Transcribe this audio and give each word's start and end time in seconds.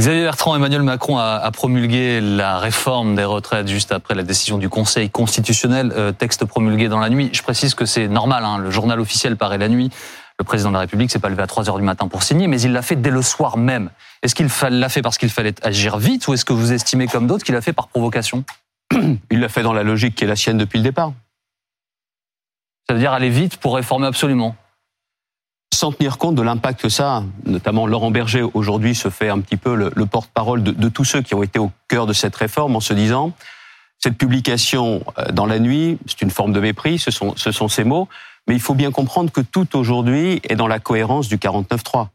Xavier 0.00 0.22
Bertrand, 0.22 0.56
Emmanuel 0.56 0.82
Macron 0.82 1.18
a, 1.18 1.50
promulgué 1.50 2.22
la 2.22 2.58
réforme 2.58 3.16
des 3.16 3.24
retraites 3.24 3.68
juste 3.68 3.92
après 3.92 4.14
la 4.14 4.22
décision 4.22 4.56
du 4.56 4.70
Conseil 4.70 5.10
constitutionnel, 5.10 5.92
euh, 5.94 6.10
texte 6.10 6.46
promulgué 6.46 6.88
dans 6.88 7.00
la 7.00 7.10
nuit. 7.10 7.28
Je 7.34 7.42
précise 7.42 7.74
que 7.74 7.84
c'est 7.84 8.08
normal, 8.08 8.46
hein, 8.46 8.56
le 8.56 8.70
journal 8.70 8.98
officiel 8.98 9.36
paraît 9.36 9.58
la 9.58 9.68
nuit. 9.68 9.90
Le 10.38 10.44
président 10.44 10.70
de 10.70 10.74
la 10.74 10.80
République 10.80 11.10
s'est 11.10 11.18
pas 11.18 11.28
levé 11.28 11.42
à 11.42 11.46
3 11.46 11.68
heures 11.68 11.76
du 11.76 11.84
matin 11.84 12.08
pour 12.08 12.22
signer, 12.22 12.46
mais 12.46 12.58
il 12.62 12.72
l'a 12.72 12.80
fait 12.80 12.96
dès 12.96 13.10
le 13.10 13.20
soir 13.20 13.58
même. 13.58 13.90
Est-ce 14.22 14.34
qu'il 14.34 14.48
l'a 14.70 14.88
fait 14.88 15.02
parce 15.02 15.18
qu'il 15.18 15.28
fallait 15.28 15.54
agir 15.62 15.98
vite 15.98 16.26
ou 16.28 16.32
est-ce 16.32 16.46
que 16.46 16.54
vous 16.54 16.72
estimez 16.72 17.06
comme 17.06 17.26
d'autres 17.26 17.44
qu'il 17.44 17.54
l'a 17.54 17.60
fait 17.60 17.74
par 17.74 17.88
provocation? 17.88 18.44
Il 19.30 19.40
l'a 19.40 19.50
fait 19.50 19.62
dans 19.62 19.74
la 19.74 19.82
logique 19.82 20.14
qui 20.14 20.24
est 20.24 20.26
la 20.26 20.36
sienne 20.36 20.56
depuis 20.56 20.78
le 20.78 20.84
départ. 20.84 21.12
Ça 22.88 22.94
veut 22.94 23.00
dire 23.00 23.12
aller 23.12 23.28
vite 23.28 23.58
pour 23.58 23.76
réformer 23.76 24.06
absolument 24.06 24.56
sans 25.72 25.92
tenir 25.92 26.18
compte 26.18 26.34
de 26.34 26.42
l'impact 26.42 26.80
que 26.80 26.88
ça 26.88 27.22
Notamment 27.46 27.86
Laurent 27.86 28.10
Berger 28.10 28.44
aujourd'hui 28.54 28.94
se 28.94 29.08
fait 29.08 29.28
un 29.28 29.40
petit 29.40 29.56
peu 29.56 29.74
le, 29.74 30.06
porte-parole 30.06 30.62
de, 30.62 30.88
tous 30.88 31.04
ceux 31.04 31.22
qui 31.22 31.34
ont 31.34 31.42
été 31.42 31.58
au 31.58 31.70
cœur 31.88 32.06
de 32.06 32.12
cette 32.12 32.36
réforme 32.36 32.76
en 32.76 32.80
se 32.80 32.92
disant 32.92 33.32
cette 33.98 34.16
publication 34.16 35.04
euh, 35.18 35.30
dans 35.30 35.46
la 35.46 35.58
nuit, 35.58 35.98
c'est 36.06 36.22
une 36.22 36.30
forme 36.30 36.52
de 36.52 36.60
mépris, 36.60 36.98
ce 36.98 37.10
sont, 37.10 37.34
ce 37.36 37.52
sont 37.52 37.68
ces 37.68 37.84
mots, 37.84 38.08
mais 38.46 38.54
il 38.54 38.60
faut 38.60 38.74
bien 38.74 38.90
comprendre 38.90 39.30
que 39.30 39.42
tout 39.42 39.76
aujourd'hui 39.76 40.40
est 40.48 40.56
dans 40.56 40.68
la 40.68 40.78
cohérence 40.78 41.28
du 41.28 41.36
49.3. 41.36 42.08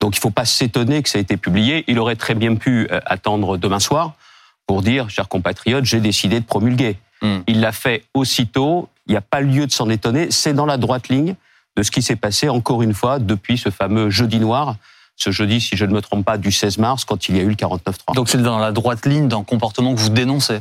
Donc 0.00 0.16
il 0.16 0.18
ne 0.18 0.20
faut 0.20 0.30
pas 0.30 0.44
s'étonner 0.44 1.02
que 1.02 1.08
ça 1.08 1.18
ait 1.18 1.22
été 1.22 1.36
publié. 1.36 1.84
Il 1.86 2.00
aurait 2.00 2.16
très 2.16 2.34
bien 2.34 2.56
pu 2.56 2.88
euh, 2.90 3.00
attendre 3.06 3.56
demain 3.56 3.78
soir 3.78 4.14
pour 4.66 4.82
dire, 4.82 5.08
chers 5.08 5.28
compatriotes, 5.28 5.84
j'ai 5.84 6.00
décidé 6.00 6.40
de 6.40 6.44
promulguer. 6.44 6.98
Hmm. 7.22 7.38
Il 7.46 7.60
l'a 7.60 7.72
fait 7.72 8.04
aussitôt, 8.12 8.88
il 9.06 9.12
n'y 9.12 9.16
a 9.16 9.22
pas 9.22 9.40
lieu 9.40 9.66
de 9.66 9.72
s'en 9.72 9.88
étonner, 9.88 10.30
c'est 10.30 10.54
dans 10.54 10.66
la 10.66 10.76
droite 10.76 11.08
ligne 11.08 11.36
de 11.76 11.82
ce 11.82 11.90
qui 11.90 12.02
s'est 12.02 12.16
passé 12.16 12.48
encore 12.48 12.82
une 12.82 12.94
fois 12.94 13.18
depuis 13.18 13.58
ce 13.58 13.70
fameux 13.70 14.10
jeudi 14.10 14.38
noir, 14.40 14.76
ce 15.16 15.30
jeudi, 15.30 15.60
si 15.60 15.76
je 15.76 15.84
ne 15.84 15.92
me 15.92 16.00
trompe 16.00 16.24
pas, 16.24 16.38
du 16.38 16.52
16 16.52 16.78
mars, 16.78 17.04
quand 17.04 17.28
il 17.28 17.36
y 17.36 17.40
a 17.40 17.42
eu 17.42 17.48
le 17.48 17.54
49-3. 17.54 18.14
Donc 18.14 18.28
c'est 18.28 18.40
dans 18.42 18.58
la 18.58 18.72
droite 18.72 19.06
ligne 19.06 19.28
d'un 19.28 19.42
comportement 19.44 19.94
que 19.94 20.00
vous 20.00 20.10
dénoncez 20.10 20.60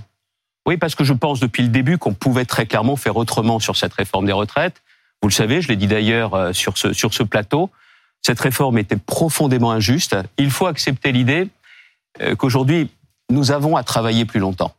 Oui, 0.65 0.77
parce 0.77 0.95
que 0.95 1.03
je 1.03 1.13
pense 1.13 1.39
depuis 1.39 1.63
le 1.63 1.69
début 1.69 1.97
qu'on 1.97 2.13
pouvait 2.13 2.45
très 2.45 2.65
clairement 2.65 2.95
faire 2.95 3.17
autrement 3.17 3.59
sur 3.59 3.75
cette 3.75 3.93
réforme 3.93 4.25
des 4.25 4.31
retraites. 4.31 4.81
Vous 5.21 5.29
le 5.29 5.33
savez, 5.33 5.61
je 5.61 5.67
l'ai 5.67 5.75
dit 5.75 5.87
d'ailleurs 5.87 6.33
euh, 6.33 6.53
sur 6.53 6.77
ce, 6.77 6.93
sur 6.93 7.13
ce 7.13 7.23
plateau, 7.23 7.69
cette 8.21 8.39
réforme 8.39 8.77
était 8.77 8.97
profondément 8.97 9.71
injuste. 9.71 10.15
Il 10.37 10.51
faut 10.51 10.67
accepter 10.67 11.11
l'idée 11.11 11.49
euh, 12.21 12.35
qu'aujourd'hui, 12.35 12.89
nous 13.29 13.51
avons 13.51 13.75
à 13.75 13.83
travailler 13.83 14.25
plus 14.25 14.39
longtemps. 14.39 14.73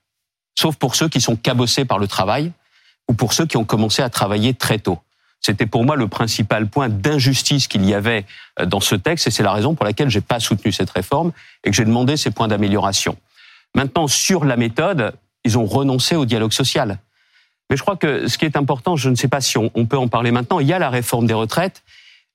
Sauf 0.59 0.77
pour 0.77 0.95
ceux 0.95 1.09
qui 1.09 1.20
sont 1.20 1.37
cabossés 1.37 1.84
par 1.84 1.98
le 1.98 2.09
travail 2.09 2.53
ou 3.09 3.14
pour 3.14 3.33
ceux 3.33 3.47
qui 3.47 3.57
ont 3.57 3.64
commencé 3.64 4.03
à 4.03 4.11
travailler 4.11 4.55
très 4.55 4.79
tôt. 4.79 4.98
C'était 5.41 5.67
pour 5.67 5.84
moi 5.84 5.97
le 5.97 6.09
principal 6.09 6.67
point 6.67 6.89
d'injustice 6.89 7.69
qu'il 7.69 7.84
y 7.84 7.95
avait 7.95 8.25
euh, 8.59 8.67
dans 8.67 8.81
ce 8.81 8.95
texte 8.95 9.27
et 9.29 9.31
c'est 9.31 9.42
la 9.42 9.53
raison 9.53 9.75
pour 9.75 9.84
laquelle 9.84 10.11
j'ai 10.11 10.20
pas 10.20 10.41
soutenu 10.41 10.73
cette 10.73 10.91
réforme 10.91 11.33
et 11.65 11.70
que 11.70 11.77
j'ai 11.77 11.84
demandé 11.84 12.17
ces 12.17 12.31
points 12.31 12.48
d'amélioration. 12.48 13.17
Maintenant, 13.75 14.09
sur 14.09 14.45
la 14.45 14.57
méthode, 14.57 15.12
ils 15.45 15.59
ont 15.59 15.67
renoncé 15.67 16.17
au 16.17 16.25
dialogue 16.25 16.53
social. 16.53 16.98
Mais 17.70 17.77
je 17.77 17.83
crois 17.83 17.97
que 17.97 18.29
ce 18.29 18.39
qui 18.39 18.45
est 18.45 18.57
important, 18.57 18.97
je 18.97 19.11
ne 19.11 19.14
sais 19.14 19.29
pas 19.29 19.41
si 19.41 19.59
on, 19.59 19.69
peut 19.87 19.98
en 19.98 20.09
parler 20.09 20.31
maintenant, 20.31 20.61
il 20.61 20.67
y 20.67 20.73
a 20.73 20.79
la 20.79 20.91
réforme 20.91 21.27
des 21.27 21.34
retraites, 21.34 21.83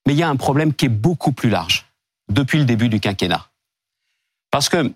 mais 0.05 0.13
il 0.13 0.19
y 0.19 0.23
a 0.23 0.29
un 0.29 0.35
problème 0.35 0.73
qui 0.73 0.85
est 0.85 0.89
beaucoup 0.89 1.31
plus 1.31 1.49
large 1.49 1.85
depuis 2.29 2.59
le 2.59 2.65
début 2.65 2.89
du 2.89 2.99
quinquennat. 2.99 3.47
Parce 4.51 4.69
que 4.69 4.91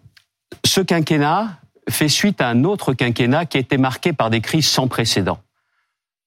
ce 0.65 0.81
quinquennat 0.81 1.59
fait 1.89 2.09
suite 2.09 2.41
à 2.41 2.49
un 2.49 2.63
autre 2.63 2.93
quinquennat 2.93 3.45
qui 3.45 3.57
a 3.57 3.59
été 3.59 3.77
marqué 3.77 4.13
par 4.13 4.29
des 4.29 4.41
crises 4.41 4.67
sans 4.67 4.87
précédent. 4.87 5.39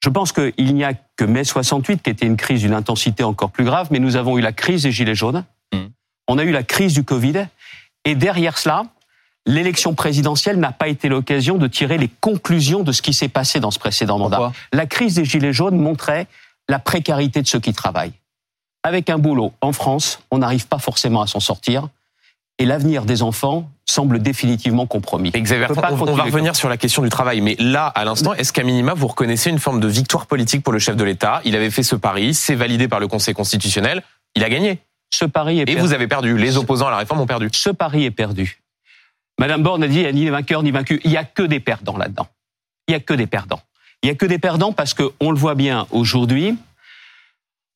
Je 0.01 0.09
pense 0.09 0.33
qu'il 0.33 0.75
n'y 0.75 0.85
a 0.85 0.95
que 1.17 1.25
mai 1.25 1.45
68 1.45 2.03
qui 2.03 2.11
était 2.11 2.27
une 2.27 2.37
crise 2.37 2.61
d'une 2.61 2.75
intensité 2.75 3.25
encore 3.25 3.51
plus 3.51 3.65
grave, 3.65 3.89
mais 3.91 3.99
nous 3.99 4.17
avons 4.17 4.39
eu 4.39 4.41
la 4.41 4.53
crise 4.53 4.85
des 4.85 4.93
Gilets 4.93 5.15
jaunes, 5.15 5.45
mmh. 5.73 5.79
on 6.29 6.39
a 6.39 6.45
eu 6.45 6.53
la 6.53 6.63
crise 6.63 6.95
du 6.95 7.05
Covid, 7.05 7.47
et 8.05 8.15
derrière 8.15 8.59
cela, 8.59 8.85
l'élection 9.47 9.95
présidentielle 9.95 10.59
n'a 10.59 10.73
pas 10.73 10.89
été 10.89 11.09
l'occasion 11.09 11.57
de 11.57 11.67
tirer 11.67 11.99
les 11.99 12.09
conclusions 12.09 12.83
de 12.83 12.93
ce 12.93 13.03
qui 13.03 13.13
s'est 13.13 13.29
passé 13.29 13.61
dans 13.61 13.71
ce 13.71 13.79
précédent 13.79 14.19
mandat. 14.19 14.53
La 14.73 14.87
crise 14.87 15.15
des 15.17 15.25
Gilets 15.25 15.53
jaunes 15.53 15.77
montrait 15.77 16.27
la 16.69 16.79
précarité 16.79 17.43
de 17.43 17.49
ceux 17.49 17.61
qui 17.61 17.73
travaillent. 17.73 18.13
Avec 18.85 19.11
un 19.11 19.19
boulot 19.19 19.53
en 19.61 19.73
France, 19.73 20.21
on 20.31 20.39
n'arrive 20.39 20.69
pas 20.69 20.79
forcément 20.79 21.23
à 21.23 21.27
s'en 21.27 21.41
sortir 21.41 21.89
et 22.59 22.65
l'avenir 22.65 23.05
des 23.05 23.23
enfants 23.23 23.71
semble 23.87 24.21
définitivement 24.21 24.87
compromis. 24.87 25.31
Exactement. 25.33 25.81
on, 25.91 26.15
va 26.15 26.25
revenir 26.25 26.57
sur 26.57 26.69
la 26.69 26.77
question 26.77 27.03
du 27.03 27.09
travail, 27.09 27.41
mais 27.41 27.57
là, 27.59 27.87
à 27.87 28.05
l'instant, 28.05 28.35
est-ce 28.35 28.53
qu'à 28.53 28.65
minima, 28.65 28.95
vous 28.95 29.07
reconnaissez 29.07 29.51
une 29.51 29.59
forme 29.59 29.81
de 29.81 29.89
victoire 29.89 30.27
politique 30.27 30.63
pour 30.63 30.73
le 30.73 30.79
chef 30.79 30.97
de 30.97 31.05
l'État? 31.05 31.41
Il 31.45 31.57
avait 31.57 31.71
fait 31.71 31.83
ce 31.83 31.97
pari, 31.97 32.35
c'est 32.35 32.55
validé 32.55 32.89
par 32.89 33.01
le 33.01 33.09
Conseil 33.09 33.35
constitutionnel, 33.35 34.03
il 34.35 34.45
a 34.45 34.51
gagné. 34.51 34.81
Ce 35.11 35.25
pari 35.25 35.61
est 35.61 35.65
perdu. 35.65 35.81
Et 35.81 35.83
vous 35.83 35.95
avez 35.95 36.07
perdu, 36.07 36.37
les 36.37 36.59
opposants 36.59 36.89
à 36.89 36.91
la 36.91 36.99
réforme 36.99 37.21
ont 37.21 37.27
perdu. 37.27 37.49
Ce 37.53 37.71
pari 37.71 38.05
est 38.05 38.11
perdu. 38.11 38.61
Madame 39.39 39.63
Borne 39.63 39.83
a 39.85 39.89
dit, 39.89 39.97
il 39.97 40.03
n'y 40.03 40.07
a 40.07 40.13
ni 40.13 40.29
vainqueur 40.29 40.63
ni 40.63 40.71
vaincu. 40.71 41.01
Il 41.05 41.11
n'y 41.11 41.17
a 41.17 41.25
que 41.25 41.43
des 41.43 41.61
perdants 41.61 41.97
là-dedans. 41.97 42.27
Il 42.89 42.93
n'y 42.93 42.97
a 42.97 43.01
que 43.01 43.15
des 43.15 43.27
perdants. 43.27 43.61
Il 44.03 44.07
n'y 44.07 44.13
a 44.13 44.15
que 44.15 44.27
des 44.27 44.39
perdants 44.39 44.73
parce 44.73 44.95
qu'on 44.95 45.31
le 45.31 45.39
voit 45.39 45.55
bien 45.55 45.87
aujourd'hui, 45.91 46.57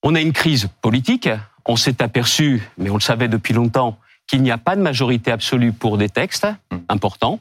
on 0.03 0.15
a 0.15 0.21
une 0.21 0.33
crise 0.33 0.69
politique, 0.83 1.29
on 1.65 1.77
s'est 1.77 2.03
aperçu, 2.03 2.63
mais 2.77 2.91
on 2.91 2.95
le 2.95 3.01
savait 3.01 3.29
depuis 3.29 3.55
longtemps, 3.55 3.97
qu'il 4.27 4.43
n'y 4.43 4.51
a 4.51 4.59
pas 4.59 4.77
de 4.77 4.81
majorité 4.81 5.31
absolue 5.31 5.73
pour 5.73 5.99
des 5.99 6.09
textes 6.09 6.47
hmm. 6.71 6.79
importants. 6.89 7.41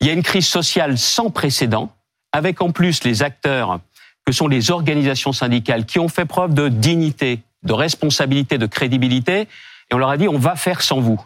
Il 0.00 0.06
y 0.06 0.10
a 0.10 0.12
une 0.12 0.22
crise 0.22 0.46
sociale 0.46 0.98
sans 0.98 1.30
précédent, 1.30 1.92
avec 2.32 2.62
en 2.62 2.70
plus 2.70 3.04
les 3.04 3.22
acteurs 3.22 3.80
que 4.24 4.32
sont 4.32 4.48
les 4.48 4.70
organisations 4.70 5.32
syndicales 5.32 5.86
qui 5.86 5.98
ont 5.98 6.08
fait 6.08 6.26
preuve 6.26 6.54
de 6.54 6.68
dignité, 6.68 7.40
de 7.62 7.72
responsabilité, 7.72 8.58
de 8.58 8.66
crédibilité, 8.66 9.48
et 9.90 9.94
on 9.94 9.98
leur 9.98 10.10
a 10.10 10.16
dit 10.16 10.28
on 10.28 10.38
va 10.38 10.54
faire 10.54 10.82
sans 10.82 11.00
vous. 11.00 11.20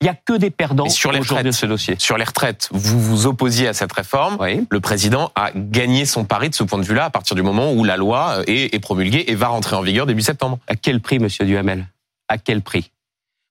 Il 0.00 0.04
n'y 0.04 0.10
a 0.10 0.14
que 0.14 0.32
des 0.32 0.50
perdants 0.50 0.88
sur 0.88 1.12
les 1.12 1.18
retraites, 1.18 1.44
de 1.44 1.50
ce 1.50 1.66
dossier. 1.66 1.94
Sur 1.98 2.16
les 2.16 2.24
retraites, 2.24 2.70
vous 2.72 2.98
vous 2.98 3.26
opposiez 3.26 3.68
à 3.68 3.74
cette 3.74 3.92
réforme. 3.92 4.38
Le 4.70 4.80
président 4.80 5.30
a 5.34 5.50
gagné 5.54 6.06
son 6.06 6.24
pari 6.24 6.48
de 6.48 6.54
ce 6.54 6.64
point 6.64 6.78
de 6.78 6.84
vue-là 6.84 7.04
à 7.04 7.10
partir 7.10 7.36
du 7.36 7.42
moment 7.42 7.72
où 7.72 7.84
la 7.84 7.98
loi 7.98 8.38
est, 8.46 8.74
est 8.74 8.80
promulguée 8.80 9.26
et 9.28 9.34
va 9.34 9.48
rentrer 9.48 9.76
en 9.76 9.82
vigueur 9.82 10.06
début 10.06 10.22
septembre. 10.22 10.58
À 10.68 10.74
quel 10.74 11.00
prix, 11.00 11.18
Monsieur 11.18 11.44
Duhamel? 11.44 11.86
À 12.28 12.38
quel 12.38 12.62
prix? 12.62 12.90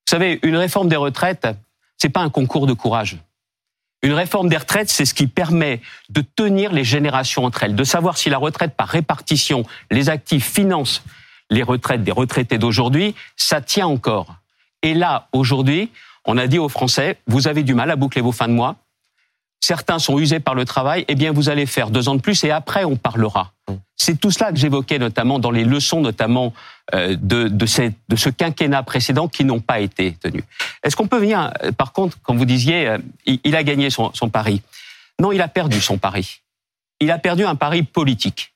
Vous 0.10 0.18
savez, 0.18 0.40
une 0.42 0.56
réforme 0.56 0.90
des 0.90 0.96
retraites, 0.96 1.48
c'est 1.98 2.10
pas 2.10 2.22
un 2.22 2.32
concours 2.32 2.66
de 2.66 2.74
courage. 2.74 3.18
Une 4.02 4.14
réforme 4.14 4.50
des 4.50 4.58
retraites, 4.58 4.90
c'est 4.90 5.06
ce 5.06 5.14
qui 5.14 5.28
permet 5.28 5.82
de 6.10 6.22
tenir 6.22 6.74
les 6.74 6.84
générations 6.84 7.46
entre 7.46 7.62
elles, 7.62 7.76
de 7.76 7.84
savoir 7.84 8.18
si 8.18 8.32
la 8.32 8.40
retraite 8.40 8.76
par 8.76 8.88
répartition, 8.88 9.68
les 9.92 10.10
actifs 10.10 10.52
financent 10.52 11.04
les 11.52 11.62
retraites 11.62 12.04
des 12.04 12.12
retraités 12.12 12.58
d'aujourd'hui, 12.58 13.14
ça 13.36 13.62
tient 13.62 13.86
encore. 13.86 14.38
Et 14.82 14.96
là, 14.96 15.28
aujourd'hui, 15.32 15.92
on 16.26 16.40
a 16.40 16.48
dit 16.48 16.58
aux 16.58 16.70
Français, 16.70 17.20
vous 17.28 17.48
avez 17.48 17.62
du 17.62 17.76
mal 17.76 17.92
à 17.92 17.96
boucler 17.96 18.24
vos 18.24 18.32
fins 18.32 18.48
de 18.48 18.54
mois, 18.54 18.78
certains 19.60 20.00
sont 20.00 20.18
usés 20.20 20.40
par 20.40 20.56
le 20.56 20.66
travail, 20.66 21.06
eh 21.08 21.16
bien 21.16 21.32
vous 21.32 21.50
allez 21.50 21.66
faire 21.66 21.90
deux 21.90 22.10
ans 22.10 22.16
de 22.16 22.22
plus 22.22 22.44
et 22.44 22.52
après 22.52 22.86
on 22.86 22.96
parlera. 22.96 23.52
Mmh. 23.68 23.74
C'est 23.96 24.20
tout 24.20 24.32
cela 24.32 24.52
que 24.52 24.58
j'évoquais 24.58 24.98
notamment 24.98 25.40
dans 25.40 25.52
les 25.52 25.64
leçons 25.66 26.02
notamment 26.02 26.54
euh, 26.94 27.16
de, 27.20 27.48
de, 27.48 27.66
de 28.10 28.16
ce 28.16 28.30
quinquennat 28.30 28.82
précédent 28.84 29.28
qui 29.28 29.46
n'ont 29.46 29.60
pas 29.60 29.80
été 29.80 30.14
tenues. 30.14 30.44
Est-ce 30.84 30.96
qu'on 30.96 31.08
peut 31.08 31.20
venir, 31.20 31.52
euh, 31.64 31.72
par 31.72 31.94
contre, 31.94 32.18
quand 32.24 32.36
vous 32.36 32.46
disiez, 32.46 32.88
euh, 32.88 32.98
il, 33.26 33.56
a 33.56 33.64
gagné 33.64 33.92
son, 33.92 34.12
son 34.14 34.30
pari 34.30 34.64
Non, 35.20 35.32
il 35.32 35.42
a 35.42 35.48
perdu 35.48 35.82
son 35.82 36.00
pari. 36.00 36.42
Il 37.00 37.12
a 37.12 37.20
perdu 37.20 37.46
un 37.46 37.56
pari 37.56 37.84
politique. 37.84 38.54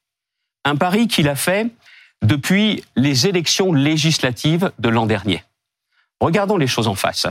Un 0.66 0.76
pari 0.76 1.08
qu'il 1.08 1.30
a 1.30 1.36
fait 1.36 1.68
depuis 2.24 2.84
les 2.96 3.28
élections 3.28 3.72
législatives 3.72 4.72
de 4.80 4.90
l'an 4.90 5.06
dernier. 5.06 5.44
Regardons 6.20 6.58
les 6.58 6.68
choses 6.68 6.88
en 6.88 6.96
face. 6.96 7.28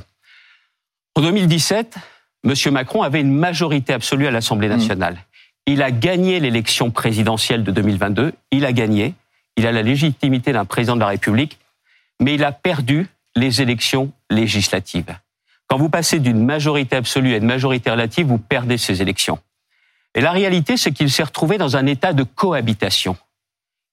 En 1.17 1.23
2017, 1.23 1.97
M. 2.45 2.55
Macron 2.73 3.03
avait 3.03 3.21
une 3.21 3.33
majorité 3.33 3.93
absolue 3.93 4.27
à 4.27 4.31
l'Assemblée 4.31 4.69
mmh. 4.69 4.77
nationale. 4.77 5.19
Il 5.67 5.83
a 5.83 5.91
gagné 5.91 6.41
l'élection 6.41 6.91
présidentielle 6.91 7.63
de 7.63 7.71
2022, 7.71 8.33
il 8.51 8.67
a 8.67 8.73
gagné, 8.73 9.15
il 9.57 9.67
a 9.67 9.73
la 9.73 9.83
légitimité 9.83 10.53
d'un 10.53 10.65
président 10.65 10.97
de 10.97 11.01
la 11.01 11.09
République, 11.09 11.59
mais 12.21 12.35
il 12.35 12.45
a 12.45 12.53
perdu 12.53 13.07
les 13.37 13.63
élections 13.63 14.13
législatives. 14.31 15.17
Quand 15.69 15.79
vous 15.79 15.89
passez 15.89 16.19
d'une 16.19 16.45
majorité 16.45 16.97
absolue 16.97 17.35
à 17.35 17.37
une 17.39 17.47
majorité 17.47 17.91
relative, 17.91 18.27
vous 18.27 18.39
perdez 18.39 18.77
ces 18.77 19.01
élections. 19.01 19.39
Et 20.15 20.21
la 20.21 20.33
réalité, 20.33 20.77
c'est 20.77 20.93
qu'il 20.93 21.11
s'est 21.11 21.23
retrouvé 21.23 21.59
dans 21.59 21.77
un 21.77 21.87
état 21.87 22.13
de 22.13 22.25
cohabitation. 22.25 23.17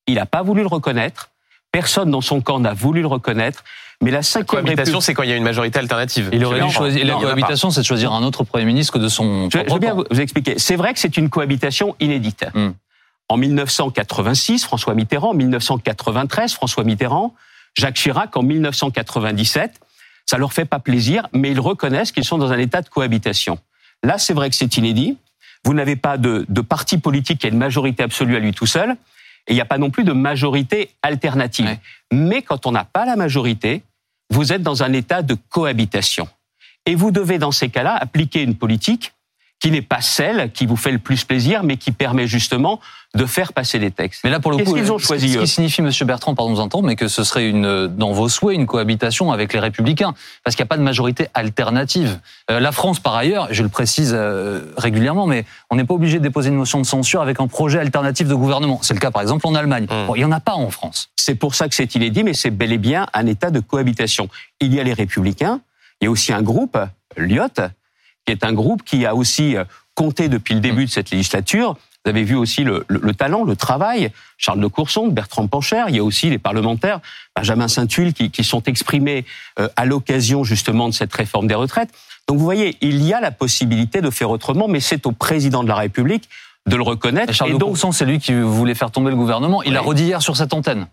Il 0.07 0.15
n'a 0.15 0.25
pas 0.25 0.41
voulu 0.41 0.61
le 0.61 0.67
reconnaître, 0.67 1.28
personne 1.71 2.11
dans 2.11 2.21
son 2.21 2.41
camp 2.41 2.59
n'a 2.59 2.73
voulu 2.73 3.01
le 3.01 3.07
reconnaître, 3.07 3.63
mais 4.01 4.11
la 4.11 4.23
cinquième 4.23 4.63
cohabitation, 4.63 5.01
c'est 5.01 5.13
quand 5.13 5.23
il 5.23 5.29
y 5.29 5.33
a 5.33 5.35
une 5.35 5.43
majorité 5.43 5.77
alternative. 5.79 6.29
Il 6.31 6.45
aurait 6.45 6.61
dû 6.61 6.71
choisir. 6.71 7.05
La 7.05 7.15
cohabitation, 7.15 7.69
c'est 7.69 7.81
de 7.81 7.85
choisir 7.85 8.13
un 8.13 8.23
autre 8.23 8.43
premier 8.43 8.65
ministre 8.65 8.93
que 8.93 8.99
de 8.99 9.09
son. 9.09 9.49
Je, 9.49 9.59
je 9.67 9.73
vais 9.73 9.79
bien 9.79 9.93
vous 9.93 10.21
expliquer. 10.21 10.57
C'est 10.57 10.77
vrai 10.77 10.93
que 10.93 10.99
c'est 10.99 11.17
une 11.17 11.29
cohabitation 11.29 11.95
inédite. 11.99 12.45
Hmm. 12.53 12.69
En 13.27 13.37
1986, 13.37 14.63
François 14.63 14.95
Mitterrand. 14.95 15.31
En 15.31 15.33
1993, 15.33 16.53
François 16.53 16.83
Mitterrand. 16.85 17.35
Jacques 17.77 17.95
Chirac 17.95 18.35
en 18.37 18.43
1997. 18.43 19.79
Ça 20.25 20.37
leur 20.37 20.53
fait 20.53 20.65
pas 20.65 20.79
plaisir, 20.79 21.27
mais 21.33 21.51
ils 21.51 21.59
reconnaissent 21.59 22.11
qu'ils 22.11 22.23
sont 22.23 22.37
dans 22.37 22.53
un 22.53 22.57
état 22.57 22.81
de 22.81 22.87
cohabitation. 22.87 23.59
Là, 24.03 24.17
c'est 24.17 24.33
vrai 24.33 24.49
que 24.49 24.55
c'est 24.55 24.77
inédit. 24.77 25.17
Vous 25.65 25.73
n'avez 25.73 25.97
pas 25.97 26.17
de, 26.17 26.45
de 26.47 26.61
parti 26.61 26.97
politique 26.97 27.39
qui 27.39 27.47
a 27.47 27.49
une 27.49 27.57
majorité 27.57 28.03
absolue 28.03 28.37
à 28.37 28.39
lui 28.39 28.53
tout 28.53 28.65
seul. 28.65 28.95
Et 29.49 29.53
il 29.53 29.55
n'y 29.55 29.61
a 29.61 29.65
pas 29.65 29.79
non 29.79 29.89
plus 29.89 30.03
de 30.03 30.13
majorité 30.13 30.91
alternative. 31.01 31.65
Ouais. 31.65 31.79
Mais 32.13 32.41
quand 32.41 32.65
on 32.67 32.71
n'a 32.71 32.85
pas 32.85 33.05
la 33.05 33.15
majorité, 33.15 33.83
vous 34.29 34.53
êtes 34.53 34.61
dans 34.61 34.83
un 34.83 34.93
état 34.93 35.23
de 35.23 35.35
cohabitation. 35.49 36.29
Et 36.85 36.95
vous 36.95 37.11
devez, 37.11 37.39
dans 37.39 37.51
ces 37.51 37.69
cas-là, 37.69 37.95
appliquer 37.95 38.43
une 38.43 38.55
politique 38.55 39.13
qui 39.59 39.71
n'est 39.71 39.81
pas 39.81 40.01
celle 40.01 40.51
qui 40.51 40.65
vous 40.65 40.77
fait 40.77 40.91
le 40.91 40.99
plus 40.99 41.25
plaisir, 41.25 41.63
mais 41.63 41.75
qui 41.77 41.91
permet 41.91 42.27
justement 42.27 42.79
de 43.15 43.25
faire 43.25 43.53
passer 43.53 43.79
des 43.79 43.89
textes. 43.91 44.21
Mais 44.23 44.29
là, 44.29 44.39
pour 44.39 44.51
le 44.51 44.57
Qu'est-ce 44.57 44.69
coup, 44.69 44.75
qu'ils 44.75 44.91
ont 44.91 44.99
ce- 44.99 45.05
choisi, 45.05 45.33
ce 45.33 45.39
qui 45.39 45.47
signifie, 45.47 45.81
Monsieur 45.81 46.05
Bertrand, 46.05 46.35
pardon 46.35 46.53
vous 46.53 46.59
entendre, 46.59 46.85
mais 46.87 46.95
que 46.95 47.07
ce 47.07 47.23
serait 47.23 47.49
une, 47.49 47.65
euh, 47.65 47.87
dans 47.87 48.11
vos 48.11 48.29
souhaits 48.29 48.55
une 48.55 48.67
cohabitation 48.67 49.31
avec 49.31 49.51
les 49.51 49.59
Républicains, 49.59 50.13
parce 50.43 50.55
qu'il 50.55 50.63
n'y 50.63 50.67
a 50.67 50.69
pas 50.69 50.77
de 50.77 50.83
majorité 50.83 51.27
alternative. 51.33 52.19
Euh, 52.51 52.59
la 52.59 52.71
France, 52.71 52.99
par 52.99 53.15
ailleurs, 53.15 53.47
je 53.51 53.63
le 53.63 53.69
précise 53.69 54.13
euh, 54.15 54.61
régulièrement, 54.77 55.25
mais 55.25 55.43
on 55.71 55.75
n'est 55.75 55.83
pas 55.85 55.95
obligé 55.95 56.19
de 56.19 56.23
déposer 56.23 56.49
une 56.49 56.55
motion 56.55 56.79
de 56.79 56.85
censure 56.85 57.21
avec 57.21 57.39
un 57.41 57.47
projet 57.47 57.79
alternatif 57.79 58.27
de 58.27 58.35
gouvernement. 58.35 58.79
C'est 58.83 58.93
le 58.93 58.99
cas, 58.99 59.11
par 59.11 59.23
exemple, 59.23 59.45
en 59.47 59.55
Allemagne. 59.55 59.85
Mmh. 59.85 60.05
Bon, 60.07 60.15
il 60.15 60.21
y 60.21 60.25
en 60.25 60.31
a 60.31 60.39
pas 60.39 60.53
en 60.53 60.69
France. 60.69 61.09
C'est 61.15 61.35
pour 61.35 61.55
ça 61.55 61.67
que 61.67 61.75
c'est 61.75 61.95
inédit, 61.95 62.23
mais 62.23 62.33
c'est 62.33 62.51
bel 62.51 62.71
et 62.71 62.77
bien 62.77 63.07
un 63.13 63.25
état 63.25 63.49
de 63.49 63.59
cohabitation. 63.59 64.29
Il 64.61 64.73
y 64.73 64.79
a 64.79 64.83
les 64.83 64.93
républicains, 64.93 65.61
il 65.99 66.05
y 66.05 66.07
a 66.07 66.11
aussi 66.11 66.31
un 66.31 66.43
groupe, 66.43 66.77
l'IOT, 67.17 67.47
qui 68.29 68.45
est 68.45 68.45
un 68.47 68.53
groupe 68.53 68.83
qui 68.83 69.05
a 69.07 69.15
aussi 69.15 69.57
euh, 69.57 69.63
compté 69.95 70.29
depuis 70.29 70.53
le 70.53 70.59
début 70.59 70.85
de 70.85 70.89
cette 70.91 71.09
législature. 71.09 71.75
Vous 72.05 72.11
avez 72.11 72.23
vu 72.23 72.35
aussi 72.35 72.63
le, 72.63 72.85
le- 72.87 72.99
le 73.01 73.13
talent, 73.13 73.43
le 73.43 73.55
travail. 73.55 74.11
Charles 74.37 74.61
de 74.61 74.67
Courson, 74.67 75.07
Bertrand 75.07 75.47
Pancher, 75.47 75.83
il 75.89 75.95
y 75.95 75.99
a 75.99 76.03
aussi 76.03 76.29
les 76.29 76.37
parlementaires, 76.37 76.99
Benjamin 77.35 77.67
Saint-Tulle, 77.67 78.13
qui, 78.13 78.29
qui 78.29 78.43
sont 78.43 78.61
exprimés 78.63 79.25
euh, 79.59 79.67
à 79.75 79.85
l'occasion 79.85 80.43
justement 80.43 80.87
de 80.89 80.93
cette 80.93 81.13
réforme 81.13 81.47
des 81.47 81.55
retraites. 81.55 81.89
Donc 82.27 82.37
vous 82.37 82.43
voyez, 82.43 82.77
il 82.81 83.03
y 83.03 83.13
a 83.13 83.19
la 83.19 83.31
possibilité 83.31 83.99
de 84.01 84.09
faire 84.11 84.29
autrement, 84.29 84.67
mais 84.67 84.79
c'est 84.79 85.05
au 85.07 85.11
président 85.11 85.63
de 85.63 85.67
la 85.69 85.75
République 85.75 86.29
de 86.67 86.75
le 86.75 86.83
reconnaître. 86.83 87.31
Et 87.31 87.33
Charles 87.33 87.49
Et 87.49 87.53
de 87.53 87.57
donc, 87.57 87.69
Courson, 87.69 87.91
c'est 87.91 88.05
lui 88.05 88.19
qui 88.19 88.33
voulait 88.33 88.75
faire 88.75 88.91
tomber 88.91 89.09
le 89.09 89.17
gouvernement. 89.17 89.63
Il 89.63 89.75
a 89.75 89.81
Oui. 89.81 89.87
redit 89.89 90.03
hier 90.03 90.21
sur 90.21 90.37
cette 90.37 90.53
antenne. 90.53 90.85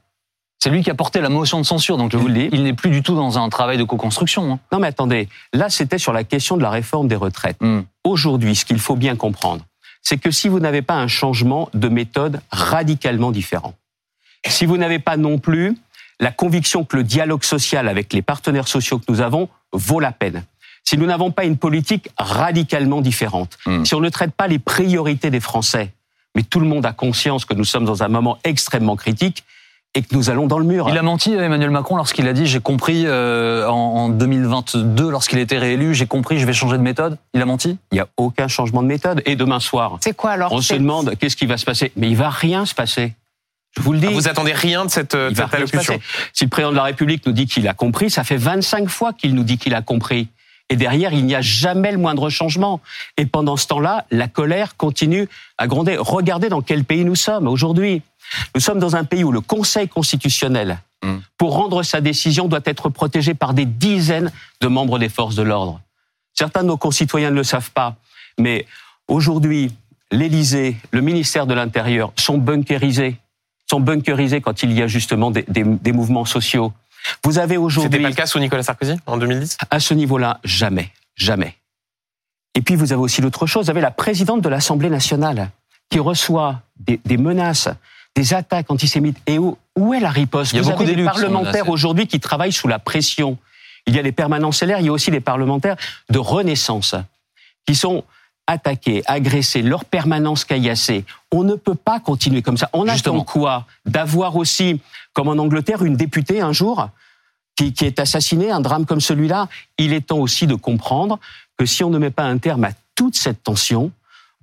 C'est 0.59 0.71
lui 0.71 0.83
qui 0.83 0.91
a 0.91 0.95
porté 0.95 1.21
la 1.21 1.29
motion 1.29 1.61
de 1.61 1.67
censure. 1.67 1.97
Donc, 1.99 2.13
Je 2.13 2.17
vous 2.17 2.29
le 2.29 2.35
dis. 2.35 2.49
il 2.53 2.63
n'est 2.65 2.73
plus 2.73 2.91
du 2.91 3.03
tout 3.03 3.15
dans 3.15 3.39
un 3.39 3.49
travail 3.49 3.77
de 3.79 3.85
co-construction. 3.85 4.53
hein. 4.55 4.59
non 4.73 4.79
mais 4.79 4.89
attendez, 4.89 5.29
là 5.53 5.69
c'était 5.69 5.99
sur 5.99 6.13
la 6.13 6.25
question 6.25 6.57
de 6.57 6.63
la 6.63 6.71
réforme 6.71 7.09
des 7.09 7.17
retraites. 7.17 7.59
Hmm. 7.61 7.83
aujourd'hui, 8.05 8.57
ce 8.57 8.65
qu'il 8.65 8.79
faut 8.79 8.97
bien 8.97 9.17
comprendre, 9.17 9.65
c'est 10.03 10.17
que 10.19 10.31
si 10.31 10.49
vous 10.49 10.61
n'avez 10.61 10.83
pas 10.83 10.95
un 10.95 11.09
changement 11.09 11.69
de 11.75 11.89
méthode 11.89 12.41
radicalement 12.51 13.33
différent, 13.33 13.75
si 14.47 14.65
vous 14.67 14.77
n'avez 14.77 14.99
pas 14.99 15.17
non 15.17 15.39
plus 15.39 15.77
la 16.21 16.31
conviction 16.33 16.85
que 16.85 16.97
le 16.97 17.03
dialogue 17.05 17.43
social 17.45 17.89
avec 17.89 18.13
les 18.13 18.23
partenaires 18.23 18.69
sociaux 18.69 18.99
que 18.99 19.05
nous 19.09 19.21
avons 19.21 19.49
vaut 19.73 20.01
la 20.01 20.13
peine, 20.13 20.45
si 20.85 20.97
nous 20.97 21.07
n'avons 21.07 21.33
pas 21.33 21.45
une 21.45 21.57
politique 21.59 22.09
radicalement 22.17 23.01
différente, 23.03 23.59
Mm. 23.67 23.85
si 23.85 23.95
on 23.95 24.01
ne 24.01 24.09
traite 24.09 24.33
pas 24.33 24.47
les 24.47 24.59
priorités 24.61 25.31
des 25.31 25.41
Français, 25.41 25.93
mais 26.35 26.43
tout 26.45 26.61
le 26.61 26.67
monde 26.67 26.87
a 26.87 26.93
conscience 26.93 27.45
que 27.45 27.55
nous 27.55 27.65
sommes 27.65 27.85
dans 27.85 28.03
un 28.03 28.09
moment 28.09 28.39
extrêmement 28.45 28.97
critique 28.97 29.45
et 29.97 30.03
que 30.03 30.15
nous 30.15 30.29
allons 30.31 30.47
dans 30.47 30.59
le 30.59 30.65
mur. 30.67 30.89
Il 30.91 30.99
a 30.99 31.03
menti, 31.03 31.33
Emmanuel 31.33 31.71
Macron, 31.71 31.97
lorsqu'il 31.97 32.29
a 32.29 32.35
dit 32.35 32.47
j'ai 32.47 32.61
compris 32.61 33.05
euh, 33.07 33.67
en, 33.67 33.73
en 33.75 34.09
2022, 34.11 35.11
lorsqu'il 35.11 35.39
a 35.39 35.41
été 35.41 35.57
réélu, 35.59 35.95
j'ai 35.95 36.07
compris, 36.07 36.39
je 36.39 36.45
vais 36.47 36.53
changer 36.53 36.77
de 36.77 36.83
méthode. 36.83 37.17
Il 37.33 37.41
a 37.41 37.47
menti? 37.47 37.79
Il 37.91 37.95
n'y 37.95 38.01
a 38.01 38.07
aucun 38.19 38.47
changement 38.47 38.83
de 38.83 38.87
méthode. 38.89 39.23
Et 39.25 39.37
demain 39.37 39.59
soir, 39.59 39.97
C'est 40.03 40.15
quoi 40.15 40.33
alors? 40.33 40.53
on 40.53 40.61
se 40.61 40.75
demande 40.75 41.15
qu'est-ce 41.19 41.35
qui 41.37 41.47
va 41.47 41.57
se 41.57 41.65
passer? 41.65 41.93
Mais 41.97 42.09
il 42.11 42.17
va 42.17 42.29
rien 42.29 42.67
se 42.67 42.75
passer. 42.75 43.15
Je 43.75 43.81
vous 43.83 43.93
le 43.93 43.99
dis. 43.99 44.07
Ah, 44.09 44.13
Vous 44.13 44.29
attendez 44.29 44.53
rien 44.53 44.85
de 44.85 44.91
cette, 44.91 45.15
Il 45.15 45.35
va 45.35 45.45
cette 45.45 45.55
rien 45.55 45.67
se 45.67 45.73
allocution? 45.77 45.99
Si 46.35 46.45
le 46.45 46.51
président 46.51 46.71
de 46.73 46.77
la 46.77 46.85
République 46.85 47.27
nous 47.27 47.33
dit 47.33 47.47
qu'il 47.47 47.67
a 47.67 47.73
compris, 47.75 48.11
ça 48.11 48.23
fait 48.23 48.37
25 48.37 48.89
fois 48.89 49.15
qu'il 49.15 49.35
nous 49.35 49.45
dit 49.45 49.57
qu'il 49.57 49.75
a 49.75 49.81
compris. 49.83 50.29
Et 50.69 50.77
derrière, 50.77 51.13
il 51.13 51.25
n'y 51.25 51.35
a 51.35 51.41
jamais 51.41 51.93
le 51.93 51.99
moindre 51.99 52.29
changement. 52.29 52.81
Et 53.17 53.25
pendant 53.27 53.57
ce 53.57 53.67
temps-là, 53.69 54.05
la 54.11 54.29
colère 54.29 54.77
continue 54.77 55.29
à 55.59 55.69
gronder. 55.69 55.97
Regardez 55.99 56.49
dans 56.49 56.61
quel 56.61 56.85
pays 56.85 57.05
nous 57.05 57.15
sommes 57.15 57.47
aujourd'hui. 57.47 58.03
Nous 58.55 58.61
sommes 58.61 58.79
dans 58.79 58.97
un 58.97 59.05
pays 59.05 59.25
où 59.25 59.33
le 59.33 59.41
Conseil 59.41 59.89
constitutionnel, 59.89 60.79
Mm. 61.05 61.17
pour 61.37 61.53
rendre 61.55 61.83
sa 61.83 62.01
décision, 62.01 62.49
doit 62.49 62.61
être 62.65 62.89
protégé 62.89 63.35
par 63.35 63.53
des 63.53 63.67
dizaines 63.67 64.33
de 64.63 64.67
membres 64.67 64.99
des 64.99 65.11
forces 65.11 65.35
de 65.35 65.43
l'ordre. 65.43 65.79
Certains 66.33 66.63
de 66.63 66.69
nos 66.69 66.79
concitoyens 66.79 67.31
ne 67.31 67.37
le 67.37 67.45
savent 67.45 67.71
pas, 67.71 67.97
mais 68.39 68.67
aujourd'hui, 69.07 69.71
l'Élysée, 70.11 70.77
le 70.93 71.03
ministère 71.03 71.47
de 71.47 71.53
l'Intérieur 71.53 72.13
sont 72.17 72.39
bunkérisés, 72.39 73.17
sont 73.71 73.79
bunkérisés 73.81 74.41
quand 74.41 74.63
il 74.63 74.73
y 74.73 74.81
a 74.83 74.87
justement 74.87 75.31
des, 75.31 75.45
des- 75.49 75.65
des 75.65 75.93
mouvements 75.93 76.25
sociaux. 76.25 76.73
Vous 77.25 77.39
avez 77.39 77.49
C'était 77.51 77.57
aujourd'hui, 77.59 78.01
pas 78.03 78.09
le 78.09 78.15
cas 78.15 78.27
sous 78.27 78.39
Nicolas 78.39 78.63
Sarkozy 78.63 78.95
en 79.05 79.19
2010 79.19 79.59
à 79.71 79.79
ce 79.81 79.93
niveau-là, 79.93 80.41
jamais, 80.45 80.93
jamais. 81.15 81.57
Et 82.55 82.63
puis 82.63 82.75
vous 82.75 82.93
avez 82.93 83.03
aussi 83.03 83.21
l'autre 83.21 83.47
chose, 83.47 83.67
vous 83.67 83.71
avez 83.71 83.83
la 83.83 83.91
présidente 83.91 84.41
de 84.41 84.49
l'Assemblée 84.49 84.89
nationale 84.91 85.51
qui 85.91 85.99
reçoit 85.99 86.63
des, 86.81 86.99
des 87.05 87.19
menaces, 87.19 87.69
des 88.17 88.35
attaques 88.35 88.71
antisémites. 88.71 89.19
Et 89.27 89.39
où, 89.39 89.57
où 89.77 89.95
est 89.95 90.01
la 90.01 90.11
riposte 90.11 90.53
Il 90.53 90.57
y 90.57 90.59
a 90.59 90.63
Vous 90.63 90.71
beaucoup 90.71 90.83
avez 90.83 90.97
des 90.97 91.05
parlementaires 91.05 91.69
aujourd'hui 91.69 92.07
qui 92.07 92.19
travaillent 92.19 92.53
sous 92.53 92.67
la 92.67 92.79
pression. 92.79 93.39
Il 93.87 93.95
y 93.95 93.99
a 93.99 94.03
les 94.03 94.13
permanents 94.13 94.53
salaires, 94.53 94.81
il 94.81 94.87
y 94.87 94.89
a 94.89 94.93
aussi 94.93 95.11
des 95.13 95.21
parlementaires 95.21 95.77
de 96.11 96.19
renaissance 96.19 96.97
qui 97.67 97.75
sont 97.75 98.03
attaqués, 98.49 99.03
agressés, 99.07 99.63
leur 99.63 99.85
permanence 99.85 100.45
caillassée. 100.45 101.05
On 101.31 101.45
ne 101.45 101.55
peut 101.55 101.75
pas 101.75 102.01
continuer 102.01 102.43
comme 102.43 102.57
ça. 102.57 102.71
On 102.73 102.87
Justement. 102.87 103.17
attend 103.17 103.25
quoi 103.25 103.67
D'avoir 103.85 104.37
aussi, 104.37 104.81
comme 105.13 105.29
en 105.29 105.33
Angleterre, 105.33 105.85
une 105.85 105.97
députée 105.97 106.41
un 106.41 106.53
jour 106.53 106.89
qui, 107.57 107.73
qui 107.73 107.85
est 107.85 107.99
assassinée, 107.99 108.51
un 108.51 108.61
drame 108.61 108.87
comme 108.87 109.01
celui-là. 109.01 109.49
Il 109.79 109.93
est 109.93 110.09
temps 110.09 110.19
aussi 110.19 110.47
de 110.47 110.55
comprendre 110.55 111.19
que 111.59 111.67
si 111.67 111.85
on 111.85 111.91
ne 111.91 111.99
met 111.99 112.11
pas 112.11 112.25
un 112.25 112.39
terme 112.39 112.65
à 112.65 112.71
toute 112.95 113.17
cette 113.17 113.43
tension, 113.43 113.91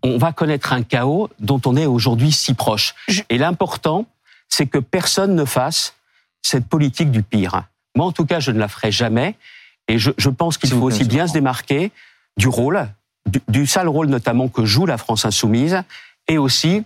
on 0.03 0.17
va 0.17 0.31
connaître 0.33 0.73
un 0.73 0.83
chaos 0.83 1.29
dont 1.39 1.61
on 1.65 1.75
est 1.75 1.85
aujourd'hui 1.85 2.31
si 2.31 2.53
proche. 2.53 2.93
Et 3.29 3.37
l'important, 3.37 4.05
c'est 4.49 4.65
que 4.67 4.77
personne 4.77 5.35
ne 5.35 5.45
fasse 5.45 5.95
cette 6.41 6.67
politique 6.67 7.09
du 7.09 7.23
pire. 7.23 7.63
Moi, 7.95 8.05
en 8.05 8.11
tout 8.11 8.25
cas, 8.25 8.39
je 8.39 8.51
ne 8.51 8.59
la 8.59 8.67
ferai 8.67 8.91
jamais. 8.91 9.35
Et 9.87 9.97
je, 9.97 10.11
je 10.17 10.29
pense 10.29 10.57
qu'il 10.57 10.69
faut 10.69 10.81
aussi 10.81 11.05
bien 11.05 11.27
se 11.27 11.33
démarquer 11.33 11.91
du 12.37 12.47
rôle, 12.47 12.87
du, 13.25 13.41
du 13.47 13.65
sale 13.67 13.87
rôle 13.87 14.07
notamment 14.07 14.47
que 14.49 14.65
joue 14.65 14.85
la 14.85 14.97
France 14.97 15.25
insoumise, 15.25 15.81
et 16.27 16.37
aussi 16.37 16.83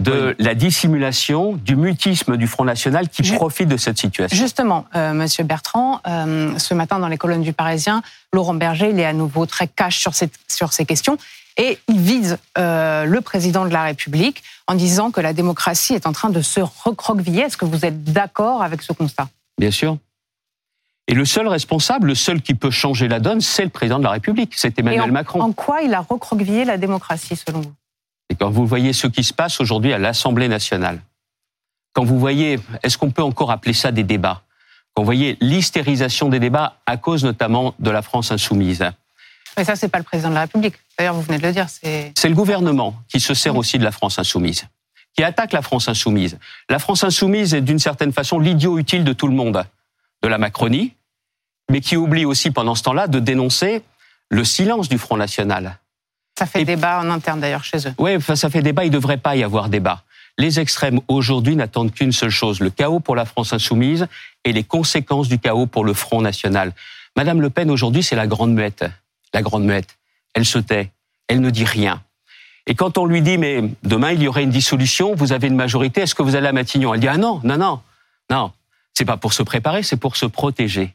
de 0.00 0.34
la 0.40 0.54
dissimulation, 0.54 1.52
du 1.54 1.76
mutisme 1.76 2.36
du 2.36 2.46
Front 2.48 2.64
National 2.64 3.08
qui 3.08 3.22
Je- 3.22 3.34
profite 3.34 3.68
de 3.68 3.76
cette 3.76 3.98
situation. 3.98 4.36
Justement, 4.36 4.86
euh, 4.96 5.12
Monsieur 5.12 5.44
Bertrand, 5.44 6.00
euh, 6.08 6.58
ce 6.58 6.74
matin 6.74 6.98
dans 6.98 7.06
les 7.08 7.16
colonnes 7.18 7.42
du 7.42 7.52
Parisien, 7.52 8.02
Laurent 8.32 8.54
Berger, 8.54 8.90
il 8.90 8.98
est 8.98 9.04
à 9.04 9.12
nouveau 9.12 9.46
très 9.46 9.68
cash 9.68 9.98
sur, 9.98 10.14
cette, 10.14 10.32
sur 10.48 10.72
ces 10.72 10.84
questions 10.84 11.16
et 11.56 11.78
il 11.88 11.98
vise 11.98 12.38
euh, 12.58 13.04
le 13.04 13.20
président 13.20 13.64
de 13.64 13.70
la 13.70 13.84
République 13.84 14.42
en 14.66 14.74
disant 14.74 15.10
que 15.10 15.20
la 15.20 15.32
démocratie 15.32 15.94
est 15.94 16.06
en 16.06 16.12
train 16.12 16.30
de 16.30 16.40
se 16.40 16.60
recroqueviller. 16.60 17.42
Est-ce 17.42 17.56
que 17.56 17.64
vous 17.64 17.84
êtes 17.84 18.04
d'accord 18.04 18.62
avec 18.62 18.82
ce 18.82 18.92
constat? 18.92 19.28
Bien 19.58 19.70
sûr. 19.70 19.96
Et 21.08 21.14
le 21.14 21.24
seul 21.24 21.46
responsable, 21.46 22.08
le 22.08 22.14
seul 22.14 22.42
qui 22.42 22.54
peut 22.54 22.70
changer 22.70 23.06
la 23.08 23.20
donne, 23.20 23.40
c'est 23.40 23.62
le 23.62 23.70
président 23.70 23.98
de 23.98 24.04
la 24.04 24.10
République, 24.10 24.54
c'est 24.56 24.78
Et 24.78 24.80
Emmanuel 24.80 25.10
en, 25.10 25.12
Macron. 25.12 25.40
En 25.40 25.52
quoi 25.52 25.82
il 25.82 25.94
a 25.94 26.00
recroquevillé 26.00 26.64
la 26.64 26.78
démocratie 26.78 27.36
selon 27.36 27.60
vous? 27.60 27.72
Et 28.28 28.34
quand 28.34 28.50
vous 28.50 28.66
voyez 28.66 28.92
ce 28.92 29.06
qui 29.06 29.22
se 29.22 29.32
passe 29.32 29.60
aujourd'hui 29.60 29.92
à 29.92 29.98
l'Assemblée 29.98 30.48
nationale, 30.48 31.00
quand 31.92 32.04
vous 32.04 32.18
voyez, 32.18 32.58
est-ce 32.82 32.98
qu'on 32.98 33.10
peut 33.10 33.22
encore 33.22 33.50
appeler 33.50 33.72
ça 33.72 33.92
des 33.92 34.02
débats? 34.02 34.42
Quand 34.94 35.02
vous 35.02 35.06
voyez 35.06 35.38
l'hystérisation 35.40 36.28
des 36.28 36.40
débats 36.40 36.78
à 36.86 36.96
cause 36.96 37.24
notamment 37.24 37.74
de 37.78 37.90
la 37.90 38.02
France 38.02 38.32
insoumise, 38.32 38.84
Mais 39.56 39.64
ça, 39.64 39.76
c'est 39.76 39.88
pas 39.88 39.98
le 39.98 40.04
président 40.04 40.28
de 40.30 40.34
la 40.34 40.42
République. 40.42 40.74
D'ailleurs, 40.98 41.14
vous 41.14 41.22
venez 41.22 41.38
de 41.38 41.42
le 41.46 41.52
dire. 41.52 41.66
C'est 41.68 42.12
le 42.28 42.34
gouvernement 42.34 42.94
qui 43.08 43.20
se 43.20 43.34
sert 43.34 43.56
aussi 43.56 43.78
de 43.78 43.84
la 43.84 43.90
France 43.92 44.18
insoumise, 44.18 44.64
qui 45.16 45.24
attaque 45.24 45.52
la 45.52 45.62
France 45.62 45.88
insoumise. 45.88 46.38
La 46.68 46.78
France 46.78 47.04
insoumise 47.04 47.54
est 47.54 47.62
d'une 47.62 47.78
certaine 47.78 48.12
façon 48.12 48.38
l'idiot 48.38 48.78
utile 48.78 49.04
de 49.04 49.12
tout 49.12 49.28
le 49.28 49.34
monde, 49.34 49.64
de 50.22 50.28
la 50.28 50.38
Macronie, 50.38 50.94
mais 51.70 51.80
qui 51.80 51.96
oublie 51.96 52.24
aussi 52.24 52.50
pendant 52.50 52.74
ce 52.74 52.82
temps-là 52.84 53.06
de 53.08 53.18
dénoncer 53.18 53.82
le 54.30 54.44
silence 54.44 54.88
du 54.88 54.98
Front 54.98 55.16
National. 55.16 55.78
ça 56.38 56.44
fait 56.46 56.60
Et- 56.62 56.64
débat 56.66 57.00
en 57.00 57.10
interne 57.10 57.40
d'ailleurs 57.40 57.64
chez 57.64 57.78
eux. 57.88 57.94
Oui, 57.98 58.10
ça 58.34 58.50
fait 58.50 58.60
débat, 58.62 58.84
il 58.84 58.88
ne 58.88 58.92
devrait 58.92 59.16
pas 59.16 59.36
y 59.36 59.42
avoir 59.42 59.68
débat. 59.70 60.02
Les 60.38 60.60
extrêmes 60.60 61.00
aujourd'hui 61.08 61.56
n'attendent 61.56 61.92
qu'une 61.92 62.12
seule 62.12 62.28
chose, 62.30 62.60
le 62.60 62.68
chaos 62.68 63.00
pour 63.00 63.16
la 63.16 63.24
France 63.24 63.54
insoumise 63.54 64.06
et 64.44 64.52
les 64.52 64.64
conséquences 64.64 65.28
du 65.28 65.38
chaos 65.38 65.64
pour 65.66 65.82
le 65.84 65.94
Front 65.94 66.20
National. 66.20 66.72
Madame 67.16 67.40
Le 67.40 67.48
Pen 67.48 67.70
aujourd'hui, 67.70 68.02
c'est 68.02 68.16
la 68.16 68.26
grande 68.26 68.52
muette. 68.52 68.84
La 69.34 69.42
grande 69.42 69.64
muette. 69.64 69.96
Elle 70.34 70.44
se 70.44 70.58
tait. 70.58 70.90
Elle 71.28 71.40
ne 71.40 71.50
dit 71.50 71.64
rien. 71.64 72.02
Et 72.66 72.74
quand 72.74 72.98
on 72.98 73.06
lui 73.06 73.22
dit, 73.22 73.38
mais 73.38 73.62
demain 73.84 74.12
il 74.12 74.22
y 74.22 74.28
aurait 74.28 74.42
une 74.42 74.50
dissolution, 74.50 75.14
vous 75.14 75.32
avez 75.32 75.46
une 75.46 75.54
majorité, 75.54 76.02
est-ce 76.02 76.14
que 76.14 76.22
vous 76.22 76.34
allez 76.34 76.48
à 76.48 76.52
Matignon? 76.52 76.94
Elle 76.94 77.00
dit, 77.00 77.08
ah 77.08 77.16
non, 77.16 77.40
non, 77.44 77.56
non, 77.56 77.80
non. 78.30 78.52
C'est 78.92 79.04
pas 79.04 79.16
pour 79.16 79.32
se 79.32 79.42
préparer, 79.42 79.82
c'est 79.82 79.96
pour 79.96 80.16
se 80.16 80.26
protéger. 80.26 80.94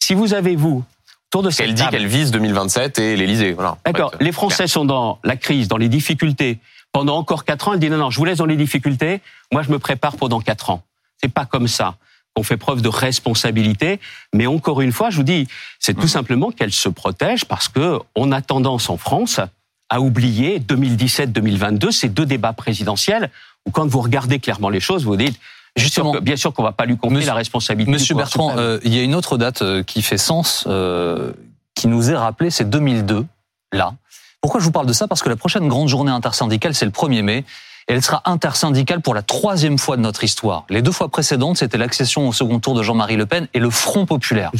Si 0.00 0.14
vous 0.14 0.34
avez, 0.34 0.56
vous, 0.56 0.82
autour 1.28 1.42
de 1.42 1.50
cette 1.50 1.66
Elle 1.66 1.74
dit 1.74 1.86
qu'elle 1.88 2.06
vise 2.06 2.30
2027 2.30 2.98
et 2.98 3.16
l'Élysée. 3.16 3.52
Voilà. 3.52 3.76
D'accord. 3.84 4.12
Les 4.20 4.32
Français 4.32 4.66
sont 4.66 4.84
dans 4.84 5.18
la 5.24 5.36
crise, 5.36 5.68
dans 5.68 5.76
les 5.76 5.88
difficultés. 5.88 6.58
Pendant 6.92 7.16
encore 7.16 7.44
quatre 7.44 7.68
ans, 7.68 7.74
elle 7.74 7.80
dit 7.80 7.90
non, 7.90 7.96
non, 7.96 8.10
je 8.10 8.18
vous 8.18 8.24
laisse 8.24 8.38
dans 8.38 8.46
les 8.46 8.56
difficultés. 8.56 9.20
Moi, 9.52 9.62
je 9.62 9.70
me 9.70 9.78
prépare 9.78 10.16
pour 10.16 10.28
dans 10.28 10.40
quatre 10.40 10.70
ans. 10.70 10.82
C'est 11.20 11.32
pas 11.32 11.44
comme 11.44 11.68
ça 11.68 11.96
qu'on 12.34 12.42
fait 12.42 12.56
preuve 12.56 12.82
de 12.82 12.88
responsabilité. 12.88 14.00
Mais 14.32 14.46
encore 14.46 14.80
une 14.80 14.92
fois, 14.92 15.10
je 15.10 15.16
vous 15.16 15.22
dis, 15.22 15.46
c'est 15.78 15.94
tout 15.94 16.02
Mhm. 16.02 16.08
simplement 16.08 16.50
qu'elle 16.50 16.72
se 16.72 16.88
protège 16.88 17.44
parce 17.44 17.68
que 17.68 18.00
on 18.16 18.32
a 18.32 18.42
tendance 18.42 18.90
en 18.90 18.96
France 18.96 19.40
à 19.88 20.00
oublier 20.00 20.58
2017-2022, 20.58 21.90
ces 21.92 22.08
deux 22.08 22.26
débats 22.26 22.52
présidentiels, 22.52 23.30
où 23.66 23.70
quand 23.70 23.86
vous 23.86 24.00
regardez 24.00 24.38
clairement 24.40 24.68
les 24.68 24.80
choses, 24.80 25.04
vous 25.04 25.16
dites, 25.16 25.38
Justement, 25.76 26.12
sûr 26.12 26.20
que, 26.20 26.24
bien 26.24 26.36
sûr 26.36 26.52
qu'on 26.52 26.62
va 26.62 26.70
pas 26.72 26.86
lui 26.86 26.96
confier 26.96 27.24
la 27.24 27.34
responsabilité. 27.34 27.90
Monsieur 27.90 28.14
Bertrand, 28.14 28.56
euh, 28.56 28.78
il 28.84 28.94
y 28.94 28.98
a 28.98 29.02
une 29.02 29.14
autre 29.14 29.36
date 29.36 29.62
euh, 29.62 29.82
qui 29.82 30.02
fait 30.02 30.18
sens, 30.18 30.64
euh, 30.68 31.32
qui 31.74 31.88
nous 31.88 32.10
est 32.10 32.16
rappelée, 32.16 32.50
c'est 32.50 32.68
2002, 32.70 33.26
là. 33.72 33.92
Pourquoi 34.40 34.60
je 34.60 34.64
vous 34.66 34.70
parle 34.70 34.86
de 34.86 34.92
ça? 34.92 35.08
Parce 35.08 35.20
que 35.22 35.28
la 35.28 35.36
prochaine 35.36 35.66
grande 35.68 35.88
journée 35.88 36.12
intersyndicale, 36.12 36.74
c'est 36.74 36.84
le 36.84 36.92
1er 36.92 37.22
mai. 37.22 37.44
Et 37.88 37.94
elle 37.94 38.02
sera 38.02 38.22
intersyndicale 38.24 39.00
pour 39.00 39.14
la 39.14 39.22
troisième 39.22 39.78
fois 39.78 39.96
de 39.96 40.02
notre 40.02 40.24
histoire. 40.24 40.64
Les 40.70 40.82
deux 40.82 40.92
fois 40.92 41.08
précédentes, 41.08 41.58
c'était 41.58 41.78
l'accession 41.78 42.28
au 42.28 42.32
second 42.32 42.58
tour 42.58 42.74
de 42.74 42.82
Jean-Marie 42.82 43.16
Le 43.16 43.26
Pen 43.26 43.48
et 43.52 43.58
le 43.58 43.70
Front 43.70 44.06
populaire. 44.06 44.50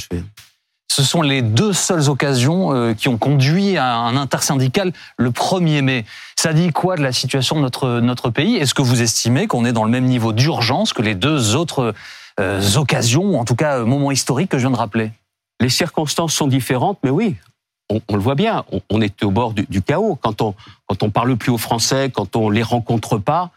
Ce 0.92 1.02
sont 1.02 1.22
les 1.22 1.42
deux 1.42 1.72
seules 1.72 2.08
occasions 2.08 2.94
qui 2.94 3.08
ont 3.08 3.18
conduit 3.18 3.76
à 3.78 3.96
un 3.96 4.16
intersyndical 4.16 4.92
le 5.16 5.30
1er 5.30 5.82
mai. 5.82 6.04
Ça 6.36 6.52
dit 6.52 6.72
quoi 6.72 6.96
de 6.96 7.02
la 7.02 7.10
situation 7.10 7.56
de 7.56 7.62
notre, 7.62 8.00
notre 8.00 8.30
pays? 8.30 8.56
Est-ce 8.56 8.74
que 8.74 8.82
vous 8.82 9.00
estimez 9.00 9.46
qu'on 9.46 9.64
est 9.64 9.72
dans 9.72 9.84
le 9.84 9.90
même 9.90 10.04
niveau 10.04 10.32
d'urgence 10.32 10.92
que 10.92 11.00
les 11.02 11.14
deux 11.14 11.56
autres 11.56 11.94
euh, 12.38 12.76
occasions, 12.76 13.24
ou 13.24 13.36
en 13.36 13.44
tout 13.44 13.54
cas 13.54 13.78
euh, 13.78 13.86
moments 13.86 14.10
historiques 14.10 14.50
que 14.50 14.58
je 14.58 14.62
viens 14.62 14.70
de 14.70 14.76
rappeler? 14.76 15.10
Les 15.60 15.68
circonstances 15.68 16.34
sont 16.34 16.48
différentes, 16.48 16.98
mais 17.02 17.10
oui, 17.10 17.36
on, 18.08 18.16
le 18.16 18.22
voit 18.22 18.34
bien, 18.34 18.64
on, 18.90 19.00
est 19.00 19.22
au 19.22 19.30
bord 19.30 19.52
du, 19.52 19.82
chaos. 19.82 20.18
Quand 20.20 20.42
on 20.42 20.54
quand 20.86 21.02
on 21.02 21.10
parle 21.10 21.36
plus 21.36 21.50
aux 21.50 21.58
Français, 21.58 22.10
quand 22.12 22.36
on 22.36 22.50
les 22.50 22.62
rencontre 22.62 23.18
pas, 23.18 23.50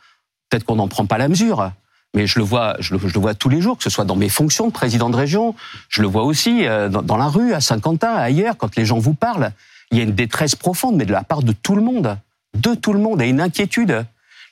peut-être 0.49 0.63
qu'on 0.63 0.75
n'en 0.75 0.87
prend 0.87 1.05
pas 1.05 1.17
la 1.17 1.27
mesure. 1.27 1.71
Mais 2.13 2.25
je 2.25 2.39
le 2.39 2.45
vois, 2.45 2.75
je 2.79 2.95
le, 2.95 2.99
vois 2.99 3.33
tous 3.33 3.49
les 3.49 3.61
jours, 3.61 3.77
que 3.77 3.83
ce 3.83 3.89
soit 3.89 4.05
dans 4.05 4.15
mes 4.15 4.29
fonctions 4.29 4.67
de 4.67 4.71
président 4.71 5.09
de 5.09 5.17
région, 5.17 5.55
je 5.89 6.01
le 6.01 6.07
vois 6.07 6.23
aussi 6.23 6.65
euh, 6.65 6.87
dans, 6.87 7.01
dans 7.01 7.17
la 7.17 7.27
rue, 7.27 7.53
à 7.53 7.59
Saint-Quentin, 7.61 8.13
ailleurs, 8.13 8.55
quand 8.57 8.75
les 8.75 8.85
gens 8.85 8.97
vous 8.97 9.13
parlent. 9.13 9.51
Il 9.91 9.97
y 9.97 10.01
a 10.01 10.03
une 10.03 10.15
détresse 10.15 10.55
profonde, 10.55 10.95
mais 10.95 11.05
de 11.05 11.11
la 11.11 11.23
part 11.23 11.43
de 11.43 11.51
tout 11.51 11.75
le 11.75 11.81
monde 11.81 12.17
de 12.57 12.75
tout 12.75 12.93
le 12.93 12.99
monde 12.99 13.21
et 13.21 13.27
une 13.27 13.41
inquiétude. 13.41 14.05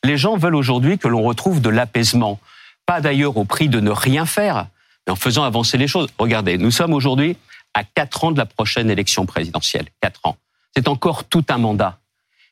Les 0.03 0.17
gens 0.17 0.37
veulent 0.37 0.55
aujourd'hui 0.55 0.97
que 0.97 1.07
l'on 1.07 1.23
retrouve 1.23 1.61
de 1.61 1.69
l'apaisement. 1.69 2.39
Pas 2.85 3.01
d'ailleurs 3.01 3.37
au 3.37 3.45
prix 3.45 3.69
de 3.69 3.79
ne 3.79 3.89
rien 3.89 4.25
faire, 4.25 4.67
mais 5.05 5.13
en 5.13 5.15
faisant 5.15 5.43
avancer 5.43 5.77
les 5.77 5.87
choses. 5.87 6.07
Regardez, 6.17 6.57
nous 6.57 6.71
sommes 6.71 6.93
aujourd'hui 6.93 7.37
à 7.75 7.83
quatre 7.83 8.23
ans 8.23 8.31
de 8.31 8.37
la 8.39 8.47
prochaine 8.47 8.89
élection 8.89 9.27
présidentielle. 9.27 9.85
Quatre 10.01 10.21
ans. 10.23 10.37
C'est 10.75 10.87
encore 10.87 11.25
tout 11.25 11.45
un 11.49 11.59
mandat. 11.59 11.99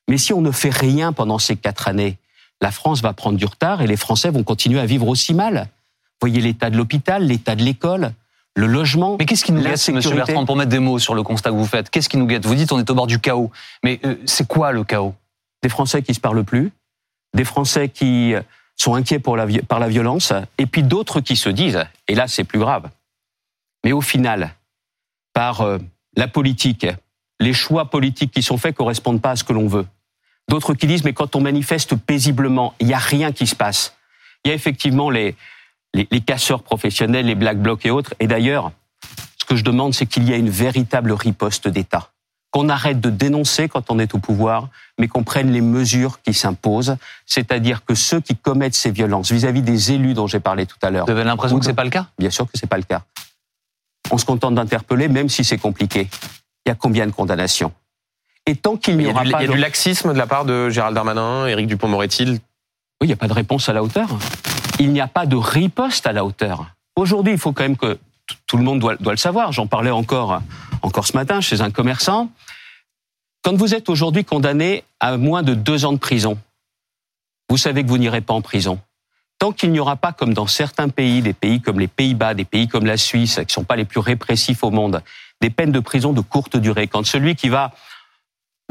Mais 0.07 0.19
si 0.19 0.33
on 0.33 0.41
ne 0.41 0.51
fait 0.51 0.69
rien 0.69 1.13
pendant 1.13 1.39
ces 1.39 1.55
quatre 1.55 1.87
années, 1.87 2.17
la 2.61 2.71
France 2.71 3.01
va 3.01 3.13
prendre 3.13 3.37
du 3.37 3.45
retard 3.45 3.81
et 3.81 3.87
les 3.87 3.97
Français 3.97 4.29
vont 4.29 4.43
continuer 4.43 4.79
à 4.79 4.85
vivre 4.85 5.07
aussi 5.07 5.33
mal. 5.33 5.67
Voyez 6.21 6.41
l'état 6.41 6.69
de 6.69 6.77
l'hôpital, 6.77 7.25
l'état 7.25 7.55
de 7.55 7.63
l'école, 7.63 8.13
le 8.55 8.67
logement. 8.67 9.17
Mais 9.17 9.25
qu'est-ce 9.25 9.43
qui 9.43 9.51
nous 9.51 9.61
guette, 9.61 9.89
Monsieur 9.89 10.15
Bertrand, 10.15 10.45
pour 10.45 10.55
mettre 10.55 10.69
des 10.69 10.79
mots 10.79 10.99
sur 10.99 11.15
le 11.15 11.23
constat 11.23 11.49
que 11.49 11.55
vous 11.55 11.65
faites? 11.65 11.89
Qu'est-ce 11.89 12.09
qui 12.09 12.17
nous 12.17 12.27
guette? 12.27 12.45
Vous 12.45 12.55
dites 12.55 12.71
on 12.71 12.79
est 12.79 12.89
au 12.89 12.95
bord 12.95 13.07
du 13.07 13.19
chaos. 13.19 13.49
Mais 13.83 13.99
euh, 14.05 14.15
c'est 14.25 14.47
quoi 14.47 14.71
le 14.71 14.83
chaos? 14.83 15.15
Des 15.63 15.69
Français 15.69 16.03
qui 16.03 16.13
se 16.13 16.19
parlent 16.19 16.43
plus, 16.43 16.71
des 17.33 17.45
Français 17.45 17.89
qui 17.89 18.35
sont 18.75 18.95
inquiets 18.95 19.19
pour 19.19 19.37
la, 19.37 19.47
par 19.67 19.79
la 19.79 19.87
violence, 19.87 20.33
et 20.57 20.65
puis 20.65 20.83
d'autres 20.83 21.21
qui 21.21 21.35
se 21.35 21.49
disent, 21.49 21.85
et 22.07 22.15
là 22.15 22.27
c'est 22.27 22.43
plus 22.43 22.59
grave, 22.59 22.89
mais 23.83 23.91
au 23.91 24.01
final, 24.01 24.53
par 25.33 25.61
euh, 25.61 25.77
la 26.15 26.27
politique, 26.27 26.87
les 27.39 27.53
choix 27.53 27.89
politiques 27.89 28.31
qui 28.31 28.41
sont 28.41 28.57
faits 28.57 28.75
correspondent 28.75 29.21
pas 29.21 29.31
à 29.31 29.35
ce 29.35 29.43
que 29.43 29.53
l'on 29.53 29.67
veut. 29.67 29.85
D'autres 30.49 30.73
qui 30.73 30.87
disent, 30.87 31.03
mais 31.03 31.13
quand 31.13 31.35
on 31.35 31.41
manifeste 31.41 31.95
paisiblement, 31.95 32.73
il 32.79 32.87
n'y 32.87 32.93
a 32.93 32.99
rien 32.99 33.31
qui 33.31 33.47
se 33.47 33.55
passe. 33.55 33.95
Il 34.43 34.49
y 34.49 34.51
a 34.51 34.55
effectivement 34.55 35.09
les, 35.09 35.35
les, 35.93 36.07
les 36.11 36.21
casseurs 36.21 36.63
professionnels, 36.63 37.25
les 37.25 37.35
black 37.35 37.59
blocs 37.59 37.85
et 37.85 37.91
autres. 37.91 38.13
Et 38.19 38.27
d'ailleurs, 38.27 38.71
ce 39.37 39.45
que 39.45 39.55
je 39.55 39.63
demande, 39.63 39.93
c'est 39.93 40.05
qu'il 40.05 40.23
y 40.27 40.33
ait 40.33 40.39
une 40.39 40.49
véritable 40.49 41.11
riposte 41.13 41.67
d'État 41.67 42.09
qu'on 42.53 42.69
arrête 42.69 43.01
de 43.01 43.09
dénoncer 43.09 43.67
quand 43.67 43.89
on 43.89 43.97
est 43.97 44.13
au 44.13 44.19
pouvoir, 44.19 44.69
mais 44.99 45.07
qu'on 45.07 45.23
prenne 45.23 45.51
les 45.51 45.59
mesures 45.59 46.21
qui 46.21 46.35
s'imposent, 46.35 46.97
c'est-à-dire 47.25 47.83
que 47.83 47.95
ceux 47.95 48.21
qui 48.21 48.35
commettent 48.35 48.75
ces 48.75 48.91
violences 48.91 49.31
vis-à-vis 49.31 49.63
des 49.63 49.91
élus 49.91 50.13
dont 50.13 50.27
j'ai 50.27 50.39
parlé 50.39 50.67
tout 50.67 50.77
à 50.83 50.91
l'heure. 50.91 51.05
Vous 51.05 51.11
avez 51.11 51.23
l'impression 51.23 51.57
que 51.57 51.65
c'est 51.65 51.73
pas 51.73 51.83
le 51.83 51.89
cas? 51.89 52.05
Bien 52.19 52.29
sûr 52.29 52.45
que 52.45 52.51
c'est 52.53 52.67
pas 52.67 52.77
le 52.77 52.83
cas. 52.83 53.01
On 54.13 54.19
se 54.19 54.25
contente 54.25 54.53
d'interpeller, 54.53 55.07
même 55.07 55.27
si 55.27 55.43
c'est 55.43 55.57
compliqué. 55.57 56.07
Il 56.67 56.69
y 56.69 56.71
a 56.71 56.75
combien 56.75 57.07
de 57.07 57.11
condamnations? 57.11 57.73
Et 58.45 58.55
tant 58.55 58.77
qu'il 58.77 58.95
n'y 58.95 59.07
aura 59.07 59.23
pas... 59.23 59.41
Il 59.41 59.47
y 59.47 59.49
a 59.49 59.55
du 59.55 59.57
laxisme 59.57 60.13
de 60.13 60.17
la 60.19 60.27
part 60.27 60.45
de 60.45 60.69
Gérald 60.69 60.93
Darmanin, 60.93 61.47
Éric 61.47 61.65
Dupont-Moretti 61.65 62.25
Oui, 62.25 62.39
il 63.01 63.07
n'y 63.07 63.13
a 63.13 63.15
pas 63.17 63.27
de 63.27 63.33
réponse 63.33 63.69
à 63.69 63.73
la 63.73 63.81
hauteur. 63.81 64.07
Il 64.77 64.93
n'y 64.93 65.01
a 65.01 65.07
pas 65.07 65.25
de 65.25 65.35
riposte 65.35 66.05
à 66.05 66.11
la 66.11 66.23
hauteur. 66.25 66.67
Aujourd'hui, 66.95 67.33
il 67.33 67.39
faut 67.39 67.53
quand 67.53 67.63
même 67.63 67.75
que 67.75 67.97
tout 68.45 68.57
le 68.57 68.63
monde 68.63 68.77
doit, 68.77 68.97
doit 68.97 69.13
le 69.13 69.17
savoir. 69.17 69.51
J'en 69.51 69.65
parlais 69.65 69.89
encore, 69.89 70.43
encore 70.83 71.07
ce 71.07 71.17
matin 71.17 71.41
chez 71.41 71.61
un 71.61 71.71
commerçant. 71.71 72.29
Quand 73.41 73.55
vous 73.55 73.73
êtes 73.73 73.89
aujourd'hui 73.89 74.25
condamné 74.25 74.83
à 74.99 75.17
moins 75.17 75.41
de 75.41 75.55
deux 75.55 75.85
ans 75.85 75.93
de 75.93 75.97
prison, 75.97 76.37
vous 77.49 77.57
savez 77.57 77.81
que 77.83 77.89
vous 77.89 77.97
n'irez 77.97 78.21
pas 78.21 78.35
en 78.35 78.41
prison. 78.41 78.79
Tant 79.39 79.51
qu'il 79.51 79.71
n'y 79.71 79.79
aura 79.79 79.95
pas, 79.95 80.13
comme 80.13 80.33
dans 80.33 80.47
certains 80.47 80.89
pays, 80.89 81.21
des 81.21 81.33
pays 81.33 81.61
comme 81.61 81.79
les 81.79 81.87
Pays-Bas, 81.87 82.33
des 82.33 82.45
pays 82.45 82.67
comme 82.67 82.85
la 82.85 82.97
Suisse, 82.97 83.35
qui 83.35 83.41
ne 83.41 83.51
sont 83.51 83.63
pas 83.63 83.75
les 83.75 83.85
plus 83.85 83.99
répressifs 83.99 84.63
au 84.63 84.71
monde, 84.71 85.01
des 85.41 85.49
peines 85.49 85.71
de 85.71 85.79
prison 85.79 86.13
de 86.13 86.21
courte 86.21 86.55
durée, 86.55 86.87
quand 86.87 87.05
celui 87.05 87.35
qui 87.35 87.49
va 87.49 87.71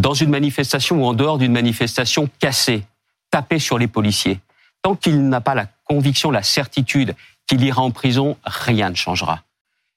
dans 0.01 0.15
une 0.15 0.31
manifestation 0.31 1.03
ou 1.03 1.07
en 1.07 1.13
dehors 1.13 1.39
d'une 1.39 1.53
manifestation 1.53 2.29
casser, 2.39 2.85
taper 3.31 3.59
sur 3.59 3.79
les 3.79 3.89
policiers, 3.89 4.41
tant 4.83 4.95
qu'il 4.95 5.29
n'a 5.29 5.41
pas 5.41 5.55
la 5.55 5.67
conviction, 5.85 6.31
la 6.31 6.43
certitude 6.43 7.15
qu'il 7.47 7.63
ira 7.63 7.83
en 7.83 7.91
prison, 7.91 8.37
rien 8.45 8.91
ne 8.91 8.95
changera. 8.95 9.43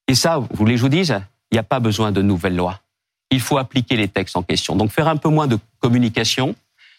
Et 0.08 0.16
ça, 0.16 0.38
vous 0.38 0.48
voulez 0.52 0.74
que 0.74 0.78
je 0.78 0.82
vous 0.84 0.90
dise, 0.90 1.22
il 1.52 1.56
n'y 1.56 1.60
a 1.60 1.64
pas 1.64 1.80
besoin 1.80 2.12
de 2.12 2.22
nouvelles 2.22 2.56
lois 2.56 2.82
il 3.32 3.42
faut 3.42 3.58
appliquer 3.58 3.98
les 3.98 4.08
textes 4.08 4.38
en 4.38 4.44
question. 4.44 4.76
Donc 4.76 4.92
faire 4.92 5.08
un 5.08 5.18
peu 5.18 5.30
moins 5.30 5.48
de 5.48 5.58
communication, 5.80 6.56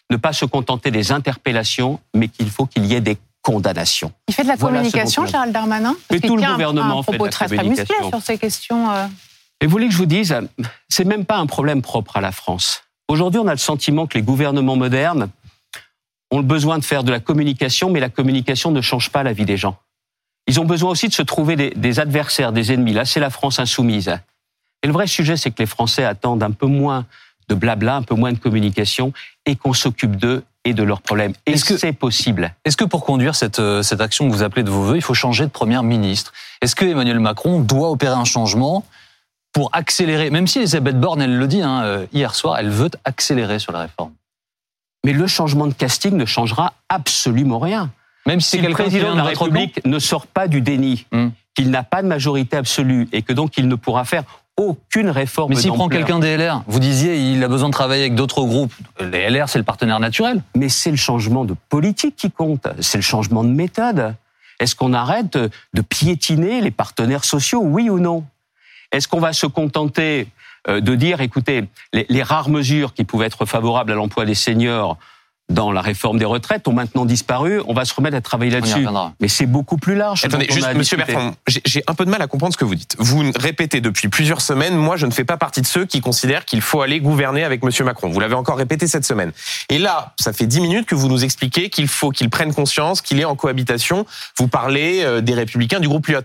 ne 0.09 0.17
pas 0.17 0.33
se 0.33 0.45
contenter 0.45 0.91
des 0.91 1.11
interpellations, 1.11 1.99
mais 2.13 2.27
qu'il 2.27 2.49
faut 2.49 2.65
qu'il 2.65 2.85
y 2.85 2.93
ait 2.93 3.01
des 3.01 3.17
condamnations. 3.41 4.11
Il 4.27 4.33
fait 4.33 4.43
de 4.43 4.47
la 4.47 4.57
communication, 4.57 5.25
Gérald 5.25 5.53
Darmanin 5.53 5.95
Mais 6.11 6.19
tout 6.19 6.35
le 6.35 6.43
gouvernement 6.43 7.03
fait 7.03 7.17
de 7.17 7.23
la 7.23 7.29
très, 7.29 7.47
communication. 7.47 7.95
Très 7.99 8.09
sur 8.09 8.21
ces 8.21 8.37
questions. 8.37 8.91
Euh. 8.91 9.07
Et 9.61 9.65
vous 9.65 9.71
voulez 9.71 9.87
que 9.87 9.93
je 9.93 9.97
vous 9.97 10.05
dise, 10.05 10.35
c'est 10.89 11.05
même 11.05 11.25
pas 11.25 11.37
un 11.37 11.45
problème 11.45 11.81
propre 11.81 12.17
à 12.17 12.21
la 12.21 12.31
France. 12.31 12.83
Aujourd'hui, 13.07 13.39
on 13.39 13.47
a 13.47 13.53
le 13.53 13.57
sentiment 13.57 14.05
que 14.05 14.17
les 14.17 14.23
gouvernements 14.23 14.75
modernes 14.75 15.29
ont 16.31 16.37
le 16.37 16.43
besoin 16.43 16.77
de 16.77 16.83
faire 16.83 17.03
de 17.03 17.11
la 17.11 17.19
communication, 17.19 17.89
mais 17.89 17.99
la 17.99 18.09
communication 18.09 18.71
ne 18.71 18.81
change 18.81 19.09
pas 19.11 19.23
la 19.23 19.33
vie 19.33 19.45
des 19.45 19.57
gens. 19.57 19.77
Ils 20.47 20.59
ont 20.59 20.65
besoin 20.65 20.91
aussi 20.91 21.07
de 21.07 21.13
se 21.13 21.21
trouver 21.21 21.55
des, 21.55 21.69
des 21.71 21.99
adversaires, 21.99 22.51
des 22.51 22.73
ennemis. 22.73 22.93
Là, 22.93 23.05
c'est 23.05 23.19
la 23.19 23.29
France 23.29 23.59
insoumise. 23.59 24.13
Et 24.83 24.87
le 24.87 24.93
vrai 24.93 25.07
sujet, 25.07 25.37
c'est 25.37 25.51
que 25.51 25.59
les 25.59 25.65
Français 25.65 26.03
attendent 26.03 26.43
un 26.43 26.51
peu 26.51 26.67
moins 26.67 27.05
de 27.49 27.55
blabla, 27.55 27.95
un 27.95 28.01
peu 28.01 28.15
moins 28.15 28.31
de 28.33 28.37
communication 28.37 29.13
et 29.45 29.55
qu'on 29.55 29.73
s'occupe 29.73 30.15
d'eux 30.15 30.43
et 30.67 30.73
de 30.73 30.83
leurs 30.83 31.01
problèmes. 31.01 31.33
Est-ce 31.45 31.63
que 31.63 31.77
c'est 31.77 31.93
possible 31.93 32.53
Est-ce 32.65 32.75
que 32.75 32.83
pour 32.83 33.05
conduire 33.05 33.35
cette, 33.35 33.59
euh, 33.59 33.81
cette 33.81 34.01
action 34.01 34.27
que 34.27 34.33
vous 34.33 34.43
appelez 34.43 34.63
de 34.63 34.69
vos 34.69 34.83
voeux, 34.83 34.97
il 34.97 35.01
faut 35.01 35.13
changer 35.13 35.45
de 35.45 35.49
première 35.49 35.81
ministre? 35.81 36.33
Est-ce 36.61 36.75
que 36.75 36.85
Emmanuel 36.85 37.19
Macron 37.19 37.61
doit 37.61 37.89
opérer 37.89 38.15
un 38.15 38.25
changement 38.25 38.83
pour 39.53 39.69
accélérer 39.73 40.29
Même 40.29 40.45
si 40.45 40.59
Elisabeth 40.59 40.99
Borne, 40.99 41.21
elle 41.21 41.37
le 41.37 41.47
dit 41.47 41.61
hein, 41.61 41.83
euh, 41.83 42.05
hier 42.11 42.35
soir, 42.35 42.57
elle 42.59 42.69
veut 42.69 42.89
accélérer 43.05 43.59
sur 43.59 43.71
la 43.71 43.79
réforme? 43.79 44.11
Mais 45.05 45.13
le 45.13 45.25
changement 45.25 45.67
de 45.67 45.73
casting 45.73 46.17
ne 46.17 46.25
changera 46.25 46.73
absolument 46.89 47.59
rien. 47.59 47.89
Même 48.25 48.41
si, 48.41 48.57
le 48.57 48.69
président 48.71 49.13
de 49.13 49.17
la 49.17 49.23
République 49.23 49.79
ne 49.85 49.99
sort 49.99 50.27
pas 50.27 50.49
du 50.49 50.59
déni, 50.59 51.05
hmm. 51.13 51.29
qu'il 51.55 51.71
n'a 51.71 51.83
pas 51.83 52.01
de 52.01 52.07
majorité 52.07 52.57
absolue 52.57 53.07
et 53.13 53.21
que 53.21 53.31
donc 53.31 53.57
il 53.57 53.69
ne 53.69 53.75
pourra 53.75 54.03
faire 54.03 54.23
aucune 54.57 55.09
réforme. 55.09 55.51
Mais 55.51 55.55
s'il 55.55 55.71
prend 55.71 55.87
quelqu'un 55.87 56.19
des 56.19 56.35
LR, 56.35 56.63
vous 56.67 56.79
disiez 56.79 57.17
il 57.17 57.43
a 57.43 57.47
besoin 57.47 57.69
de 57.69 57.73
travailler 57.73 58.03
avec 58.03 58.15
d'autres 58.15 58.43
groupes. 58.43 58.73
Les 58.99 59.29
LR, 59.29 59.47
c'est 59.47 59.59
le 59.59 59.63
partenaire 59.63 59.99
naturel. 59.99 60.41
Mais 60.55 60.69
c'est 60.69 60.91
le 60.91 60.97
changement 60.97 61.45
de 61.45 61.55
politique 61.69 62.15
qui 62.15 62.31
compte. 62.31 62.67
C'est 62.79 62.97
le 62.97 63.03
changement 63.03 63.43
de 63.43 63.49
méthode. 63.49 64.15
Est-ce 64.59 64.75
qu'on 64.75 64.93
arrête 64.93 65.37
de 65.37 65.81
piétiner 65.81 66.61
les 66.61 66.71
partenaires 66.71 67.23
sociaux, 67.23 67.61
oui 67.63 67.89
ou 67.89 67.99
non? 67.99 68.25
Est-ce 68.91 69.07
qu'on 69.07 69.19
va 69.19 69.33
se 69.33 69.45
contenter 69.45 70.27
euh, 70.67 70.81
de 70.81 70.95
dire, 70.95 71.21
écoutez, 71.21 71.65
les, 71.93 72.05
les 72.09 72.23
rares 72.23 72.49
mesures 72.49 72.93
qui 72.93 73.03
pouvaient 73.03 73.27
être 73.27 73.45
favorables 73.45 73.91
à 73.91 73.95
l'emploi 73.95 74.25
des 74.25 74.35
seniors 74.35 74.97
dans 75.49 75.71
la 75.71 75.81
réforme 75.81 76.19
des 76.19 76.25
retraites 76.25 76.67
ont 76.67 76.73
maintenant 76.73 77.05
disparu. 77.05 77.61
On 77.67 77.73
va 77.73 77.85
se 77.85 77.93
remettre 77.93 78.17
à 78.17 78.21
travailler 78.21 78.51
là-dessus. 78.51 78.85
Mais 79.19 79.27
c'est 79.27 79.45
beaucoup 79.45 79.77
plus 79.77 79.95
large. 79.95 80.25
Attendez, 80.25 80.47
juste, 80.49 80.73
Monsieur 80.73 80.97
Bertrand, 80.97 81.33
j'ai 81.47 81.83
un 81.87 81.93
peu 81.93 82.05
de 82.05 82.09
mal 82.09 82.21
à 82.21 82.27
comprendre 82.27 82.53
ce 82.53 82.57
que 82.57 82.65
vous 82.65 82.75
dites. 82.75 82.95
Vous 82.99 83.23
répétez 83.35 83.81
depuis 83.81 84.09
plusieurs 84.09 84.41
semaines, 84.41 84.75
moi 84.75 84.97
je 84.97 85.05
ne 85.05 85.11
fais 85.11 85.23
pas 85.23 85.37
partie 85.37 85.61
de 85.61 85.65
ceux 85.65 85.85
qui 85.85 86.01
considèrent 86.01 86.45
qu'il 86.45 86.61
faut 86.61 86.81
aller 86.81 86.99
gouverner 86.99 87.43
avec 87.43 87.63
Monsieur 87.63 87.85
Macron. 87.85 88.09
Vous 88.09 88.19
l'avez 88.19 88.35
encore 88.35 88.57
répété 88.57 88.87
cette 88.87 89.05
semaine. 89.05 89.31
Et 89.69 89.79
là, 89.79 90.13
ça 90.19 90.33
fait 90.33 90.47
dix 90.47 90.59
minutes 90.59 90.85
que 90.85 90.95
vous 90.95 91.07
nous 91.07 91.23
expliquez 91.23 91.69
qu'il 91.69 91.87
faut 91.87 92.11
qu'il 92.11 92.29
prenne 92.29 92.53
conscience 92.53 93.01
qu'il 93.01 93.19
est 93.19 93.25
en 93.25 93.35
cohabitation. 93.35 94.05
Vous 94.37 94.47
parlez 94.47 95.03
euh, 95.03 95.21
des 95.21 95.33
Républicains 95.33 95.79
du 95.79 95.87
groupe 95.87 96.07
Lyot 96.07 96.21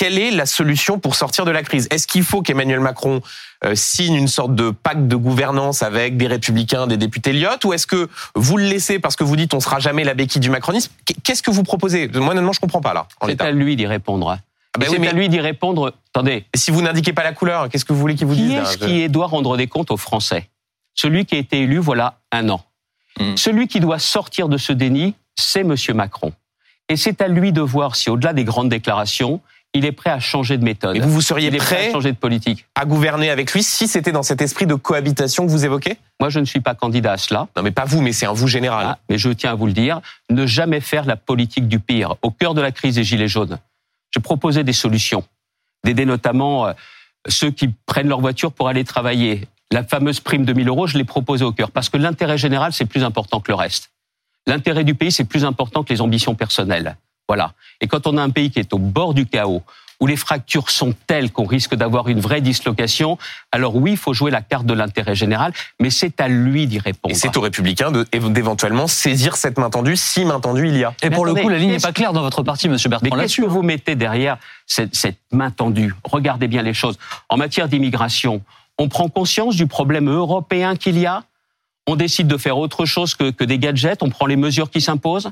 quelle 0.00 0.18
est 0.18 0.30
la 0.30 0.46
solution 0.46 0.98
pour 0.98 1.14
sortir 1.14 1.44
de 1.44 1.50
la 1.50 1.62
crise? 1.62 1.86
Est-ce 1.90 2.06
qu'il 2.06 2.22
faut 2.22 2.40
qu'Emmanuel 2.40 2.80
Macron 2.80 3.20
euh, 3.66 3.74
signe 3.74 4.14
une 4.14 4.28
sorte 4.28 4.54
de 4.54 4.70
pacte 4.70 5.06
de 5.06 5.14
gouvernance 5.14 5.82
avec 5.82 6.16
des 6.16 6.26
républicains, 6.26 6.86
des 6.86 6.96
députés 6.96 7.34
Lyot? 7.34 7.66
Ou 7.66 7.74
est-ce 7.74 7.86
que 7.86 8.08
vous 8.34 8.56
le 8.56 8.64
laissez 8.64 8.98
parce 8.98 9.14
que 9.14 9.24
vous 9.24 9.36
dites 9.36 9.52
on 9.52 9.60
sera 9.60 9.78
jamais 9.78 10.02
la 10.02 10.14
béquille 10.14 10.40
du 10.40 10.48
macronisme? 10.48 10.90
Qu'est-ce 11.22 11.42
que 11.42 11.50
vous 11.50 11.64
proposez? 11.64 12.08
Moi, 12.14 12.30
honnêtement, 12.30 12.54
je 12.54 12.60
comprends 12.60 12.80
pas 12.80 12.94
là. 12.94 13.08
C'est 13.26 13.42
à 13.42 13.50
lui 13.50 13.76
d'y 13.76 13.86
répondre. 13.86 14.38
Ah 14.74 14.78
ben 14.78 14.88
c'est 14.88 15.06
à 15.06 15.12
lui 15.12 15.28
d'y 15.28 15.40
répondre. 15.40 15.92
Attendez. 16.14 16.46
Si 16.54 16.70
vous 16.70 16.80
n'indiquez 16.80 17.12
pas 17.12 17.22
la 17.22 17.34
couleur, 17.34 17.68
qu'est-ce 17.68 17.84
que 17.84 17.92
vous 17.92 18.00
voulez 18.00 18.14
qu'il 18.14 18.26
vous 18.26 18.34
dise 18.34 18.48
Qui 18.48 18.56
est-ce 18.56 18.78
qui 18.78 19.08
doit 19.10 19.26
rendre 19.26 19.58
des 19.58 19.66
comptes 19.66 19.90
aux 19.90 19.98
Français? 19.98 20.48
Celui 20.94 21.26
qui 21.26 21.34
a 21.34 21.38
été 21.38 21.60
élu 21.60 21.76
voilà 21.76 22.20
un 22.32 22.48
an. 22.48 22.64
Mm. 23.18 23.36
Celui 23.36 23.68
qui 23.68 23.80
doit 23.80 23.98
sortir 23.98 24.48
de 24.48 24.56
ce 24.56 24.72
déni, 24.72 25.14
c'est 25.36 25.62
Monsieur 25.62 25.92
Macron. 25.92 26.32
Et 26.88 26.96
c'est 26.96 27.20
à 27.20 27.28
lui 27.28 27.52
de 27.52 27.60
voir 27.60 27.96
si, 27.96 28.08
au-delà 28.08 28.32
des 28.32 28.44
grandes 28.44 28.70
déclarations, 28.70 29.42
il 29.74 29.84
est 29.84 29.92
prêt 29.92 30.10
à 30.10 30.18
changer 30.18 30.58
de 30.58 30.64
méthode. 30.64 30.96
Et 30.96 31.00
vous, 31.00 31.10
vous 31.10 31.20
seriez 31.20 31.48
il 31.48 31.56
prêt 31.56 31.76
prêt 31.76 31.88
à 31.88 31.92
changer 31.92 32.12
de 32.12 32.16
politique. 32.16 32.66
à 32.74 32.84
gouverner 32.84 33.30
avec 33.30 33.52
lui 33.52 33.62
si 33.62 33.86
c'était 33.86 34.12
dans 34.12 34.22
cet 34.22 34.42
esprit 34.42 34.66
de 34.66 34.74
cohabitation 34.74 35.46
que 35.46 35.50
vous 35.50 35.64
évoquez? 35.64 35.96
Moi, 36.18 36.28
je 36.28 36.40
ne 36.40 36.44
suis 36.44 36.60
pas 36.60 36.74
candidat 36.74 37.12
à 37.12 37.16
cela. 37.16 37.46
Non, 37.56 37.62
mais 37.62 37.70
pas 37.70 37.84
vous, 37.84 38.00
mais 38.00 38.12
c'est 38.12 38.26
un 38.26 38.32
vous 38.32 38.48
général. 38.48 38.86
Ah, 38.90 38.98
mais 39.08 39.16
je 39.16 39.30
tiens 39.30 39.52
à 39.52 39.54
vous 39.54 39.66
le 39.66 39.72
dire, 39.72 40.00
ne 40.28 40.46
jamais 40.46 40.80
faire 40.80 41.04
la 41.04 41.16
politique 41.16 41.68
du 41.68 41.78
pire. 41.78 42.16
Au 42.22 42.30
cœur 42.30 42.54
de 42.54 42.60
la 42.60 42.72
crise 42.72 42.96
des 42.96 43.04
Gilets 43.04 43.28
jaunes, 43.28 43.58
je 44.10 44.18
proposais 44.18 44.64
des 44.64 44.72
solutions, 44.72 45.24
d'aider 45.84 46.04
notamment 46.04 46.66
euh, 46.66 46.72
ceux 47.28 47.50
qui 47.50 47.68
prennent 47.86 48.08
leur 48.08 48.20
voiture 48.20 48.52
pour 48.52 48.68
aller 48.68 48.84
travailler. 48.84 49.46
La 49.70 49.84
fameuse 49.84 50.18
prime 50.18 50.44
de 50.44 50.52
1000 50.52 50.68
euros, 50.68 50.88
je 50.88 50.98
l'ai 50.98 51.04
proposée 51.04 51.44
au 51.44 51.52
cœur, 51.52 51.70
parce 51.70 51.88
que 51.88 51.96
l'intérêt 51.96 52.38
général, 52.38 52.72
c'est 52.72 52.86
plus 52.86 53.04
important 53.04 53.40
que 53.40 53.52
le 53.52 53.56
reste. 53.56 53.92
L'intérêt 54.48 54.82
du 54.82 54.96
pays, 54.96 55.12
c'est 55.12 55.24
plus 55.24 55.44
important 55.44 55.84
que 55.84 55.92
les 55.92 56.00
ambitions 56.00 56.34
personnelles. 56.34 56.96
Voilà. 57.30 57.52
Et 57.80 57.86
quand 57.86 58.08
on 58.08 58.16
a 58.16 58.22
un 58.24 58.30
pays 58.30 58.50
qui 58.50 58.58
est 58.58 58.72
au 58.72 58.78
bord 58.78 59.14
du 59.14 59.24
chaos, 59.24 59.62
où 60.00 60.06
les 60.08 60.16
fractures 60.16 60.68
sont 60.68 60.92
telles 61.06 61.30
qu'on 61.30 61.44
risque 61.44 61.76
d'avoir 61.76 62.08
une 62.08 62.18
vraie 62.18 62.40
dislocation, 62.40 63.18
alors 63.52 63.76
oui, 63.76 63.92
il 63.92 63.96
faut 63.96 64.12
jouer 64.12 64.32
la 64.32 64.40
carte 64.40 64.66
de 64.66 64.74
l'intérêt 64.74 65.14
général, 65.14 65.52
mais 65.78 65.90
c'est 65.90 66.20
à 66.20 66.26
lui 66.26 66.66
d'y 66.66 66.80
répondre. 66.80 67.14
Et 67.14 67.16
c'est 67.16 67.36
aux 67.36 67.40
Républicains 67.40 67.92
d'éventuellement 68.10 68.88
saisir 68.88 69.36
cette 69.36 69.58
main 69.58 69.70
tendue, 69.70 69.94
si 69.96 70.24
main 70.24 70.40
tendue 70.40 70.66
il 70.66 70.76
y 70.76 70.82
a. 70.82 70.92
Et 71.04 71.08
Mais 71.08 71.14
pour 71.14 71.24
le 71.24 71.34
coup, 71.36 71.48
la 71.48 71.58
ligne 71.58 71.68
n'est 71.68 71.74
qu'est-ce- 71.74 71.86
pas 71.86 71.92
claire 71.92 72.12
dans 72.12 72.22
votre 72.22 72.42
parti, 72.42 72.68
Monsieur 72.68 72.88
Mais 72.88 72.94
Bertrand. 72.94 73.10
qu'est-ce 73.10 73.18
Là-dessus, 73.20 73.42
que 73.42 73.46
vous 73.46 73.62
mettez 73.62 73.94
derrière 73.94 74.38
cette, 74.66 74.96
cette 74.96 75.18
main 75.30 75.52
tendue? 75.52 75.94
Regardez 76.02 76.48
bien 76.48 76.62
les 76.62 76.74
choses. 76.74 76.98
En 77.28 77.36
matière 77.36 77.68
d'immigration, 77.68 78.42
on 78.76 78.88
prend 78.88 79.08
conscience 79.08 79.54
du 79.54 79.68
problème 79.68 80.10
européen 80.10 80.74
qu'il 80.74 80.98
y 80.98 81.06
a? 81.06 81.22
On 81.86 81.94
décide 81.94 82.26
de 82.26 82.36
faire 82.38 82.58
autre 82.58 82.86
chose 82.86 83.14
que, 83.14 83.30
que 83.30 83.44
des 83.44 83.60
gadgets? 83.60 84.02
On 84.02 84.08
prend 84.10 84.26
les 84.26 84.36
mesures 84.36 84.68
qui 84.70 84.80
s'imposent? 84.80 85.30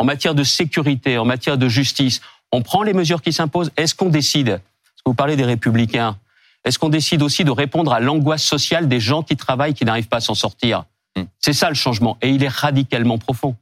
En 0.00 0.04
matière 0.04 0.34
de 0.34 0.42
sécurité, 0.44 1.18
en 1.18 1.26
matière 1.26 1.58
de 1.58 1.68
justice, 1.68 2.22
on 2.52 2.62
prend 2.62 2.82
les 2.82 2.94
mesures 2.94 3.20
qui 3.20 3.34
s'imposent. 3.34 3.70
Est-ce 3.76 3.94
qu'on 3.94 4.08
décide 4.08 4.48
Est-ce 4.48 5.02
que 5.04 5.10
vous 5.10 5.14
parlez 5.14 5.36
des 5.36 5.44
républicains 5.44 6.16
Est-ce 6.64 6.78
qu'on 6.78 6.88
décide 6.88 7.22
aussi 7.22 7.44
de 7.44 7.50
répondre 7.50 7.92
à 7.92 8.00
l'angoisse 8.00 8.42
sociale 8.42 8.88
des 8.88 8.98
gens 8.98 9.22
qui 9.22 9.36
travaillent, 9.36 9.74
qui 9.74 9.84
n'arrivent 9.84 10.08
pas 10.08 10.16
à 10.16 10.20
s'en 10.20 10.34
sortir 10.34 10.84
Hmm. 11.16 11.22
C'est 11.40 11.52
ça 11.54 11.68
le 11.68 11.74
changement. 11.74 12.16
Et 12.22 12.30
il 12.30 12.44
est 12.44 12.48
radicalement 12.48 13.18
profond. 13.18 13.56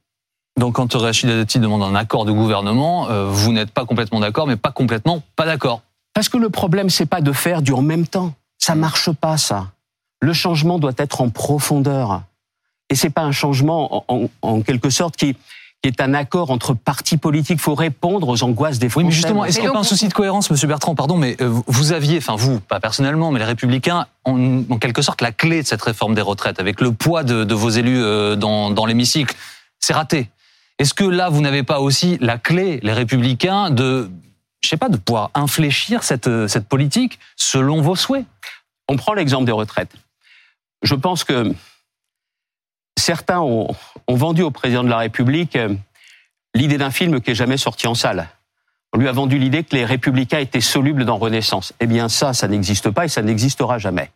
Donc, 0.59 0.75
quand 0.75 0.93
Rachida 0.95 1.35
Dati 1.35 1.59
demande 1.59 1.83
un 1.83 1.95
accord 1.95 2.27
de 2.27 2.31
gouvernement, 2.31 3.09
euh, 3.09 3.25
vous 3.27 3.53
n'êtes 3.55 3.71
pas 3.71 3.87
complètement 3.87 4.21
d'accord, 4.21 4.47
mais 4.47 4.57
pas 4.57 4.71
complètement 4.71 5.23
pas 5.35 5.47
d'accord. 5.47 5.81
Parce 6.13 6.29
que 6.29 6.37
le 6.37 6.51
problème, 6.51 6.91
c'est 6.91 7.07
pas 7.07 7.23
de 7.23 7.33
faire 7.33 7.63
du 7.63 7.73
en 7.73 7.81
même 7.81 8.07
temps. 8.07 8.35
Ça 8.59 8.75
marche 8.75 9.11
pas, 9.13 9.39
ça. 9.39 9.69
Le 10.21 10.35
changement 10.35 10.79
doit 10.79 10.93
être 10.99 11.23
en 11.23 11.31
profondeur. 11.31 12.21
Et 12.91 12.95
c'est 12.95 13.09
pas 13.09 13.23
un 13.23 13.33
changement, 13.33 14.05
en, 14.13 14.25
en- 14.27 14.29
en 14.43 14.61
quelque 14.61 14.91
sorte, 14.91 15.17
qui, 15.17 15.35
qui 15.83 15.89
est 15.89 16.01
un 16.01 16.13
accord 16.15 16.51
entre 16.51 16.75
partis 16.75 17.17
politiques. 17.17 17.59
Il 17.59 17.63
faut 17.63 17.75
répondre 17.75 18.29
aux 18.29 18.43
angoisses 18.43 18.79
des 18.79 18.87
Oui, 18.87 18.91
Français. 18.91 19.05
mais 19.07 19.13
justement, 19.13 19.45
est-ce 19.45 19.57
qu'il 19.57 19.65
n'y 19.65 19.71
a 19.71 19.73
pas 19.73 19.79
un 19.79 19.85
souci 19.85 20.09
de 20.09 20.13
cohérence, 20.13 20.51
Monsieur 20.51 20.67
Bertrand 20.67 20.95
Pardon, 20.95 21.17
mais 21.17 21.37
euh, 21.41 21.53
vous 21.67 21.93
aviez, 21.93 22.19
enfin 22.19 22.35
vous, 22.37 22.59
pas 22.61 22.81
personnellement, 22.81 23.31
mais 23.31 23.39
les 23.39 23.45
Républicains, 23.45 24.07
en, 24.25 24.63
en 24.69 24.79
quelque 24.79 25.03
sorte, 25.03 25.21
la 25.21 25.31
clé 25.31 25.63
de 25.63 25.67
cette 25.69 25.83
réforme 25.83 26.15
des 26.15 26.21
retraites, 26.23 26.59
avec 26.59 26.81
le 26.81 26.93
poids 26.93 27.23
de, 27.23 27.45
de 27.45 27.55
vos 27.55 27.71
élus 27.71 28.03
euh, 28.03 28.35
dans, 28.35 28.71
dans 28.71 28.87
l'hémicycle. 28.87 29.35
C'est 29.79 29.93
raté. 29.95 30.29
Est-ce 30.81 30.95
que 30.95 31.05
là, 31.05 31.29
vous 31.29 31.41
n'avez 31.41 31.63
pas 31.63 31.81
aussi 31.81 32.19
la 32.21 32.39
clé, 32.39 32.81
les 32.83 32.93
Républicains, 32.93 33.71
de, 33.71 34.11
je 34.61 34.69
sais 34.69 34.77
pas, 34.77 34.89
de 34.89 34.97
pouvoir 34.97 35.31
infléchir 35.35 36.03
cette, 36.03 36.27
euh, 36.27 36.49
cette 36.49 36.67
politique 36.69 37.19
selon 37.37 37.83
vos 37.83 37.95
souhaits? 37.95 38.25
On 38.89 38.97
prend 38.97 39.13
l'exemple 39.13 39.45
des 39.45 39.53
retraites. 39.53 39.93
Je 40.83 40.95
pense 40.95 41.25
que 41.25 41.53
certains 43.09 43.41
ont, 43.41 43.69
ont 44.07 44.17
vendu 44.17 44.43
au 44.43 44.51
président 44.51 44.85
de 44.85 44.91
la 44.91 44.99
République 44.99 45.57
euh, 45.57 45.75
l'idée 46.55 46.77
d'un 46.77 46.91
film 46.91 47.23
qui 47.23 47.31
est 47.31 47.35
jamais 47.35 47.57
sorti 47.57 47.87
en 47.87 47.95
salle. 47.95 48.29
On 48.93 48.99
lui 48.99 49.09
a 49.09 49.13
vendu 49.13 49.39
l'idée 49.39 49.65
que 49.65 49.75
les 49.75 49.87
républicains 49.87 50.41
étaient 50.41 50.61
solubles 50.61 51.07
dans 51.07 51.17
Renaissance. 51.17 51.73
Eh 51.81 51.87
bien 51.87 52.11
ça, 52.11 52.35
ça 52.35 52.49
n'existe 52.49 52.91
pas 52.91 53.07
et 53.07 53.09
ça 53.09 53.23
n'existera 53.23 53.79
jamais. 53.79 54.11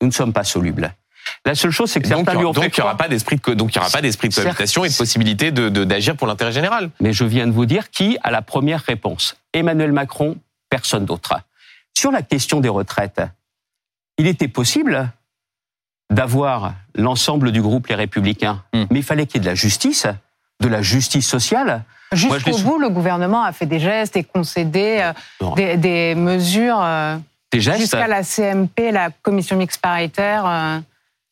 Nous 0.00 0.06
ne 0.06 0.12
sommes 0.12 0.32
pas 0.32 0.44
solubles. 0.44 0.94
La 1.44 1.56
seule 1.56 1.72
chose, 1.72 1.90
c'est 1.90 2.00
que 2.00 2.08
Donc, 2.08 2.18
certains 2.24 2.38
lui 2.38 2.46
ont 2.46 2.52
donc, 2.52 2.62
fait 2.62 2.70
il 2.70 2.80
n'y 2.80 2.84
aura 2.84 2.96
pas 2.96 3.08
d'esprit 3.08 3.36
de, 3.44 3.54
donc 3.54 3.72
il 3.72 3.76
y 3.76 3.80
aura 3.80 3.90
pas 3.90 4.00
d'esprit 4.00 4.28
de 4.28 4.34
cohabitation 4.36 4.84
et 4.84 4.90
de 4.90 4.94
possibilité 4.94 5.50
de 5.50 5.68
de- 5.68 5.82
d'agir 5.82 6.14
pour 6.16 6.28
l'intérêt 6.28 6.52
général. 6.52 6.90
Mais 7.00 7.12
je 7.12 7.24
viens 7.24 7.48
de 7.48 7.52
vous 7.52 7.66
dire 7.66 7.90
qui 7.90 8.16
a 8.22 8.30
la 8.30 8.42
première 8.42 8.80
réponse. 8.82 9.36
Emmanuel 9.52 9.90
Macron, 9.90 10.36
personne 10.70 11.04
d'autre. 11.04 11.34
Sur 11.98 12.12
la 12.12 12.22
question 12.22 12.60
des 12.60 12.68
retraites, 12.68 13.22
il 14.18 14.28
était 14.28 14.46
possible 14.46 15.10
d'avoir 16.10 16.74
l'ensemble 16.94 17.52
du 17.52 17.60
groupe 17.62 17.88
Les 17.88 17.94
Républicains, 17.94 18.62
Hmm. 18.72 18.84
mais 18.90 19.00
il 19.00 19.02
fallait 19.02 19.26
qu'il 19.26 19.36
y 19.36 19.38
ait 19.38 19.44
de 19.44 19.46
la 19.50 19.54
justice, 19.54 20.06
de 20.60 20.68
la 20.68 20.82
justice 20.82 21.26
sociale. 21.28 21.84
Jusqu'au 22.12 22.58
bout, 22.58 22.78
le 22.78 22.88
gouvernement 22.88 23.42
a 23.42 23.52
fait 23.52 23.66
des 23.66 23.80
gestes 23.80 24.16
et 24.16 24.22
concédé 24.24 25.00
euh, 25.42 25.54
des, 25.56 25.76
des 25.76 26.14
mesures 26.14 26.78
euh, 26.80 27.16
Des 27.52 27.60
gestes 27.60 27.80
jusqu'à 27.80 28.06
la 28.06 28.22
CMP, 28.22 28.92
la 28.92 29.10
commission 29.22 29.56
mixte 29.56 29.80
paritaire. 29.80 30.44
euh, 30.46 30.78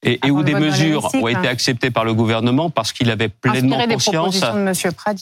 et, 0.07 0.21
et 0.27 0.31
où 0.31 0.43
des 0.43 0.55
mesures 0.55 1.09
ont 1.15 1.29
été 1.29 1.39
hein. 1.49 1.51
acceptées 1.51 1.91
par 1.91 2.05
le 2.05 2.13
gouvernement 2.13 2.69
parce 2.69 2.93
qu'il 2.93 3.11
avait 3.11 3.31
pleinement 3.31 3.79
inspiré 3.79 4.19
conscience 4.19 4.45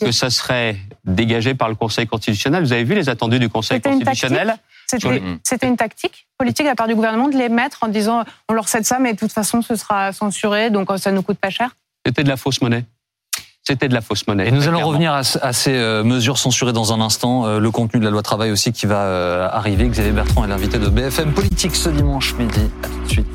que 0.00 0.10
ça 0.10 0.28
serait 0.30 0.76
dégagé 1.04 1.54
par 1.54 1.68
le 1.68 1.76
Conseil 1.76 2.08
constitutionnel. 2.08 2.64
Vous 2.64 2.72
avez 2.72 2.82
vu 2.82 2.96
les 2.96 3.08
attendus 3.08 3.38
du 3.38 3.48
Conseil 3.48 3.80
constitutionnel? 3.80 4.56
C'était 4.86 5.10
les- 5.12 5.22
c'était 5.44 5.68
une 5.68 5.76
tactique 5.76 6.26
politique 6.38 6.64
de 6.66 6.70
la 6.70 6.74
part 6.76 6.88
du 6.88 6.94
gouvernement 6.94 7.28
de 7.28 7.36
les 7.36 7.48
mettre 7.48 7.78
en 7.82 7.88
disant 7.88 8.24
on 8.48 8.52
leur 8.54 8.68
cède 8.68 8.84
ça, 8.84 8.98
mais 8.98 9.12
de 9.14 9.18
toute 9.18 9.32
façon 9.32 9.62
ce 9.62 9.76
sera 9.76 10.12
censuré, 10.12 10.70
donc 10.70 10.90
euh, 10.90 10.96
ça 10.96 11.10
nous 11.12 11.22
coûte 11.22 11.38
pas 11.38 11.50
cher. 11.50 11.70
C'était 12.04 12.24
de 12.24 12.28
la 12.28 12.36
fausse 12.36 12.60
monnaie. 12.60 12.84
C'était 13.64 13.86
de 13.88 13.94
la 13.94 14.00
fausse 14.00 14.26
monnaie. 14.26 14.48
Et 14.48 14.50
nous 14.50 14.62
allons 14.64 14.72
clairement. 14.78 14.88
revenir 14.88 15.12
à 15.12 15.22
ces 15.52 15.72
euh, 15.72 16.02
mesures 16.02 16.36
censurées 16.36 16.72
dans 16.72 16.92
un 16.92 17.00
instant. 17.00 17.46
Euh, 17.46 17.60
le 17.60 17.70
contenu 17.70 18.00
de 18.00 18.04
la 18.04 18.10
loi 18.10 18.20
travail 18.22 18.50
aussi 18.50 18.72
qui 18.72 18.86
va 18.86 19.02
euh, 19.04 19.48
arriver. 19.52 19.86
Xavier 19.86 20.10
Bertrand 20.10 20.44
est 20.44 20.48
l'invité 20.48 20.80
de 20.80 20.88
BFM 20.88 21.32
Politique 21.32 21.76
ce 21.76 21.88
dimanche 21.88 22.34
midi. 22.34 22.68
À 22.82 22.88
tout 22.88 23.04
de 23.04 23.08
suite. 23.08 23.26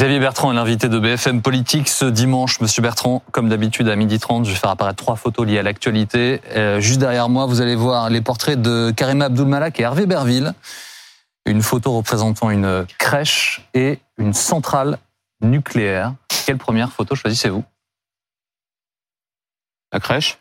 Xavier 0.00 0.18
Bertrand 0.18 0.50
est 0.50 0.54
l'invité 0.54 0.88
de 0.88 0.98
BFM 0.98 1.42
Politique 1.42 1.86
ce 1.86 2.06
dimanche. 2.06 2.62
Monsieur 2.62 2.80
Bertrand, 2.80 3.22
comme 3.32 3.50
d'habitude 3.50 3.86
à 3.86 3.96
12h30, 3.96 4.46
je 4.46 4.52
vais 4.52 4.56
faire 4.56 4.70
apparaître 4.70 4.96
trois 4.96 5.14
photos 5.14 5.46
liées 5.46 5.58
à 5.58 5.62
l'actualité. 5.62 6.40
Euh, 6.56 6.80
juste 6.80 7.00
derrière 7.00 7.28
moi, 7.28 7.44
vous 7.44 7.60
allez 7.60 7.76
voir 7.76 8.08
les 8.08 8.22
portraits 8.22 8.58
de 8.58 8.92
Karima 8.96 9.26
Abdul-Malak 9.26 9.78
et 9.78 9.82
Hervé 9.82 10.06
Berville. 10.06 10.54
Une 11.44 11.60
photo 11.60 11.92
représentant 11.92 12.48
une 12.48 12.86
crèche 12.96 13.68
et 13.74 13.98
une 14.16 14.32
centrale 14.32 14.96
nucléaire. 15.42 16.14
Quelle 16.46 16.56
première 16.56 16.90
photo 16.92 17.14
choisissez-vous? 17.14 17.62
La 19.92 20.00
crèche? 20.00 20.38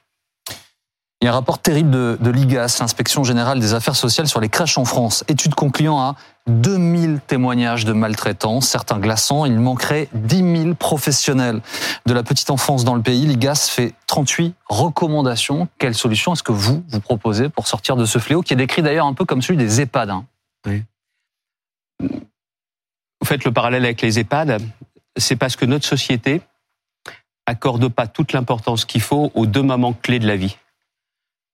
Il 1.22 1.26
y 1.26 1.28
a 1.28 1.32
un 1.32 1.36
rapport 1.36 1.60
terrible 1.60 1.92
de, 1.92 2.30
l'IGAS, 2.30 2.78
l'Inspection 2.80 3.26
Générale 3.26 3.60
des 3.60 3.74
Affaires 3.74 3.98
Sociales, 3.98 4.30
sur 4.30 4.40
les 4.40 4.48
crèches 4.48 4.78
en 4.78 4.86
France. 4.86 5.26
Étude 5.28 5.54
concluant 5.54 6.00
à 6.00 6.16
2000 6.48 7.20
témoignages 7.28 7.84
de 7.84 7.92
maltraitants, 7.92 8.62
certains 8.62 9.00
glaçants. 9.00 9.44
Il 9.44 9.60
manquerait 9.60 10.08
10 10.14 10.62
000 10.64 10.76
professionnels 10.76 11.62
de 12.06 12.14
la 12.14 12.24
petite 12.24 12.50
enfance 12.52 12.86
dans 12.86 12.96
le 12.96 13.02
pays. 13.02 13.26
L'IGAS 13.26 13.68
fait 13.70 13.96
38 14.08 14.56
recommandations. 14.70 15.68
Quelle 15.78 15.94
solution 15.94 16.32
est-ce 16.32 16.44
que 16.44 16.54
vous, 16.54 16.86
vous 16.88 17.02
proposez 17.02 17.50
pour 17.50 17.68
sortir 17.68 17.98
de 17.98 18.06
ce 18.06 18.18
fléau 18.18 18.42
qui 18.42 18.54
est 18.54 18.58
décrit 18.58 18.82
d'ailleurs 18.82 19.06
un 19.06 19.14
peu 19.14 19.26
comme 19.26 19.42
celui 19.42 19.58
des 19.58 19.82
EHPAD 19.82 20.12
hein 20.12 20.26
Vous 22.00 22.08
faites 23.26 23.44
le 23.44 23.52
parallèle 23.52 23.84
avec 23.84 24.02
les 24.02 24.20
EHPAD, 24.20 24.62
c'est 25.18 25.36
parce 25.36 25.58
que 25.58 25.66
notre 25.66 25.86
société 25.86 26.42
accorde 27.46 27.90
pas 27.90 28.08
toute 28.08 28.32
l'importance 28.32 28.86
qu'il 28.86 29.02
faut 29.02 29.34
aux 29.36 29.48
deux 29.48 29.64
moments 29.64 29.92
clés 29.92 30.20
de 30.20 30.28
la 30.28 30.38
vie. 30.38 30.56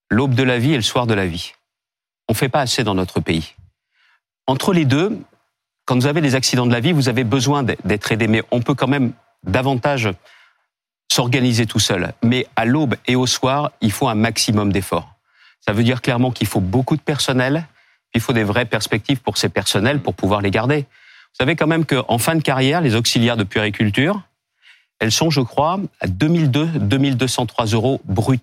L'aube 0.09 0.35
de 0.35 0.43
la 0.43 0.59
vie 0.59 0.73
et 0.73 0.77
le 0.77 0.81
soir 0.81 1.07
de 1.07 1.13
la 1.13 1.25
vie. 1.25 1.53
On 2.27 2.33
fait 2.33 2.49
pas 2.49 2.61
assez 2.61 2.83
dans 2.83 2.95
notre 2.95 3.19
pays. 3.19 3.55
Entre 4.47 4.73
les 4.73 4.85
deux, 4.85 5.19
quand 5.85 5.95
vous 5.95 6.07
avez 6.07 6.21
des 6.21 6.35
accidents 6.35 6.65
de 6.65 6.71
la 6.71 6.79
vie, 6.79 6.91
vous 6.91 7.09
avez 7.09 7.23
besoin 7.23 7.63
d'être 7.63 8.11
aidé, 8.11 8.27
mais 8.27 8.43
on 8.51 8.61
peut 8.61 8.73
quand 8.73 8.87
même 8.87 9.13
davantage 9.43 10.09
s'organiser 11.11 11.65
tout 11.65 11.79
seul. 11.79 12.13
Mais 12.23 12.47
à 12.55 12.65
l'aube 12.65 12.95
et 13.07 13.15
au 13.15 13.27
soir, 13.27 13.71
il 13.81 13.91
faut 13.91 14.07
un 14.07 14.15
maximum 14.15 14.71
d'efforts. 14.71 15.15
Ça 15.61 15.73
veut 15.73 15.83
dire 15.83 16.01
clairement 16.01 16.31
qu'il 16.31 16.47
faut 16.47 16.59
beaucoup 16.59 16.95
de 16.95 17.01
personnel, 17.01 17.65
il 18.13 18.21
faut 18.21 18.33
des 18.33 18.43
vraies 18.43 18.65
perspectives 18.65 19.21
pour 19.21 19.37
ces 19.37 19.49
personnels 19.49 19.99
pour 20.01 20.13
pouvoir 20.13 20.41
les 20.41 20.51
garder. 20.51 20.79
Vous 20.79 21.37
savez 21.39 21.55
quand 21.55 21.67
même 21.67 21.85
qu'en 21.85 22.17
fin 22.17 22.35
de 22.35 22.41
carrière, 22.41 22.81
les 22.81 22.95
auxiliaires 22.95 23.37
de 23.37 23.43
puériculture, 23.43 24.21
elles 24.99 25.11
sont, 25.11 25.29
je 25.29 25.41
crois, 25.41 25.79
à 25.99 26.07
2002, 26.07 26.65
2203 26.65 27.65
euros 27.67 28.01
bruts. 28.05 28.39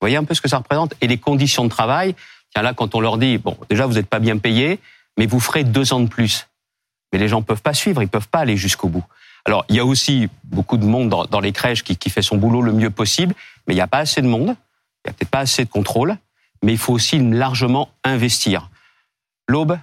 Vous 0.00 0.06
voyez 0.06 0.16
un 0.16 0.24
peu 0.24 0.34
ce 0.34 0.40
que 0.40 0.48
ça 0.48 0.58
représente 0.58 0.94
Et 1.00 1.06
les 1.06 1.18
conditions 1.18 1.64
de 1.64 1.70
travail, 1.70 2.14
tiens 2.52 2.62
là, 2.62 2.74
quand 2.74 2.94
on 2.94 3.00
leur 3.00 3.18
dit, 3.18 3.38
bon, 3.38 3.56
déjà, 3.68 3.86
vous 3.86 3.94
n'êtes 3.94 4.08
pas 4.08 4.20
bien 4.20 4.38
payé, 4.38 4.80
mais 5.16 5.26
vous 5.26 5.40
ferez 5.40 5.64
deux 5.64 5.92
ans 5.92 6.00
de 6.00 6.08
plus. 6.08 6.48
Mais 7.12 7.18
les 7.18 7.28
gens 7.28 7.42
peuvent 7.42 7.62
pas 7.62 7.74
suivre, 7.74 8.02
ils 8.02 8.08
peuvent 8.08 8.28
pas 8.28 8.40
aller 8.40 8.56
jusqu'au 8.56 8.88
bout. 8.88 9.04
Alors, 9.44 9.64
il 9.68 9.76
y 9.76 9.80
a 9.80 9.84
aussi 9.84 10.28
beaucoup 10.44 10.76
de 10.76 10.84
monde 10.84 11.08
dans, 11.08 11.24
dans 11.24 11.40
les 11.40 11.52
crèches 11.52 11.82
qui, 11.82 11.96
qui 11.96 12.10
fait 12.10 12.22
son 12.22 12.36
boulot 12.36 12.60
le 12.62 12.72
mieux 12.72 12.90
possible, 12.90 13.34
mais 13.66 13.74
il 13.74 13.76
n'y 13.76 13.82
a 13.82 13.86
pas 13.86 13.98
assez 13.98 14.20
de 14.20 14.26
monde, 14.26 14.48
il 14.48 15.08
n'y 15.08 15.10
a 15.10 15.12
peut-être 15.12 15.30
pas 15.30 15.40
assez 15.40 15.64
de 15.64 15.70
contrôle, 15.70 16.16
mais 16.62 16.72
il 16.72 16.78
faut 16.78 16.92
aussi 16.92 17.18
largement 17.18 17.88
investir. 18.04 18.68
L'aube, 19.48 19.78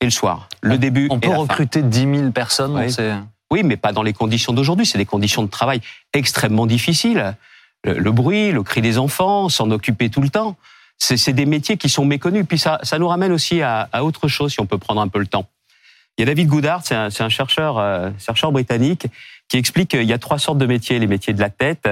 et 0.00 0.04
le 0.04 0.10
soir. 0.10 0.48
Le 0.60 0.78
début. 0.78 1.08
On 1.10 1.16
et 1.16 1.20
peut 1.20 1.30
fin. 1.30 1.36
recruter 1.36 1.82
10 1.82 2.00
000 2.00 2.30
personnes. 2.30 2.76
Oui. 2.76 2.94
on 2.98 3.26
Oui, 3.50 3.62
mais 3.62 3.76
pas 3.76 3.92
dans 3.92 4.02
les 4.02 4.12
conditions 4.12 4.52
d'aujourd'hui. 4.52 4.86
C'est 4.86 4.98
des 4.98 5.06
conditions 5.06 5.42
de 5.42 5.48
travail 5.48 5.80
extrêmement 6.12 6.66
difficiles. 6.66 7.34
Le, 7.86 7.94
le 7.94 8.12
bruit, 8.12 8.52
le 8.52 8.62
cri 8.62 8.82
des 8.82 8.98
enfants, 8.98 9.48
s'en 9.48 9.70
occuper 9.70 10.10
tout 10.10 10.20
le 10.20 10.28
temps. 10.28 10.56
C'est 10.98 11.32
des 11.32 11.46
métiers 11.46 11.76
qui 11.76 11.88
sont 11.88 12.04
méconnus. 12.04 12.44
Puis 12.48 12.58
ça, 12.58 12.78
ça 12.82 12.98
nous 12.98 13.08
ramène 13.08 13.32
aussi 13.32 13.62
à, 13.62 13.88
à 13.92 14.02
autre 14.02 14.28
chose, 14.28 14.52
si 14.52 14.60
on 14.60 14.66
peut 14.66 14.78
prendre 14.78 15.00
un 15.00 15.08
peu 15.08 15.18
le 15.18 15.26
temps. 15.26 15.46
Il 16.16 16.22
y 16.22 16.24
a 16.24 16.26
David 16.26 16.48
Goodhart, 16.48 16.82
c'est 16.84 16.94
un, 16.94 17.28
chercheur, 17.28 17.78
euh, 17.78 18.10
chercheur 18.18 18.50
britannique, 18.50 19.06
qui 19.48 19.58
explique 19.58 19.90
qu'il 19.90 20.04
y 20.04 20.12
a 20.14 20.18
trois 20.18 20.38
sortes 20.38 20.58
de 20.58 20.66
métiers 20.66 20.98
les 20.98 21.06
métiers 21.06 21.34
de 21.34 21.40
la 21.40 21.50
tête, 21.50 21.88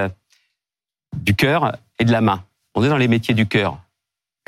du 1.15 1.35
cœur 1.35 1.77
et 1.99 2.05
de 2.05 2.11
la 2.11 2.21
main. 2.21 2.43
On 2.73 2.83
est 2.83 2.89
dans 2.89 2.97
les 2.97 3.07
métiers 3.07 3.35
du 3.35 3.45
cœur. 3.45 3.77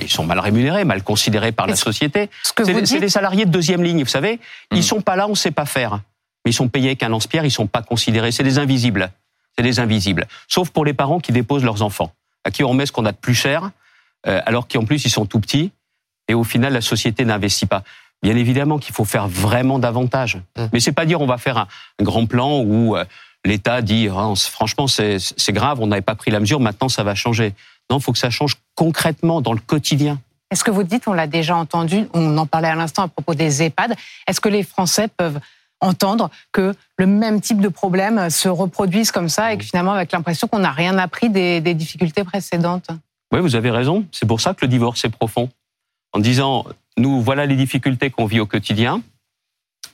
Ils 0.01 0.09
sont 0.09 0.25
mal 0.25 0.39
rémunérés, 0.39 0.83
mal 0.83 1.03
considérés 1.03 1.51
par 1.51 1.67
la 1.67 1.75
société. 1.75 2.29
Ce 2.43 2.51
C'est 2.63 2.81
dites, 2.81 2.99
les 2.99 3.09
salariés 3.09 3.45
de 3.45 3.51
deuxième 3.51 3.83
ligne, 3.83 4.03
vous 4.03 4.09
savez. 4.09 4.39
Ils 4.71 4.83
sont 4.83 5.01
pas 5.01 5.15
là, 5.15 5.27
on 5.27 5.35
sait 5.35 5.51
pas 5.51 5.65
faire. 5.65 6.01
Mais 6.43 6.51
ils 6.51 6.53
sont 6.53 6.67
payés 6.67 6.89
avec 6.89 7.03
un 7.03 7.09
lance-pierre, 7.09 7.45
ils 7.45 7.51
sont 7.51 7.67
pas 7.67 7.81
considérés. 7.81 8.31
C'est 8.31 8.43
des 8.43 8.59
invisibles. 8.59 9.11
C'est 9.57 9.63
des 9.63 9.79
invisibles. 9.79 10.27
Sauf 10.47 10.69
pour 10.69 10.85
les 10.85 10.93
parents 10.93 11.19
qui 11.19 11.31
déposent 11.31 11.63
leurs 11.63 11.81
enfants, 11.81 12.11
à 12.43 12.51
qui 12.51 12.63
on 12.63 12.73
met 12.73 12.85
ce 12.85 12.91
qu'on 12.91 13.05
a 13.05 13.11
de 13.11 13.17
plus 13.17 13.33
cher, 13.33 13.71
euh, 14.27 14.41
alors 14.45 14.67
qu'en 14.67 14.85
plus 14.85 15.05
ils 15.05 15.09
sont 15.09 15.25
tout 15.25 15.39
petits. 15.39 15.71
Et 16.27 16.33
au 16.33 16.43
final, 16.43 16.73
la 16.73 16.81
société 16.81 17.25
n'investit 17.25 17.65
pas. 17.65 17.83
Bien 18.21 18.35
évidemment 18.35 18.79
qu'il 18.79 18.93
faut 18.93 19.05
faire 19.05 19.27
vraiment 19.27 19.79
davantage. 19.79 20.37
Mm. 20.57 20.65
Mais 20.73 20.79
c'est 20.79 20.91
pas 20.91 21.05
dire 21.05 21.21
on 21.21 21.27
va 21.27 21.37
faire 21.37 21.57
un, 21.57 21.67
un 21.99 22.03
grand 22.03 22.25
plan 22.25 22.59
où 22.59 22.95
euh, 22.95 23.05
l'État 23.45 23.81
dit 23.81 24.09
Ah, 24.09 24.33
franchement 24.35 24.87
c'est 24.87 25.19
grave, 25.49 25.79
on 25.81 25.87
n'avait 25.87 26.01
pas 26.01 26.15
pris 26.15 26.31
la 26.31 26.39
mesure, 26.39 26.59
maintenant 26.59 26.89
ça 26.89 27.03
va 27.03 27.15
changer. 27.15 27.53
Non, 27.89 27.97
il 27.97 28.03
faut 28.03 28.11
que 28.11 28.17
ça 28.19 28.29
change 28.29 28.57
concrètement 28.75 29.41
dans 29.41 29.53
le 29.53 29.59
quotidien. 29.59 30.19
est-ce 30.51 30.63
que 30.63 30.71
vous 30.71 30.83
dites, 30.83 31.07
on 31.07 31.13
l'a 31.13 31.27
déjà 31.27 31.55
entendu, 31.55 32.07
on 32.13 32.37
en 32.37 32.45
parlait 32.45 32.67
à 32.67 32.75
l'instant 32.75 33.03
à 33.03 33.07
propos 33.07 33.33
des 33.33 33.63
EHPAD, 33.63 33.95
est-ce 34.27 34.41
que 34.41 34.49
les 34.49 34.63
Français 34.63 35.07
peuvent 35.07 35.39
entendre 35.79 36.29
que 36.51 36.73
le 36.97 37.05
même 37.05 37.41
type 37.41 37.61
de 37.61 37.69
problème 37.69 38.29
se 38.29 38.49
reproduise 38.49 39.11
comme 39.11 39.29
ça 39.29 39.53
et 39.53 39.57
que 39.57 39.63
finalement 39.63 39.93
avec 39.93 40.11
l'impression 40.11 40.47
qu'on 40.47 40.59
n'a 40.59 40.71
rien 40.71 40.97
appris 40.97 41.29
des, 41.29 41.61
des 41.61 41.73
difficultés 41.73 42.23
précédentes 42.23 42.89
Oui, 43.31 43.39
vous 43.39 43.55
avez 43.55 43.71
raison. 43.71 44.05
C'est 44.11 44.27
pour 44.27 44.41
ça 44.41 44.53
que 44.53 44.65
le 44.65 44.69
divorce 44.69 45.03
est 45.05 45.09
profond. 45.09 45.49
En 46.13 46.19
disant, 46.19 46.65
nous, 46.97 47.21
voilà 47.21 47.45
les 47.45 47.55
difficultés 47.55 48.09
qu'on 48.09 48.25
vit 48.25 48.39
au 48.39 48.45
quotidien. 48.45 49.01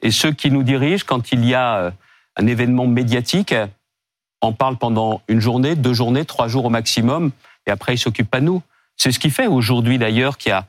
Et 0.01 0.11
ceux 0.11 0.31
qui 0.31 0.51
nous 0.51 0.63
dirigent, 0.63 1.05
quand 1.07 1.31
il 1.31 1.45
y 1.45 1.53
a 1.53 1.75
euh, 1.77 1.91
un 2.37 2.47
événement 2.47 2.87
médiatique, 2.87 3.53
en 4.43 4.51
parlent 4.51 4.77
pendant 4.77 5.21
une 5.27 5.39
journée, 5.39 5.75
deux 5.75 5.93
journées, 5.93 6.25
trois 6.25 6.47
jours 6.47 6.65
au 6.65 6.69
maximum, 6.69 7.31
et 7.65 7.71
après 7.71 7.95
ils 7.95 7.97
s'occupent 7.97 8.29
pas 8.29 8.41
de 8.41 8.45
nous. 8.45 8.61
C'est 8.97 9.11
ce 9.11 9.19
qui 9.19 9.29
fait 9.29 9.47
aujourd'hui 9.47 9.97
d'ailleurs 9.97 10.37
qu'il 10.37 10.49
y 10.49 10.53
a 10.53 10.65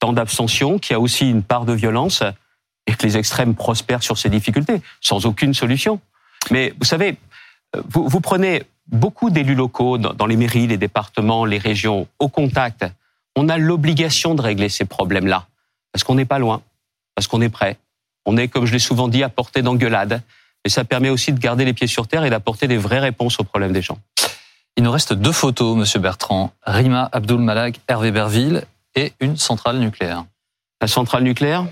tant 0.00 0.12
d'abstention, 0.12 0.78
qu'il 0.78 0.94
y 0.94 0.96
a 0.96 1.00
aussi 1.00 1.28
une 1.28 1.42
part 1.42 1.64
de 1.64 1.74
violence, 1.74 2.22
et 2.88 2.94
que 2.94 3.06
les 3.06 3.18
extrêmes 3.18 3.54
prospèrent 3.54 4.02
sur 4.02 4.16
ces 4.18 4.30
difficultés, 4.30 4.80
sans 5.00 5.26
aucune 5.26 5.52
solution. 5.52 6.00
Mais 6.50 6.72
vous 6.78 6.86
savez, 6.86 7.18
euh, 7.76 7.82
vous, 7.88 8.08
vous 8.08 8.20
prenez 8.20 8.62
beaucoup 8.86 9.28
d'élus 9.28 9.54
locaux 9.54 9.98
dans, 9.98 10.14
dans 10.14 10.26
les 10.26 10.36
mairies, 10.36 10.66
les 10.66 10.78
départements, 10.78 11.44
les 11.44 11.58
régions, 11.58 12.08
au 12.18 12.28
contact. 12.28 12.86
On 13.36 13.50
a 13.50 13.58
l'obligation 13.58 14.34
de 14.34 14.40
régler 14.40 14.70
ces 14.70 14.86
problèmes-là, 14.86 15.46
parce 15.92 16.02
qu'on 16.02 16.14
n'est 16.14 16.24
pas 16.24 16.38
loin, 16.38 16.62
parce 17.14 17.26
qu'on 17.26 17.42
est 17.42 17.50
prêt. 17.50 17.76
On 18.24 18.38
est, 18.38 18.48
comme 18.48 18.64
je 18.64 18.72
l'ai 18.72 18.78
souvent 18.78 19.06
dit, 19.06 19.22
à 19.22 19.28
portée 19.28 19.60
d'engueulade. 19.62 20.22
Et 20.64 20.70
ça 20.70 20.84
permet 20.84 21.10
aussi 21.10 21.32
de 21.32 21.38
garder 21.38 21.64
les 21.64 21.74
pieds 21.74 21.86
sur 21.86 22.08
terre 22.08 22.24
et 22.24 22.30
d'apporter 22.30 22.68
des 22.68 22.78
vraies 22.78 22.98
réponses 22.98 23.38
aux 23.38 23.44
problèmes 23.44 23.72
des 23.72 23.82
gens. 23.82 23.98
Il 24.76 24.82
nous 24.82 24.90
reste 24.90 25.12
deux 25.12 25.32
photos, 25.32 25.76
Monsieur 25.76 26.00
Bertrand. 26.00 26.52
Rima 26.62 27.08
Abdul 27.12 27.38
Malak, 27.38 27.80
Hervé 27.86 28.12
Berville 28.12 28.64
et 28.94 29.12
une 29.20 29.36
centrale 29.36 29.78
nucléaire. 29.78 30.24
La 30.80 30.88
centrale 30.88 31.22
nucléaire, 31.22 31.66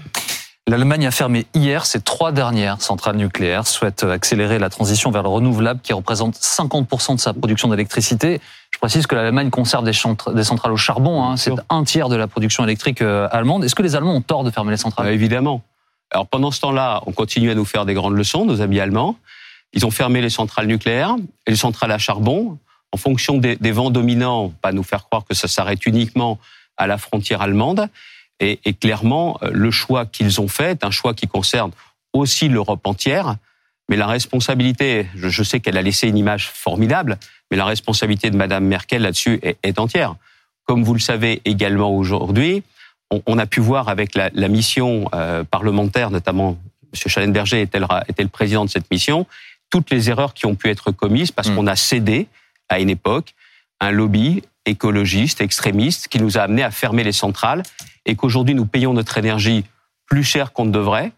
L'Allemagne 0.69 1.07
a 1.07 1.13
fermé 1.13 1.47
hier 1.55 1.87
ses 1.87 2.01
trois 2.01 2.33
dernières 2.33 2.83
centrales 2.83 3.15
nucléaires, 3.15 3.69
souhaite 3.69 4.03
accélérer 4.03 4.59
la 4.59 4.69
transition 4.69 5.13
vers 5.13 5.23
le 5.23 5.29
renouvelable 5.29 5.79
qui 5.81 5.93
représente 5.93 6.35
50% 6.35 7.15
de 7.15 7.21
sa 7.21 7.33
production 7.33 7.69
d'électricité. 7.69 8.41
Je 8.73 8.79
précise 8.79 9.07
que 9.07 9.15
l'Allemagne 9.15 9.51
conserve 9.51 9.85
des, 9.85 9.93
centrales 9.93 10.73
au 10.73 10.77
charbon, 10.77 11.23
hein, 11.23 11.37
c'est 11.37 11.53
un 11.71 11.85
tiers 11.85 12.09
de 12.09 12.17
la 12.17 12.27
production 12.27 12.65
électrique 12.65 13.01
euh, 13.01 13.29
allemande. 13.31 13.65
Est-ce 13.65 13.77
que 13.77 13.83
les 13.85 13.95
Allemands 13.95 14.17
ont 14.17 14.23
tort 14.23 14.43
de 14.43 14.51
fermer 14.51 14.73
les 14.73 14.77
centrales? 14.77 15.07
Euh, 15.07 15.13
évidemment. 15.13 15.63
Alors 16.11 16.27
pendant 16.27 16.51
ce 16.51 16.61
temps-là, 16.63 17.01
on 17.07 17.13
continue 17.13 17.53
à 17.53 17.55
nous 17.55 17.65
faire 17.65 17.85
des 17.85 17.95
grandes 17.95 18.17
leçons, 18.17 18.45
nos 18.45 18.61
amis 18.61 18.81
allemands. 18.81 19.15
Ils 19.73 19.87
ont 19.87 19.93
fermé 19.93 20.21
les 20.21 20.31
centrales 20.31 20.67
nucléaires 20.67 21.15
et 21.47 21.53
les 21.53 21.57
centrales 21.57 21.93
à 21.93 21.99
charbon 21.99 22.59
en 22.91 22.97
fonction 22.97 23.39
des, 23.39 23.55
des 23.55 23.71
vents 23.71 23.91
dominants, 23.91 24.53
pas 24.63 24.73
nous 24.73 24.83
faire 24.83 25.05
croire 25.05 25.25
que 25.25 25.35
ça 25.35 25.47
s'arrête 25.47 25.87
uniquement 25.87 26.41
à 26.77 26.89
la 26.89 26.99
frontière 26.99 27.41
allemande. 27.41 27.89
Et, 28.41 28.61
et 28.65 28.75
clairement, 28.75 29.39
euh, 29.43 29.51
le 29.53 29.71
choix 29.71 30.07
qu'ils 30.07 30.41
ont 30.41 30.49
fait 30.49 30.73
est 30.73 30.85
un 30.85 30.91
choix 30.91 31.15
qui 31.15 31.27
concerne 31.27 31.71
aussi 32.13 32.49
l'Europe 32.49 32.87
entière. 32.87 33.37
Mais 33.89 33.97
la 33.97 34.07
responsabilité, 34.07 35.07
je, 35.15 35.29
je 35.29 35.43
sais 35.43 35.61
qu'elle 35.61 35.77
a 35.79 35.83
laissé 35.83 36.09
une 36.09 36.19
image 36.19 36.49
formidable, 36.49 37.19
mais 37.51 37.57
la 37.57 37.65
responsabilité 37.65 38.31
de 38.31 38.37
Madame 38.37 38.65
Merkel 38.65 39.03
là-dessus 39.03 39.39
est, 39.43 39.57
est 39.63 39.79
entière. 39.79 40.17
Comme 40.65 40.83
vous 40.83 40.93
le 40.95 40.99
savez 41.01 41.41
également 41.45 41.95
aujourd'hui, 41.97 42.63
on, 43.11 43.23
on 43.27 43.39
a 43.39 43.47
pu 43.47 43.61
voir 43.61 43.89
avec 43.89 44.15
la, 44.17 44.31
la 44.35 44.49
mission 44.49 45.09
euh, 45.15 45.45
parlementaire, 45.45 46.11
notamment 46.11 46.59
M. 46.93 46.99
Schallenberger 47.07 47.61
était 47.61 47.79
le, 47.79 47.85
ra- 47.85 48.03
était 48.09 48.25
le 48.25 48.29
président 48.29 48.65
de 48.65 48.71
cette 48.71 48.91
mission, 48.91 49.27
toutes 49.71 49.91
les 49.91 50.11
erreurs 50.11 50.35
qui 50.35 50.47
ont 50.47 50.57
pu 50.57 50.69
être 50.69 50.91
commises 50.91 51.31
parce 51.31 51.49
Mm. 51.51 51.55
qu'on 51.55 51.67
a 51.69 51.77
cédé 51.77 52.27
à 52.69 52.81
une 52.81 52.91
époque 52.91 53.35
un 53.81 53.93
lobby 53.93 54.43
écologiste, 54.67 55.41
extrémiste, 55.41 56.09
qui 56.09 56.21
nous 56.21 56.37
a 56.39 56.43
amené 56.43 56.63
à 56.63 56.71
fermer 56.71 57.05
les 57.05 57.13
centrales 57.13 57.63
et 58.05 58.15
qu'aujourd'hui 58.17 58.55
nous 58.55 58.67
payons 58.67 58.93
notre 58.93 59.17
énergie 59.19 59.65
plus 60.07 60.25
cher 60.25 60.53
qu'on 60.53 60.65
ne 60.67 60.71
devrait. 60.73 61.13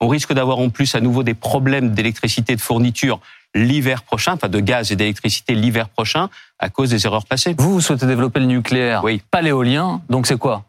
On 0.00 0.08
risque 0.08 0.32
d'avoir 0.32 0.58
en 0.58 0.70
plus 0.70 0.94
à 0.94 1.00
nouveau 1.00 1.22
des 1.22 1.34
problèmes 1.34 1.92
d'électricité 1.92 2.56
de 2.56 2.60
fourniture 2.60 3.20
l'hiver 3.54 4.02
prochain, 4.04 4.34
enfin 4.34 4.48
de 4.48 4.60
gaz 4.60 4.92
et 4.92 4.96
d'électricité 4.96 5.54
l'hiver 5.54 5.88
prochain 5.88 6.28
à 6.58 6.68
cause 6.68 6.90
des 6.90 7.04
erreurs 7.06 7.26
passées. 7.26 7.54
Vous, 7.58 7.72
vous 7.74 7.80
souhaitez 7.80 8.06
développer 8.06 8.38
le 8.40 8.46
nucléaire, 8.46 9.02
Oui. 9.02 9.20
pas 9.30 9.42
l'éolien, 9.42 10.00
donc 10.08 10.26
c'est 10.28 10.38
quoi? 10.38 10.64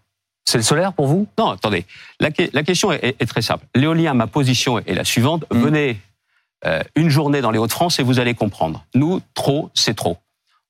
C'est 0.45 0.57
le 0.57 0.63
solaire 0.63 0.91
pour 0.91 1.05
vous? 1.05 1.27
Non, 1.37 1.51
attendez. 1.51 1.85
La, 2.19 2.31
que- 2.31 2.49
la 2.51 2.63
question 2.63 2.91
est, 2.91 3.15
est 3.19 3.25
très 3.27 3.43
simple. 3.43 3.65
L'éolien, 3.75 4.15
ma 4.15 4.25
position 4.27 4.79
est 4.79 4.95
la 4.95 5.03
suivante. 5.05 5.45
Mm. 5.53 5.59
Venez 5.61 6.01
euh, 6.65 6.81
une 6.95 7.09
journée 7.09 7.41
dans 7.41 7.51
les 7.51 7.59
Hauts-de-France 7.59 7.99
et 7.99 8.03
vous 8.03 8.19
allez 8.19 8.33
comprendre. 8.33 8.83
Nous, 8.95 9.21
trop, 9.35 9.69
c'est 9.75 9.93
trop. 9.93 10.17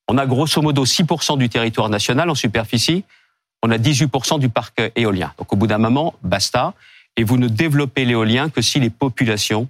On 0.08 0.18
a 0.18 0.26
grosso 0.26 0.60
modo 0.62 0.84
6% 0.84 1.38
du 1.38 1.48
territoire 1.48 1.88
national 1.88 2.28
en 2.30 2.34
superficie. 2.34 3.04
On 3.62 3.70
a 3.70 3.78
18% 3.78 4.38
du 4.40 4.48
parc 4.48 4.82
éolien. 4.96 5.32
Donc 5.38 5.52
au 5.52 5.56
bout 5.56 5.66
d'un 5.66 5.78
moment, 5.78 6.14
basta. 6.22 6.74
Et 7.16 7.24
vous 7.24 7.36
ne 7.36 7.48
développez 7.48 8.04
l'éolien 8.04 8.48
que 8.50 8.62
si 8.62 8.80
les 8.80 8.90
populations 8.90 9.68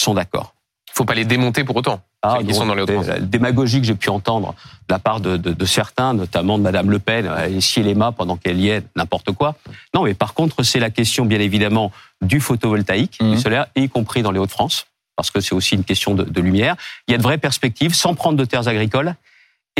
sont 0.00 0.14
d'accord. 0.14 0.54
faut 0.92 1.04
pas 1.04 1.14
les 1.14 1.24
démonter 1.24 1.64
pour 1.64 1.76
autant. 1.76 2.00
Qui 2.40 2.44
non, 2.44 2.52
sont 2.54 2.66
dans 2.66 2.74
les 2.74 2.84
démagogie 3.20 3.80
que 3.80 3.86
j'ai 3.86 3.94
pu 3.94 4.10
entendre 4.10 4.54
de 4.88 4.92
la 4.92 4.98
part 4.98 5.20
de, 5.20 5.38
de- 5.38 5.54
de 5.54 5.64
certains, 5.64 6.12
notamment 6.12 6.58
de 6.58 6.62
Madame 6.62 6.90
Le 6.90 6.98
Pen, 6.98 7.26
euh, 7.26 7.48
et 7.48 7.62
si 7.62 7.80
mâts 7.94 8.12
pendant 8.12 8.36
qu'elle 8.36 8.60
y 8.60 8.68
est, 8.68 8.84
n'importe 8.94 9.32
quoi. 9.32 9.54
Non, 9.94 10.02
mais 10.04 10.12
par 10.12 10.34
contre, 10.34 10.62
c'est 10.62 10.80
la 10.80 10.90
question, 10.90 11.24
bien 11.24 11.40
évidemment, 11.40 11.92
du 12.20 12.38
photovoltaïque, 12.40 13.18
du 13.22 13.38
solaire, 13.38 13.68
y 13.74 13.88
compris 13.88 14.20
dans 14.20 14.32
les 14.32 14.38
Hauts-de-France, 14.38 14.86
parce 15.16 15.30
que 15.30 15.40
c'est 15.40 15.54
aussi 15.54 15.76
une 15.76 15.84
question 15.84 16.14
de, 16.14 16.24
de 16.24 16.40
lumière. 16.42 16.76
Il 17.08 17.12
y 17.12 17.14
a 17.14 17.18
de 17.18 17.22
vraies 17.22 17.38
perspectives, 17.38 17.94
sans 17.94 18.14
prendre 18.14 18.36
de 18.36 18.44
terres 18.44 18.68
agricoles 18.68 19.14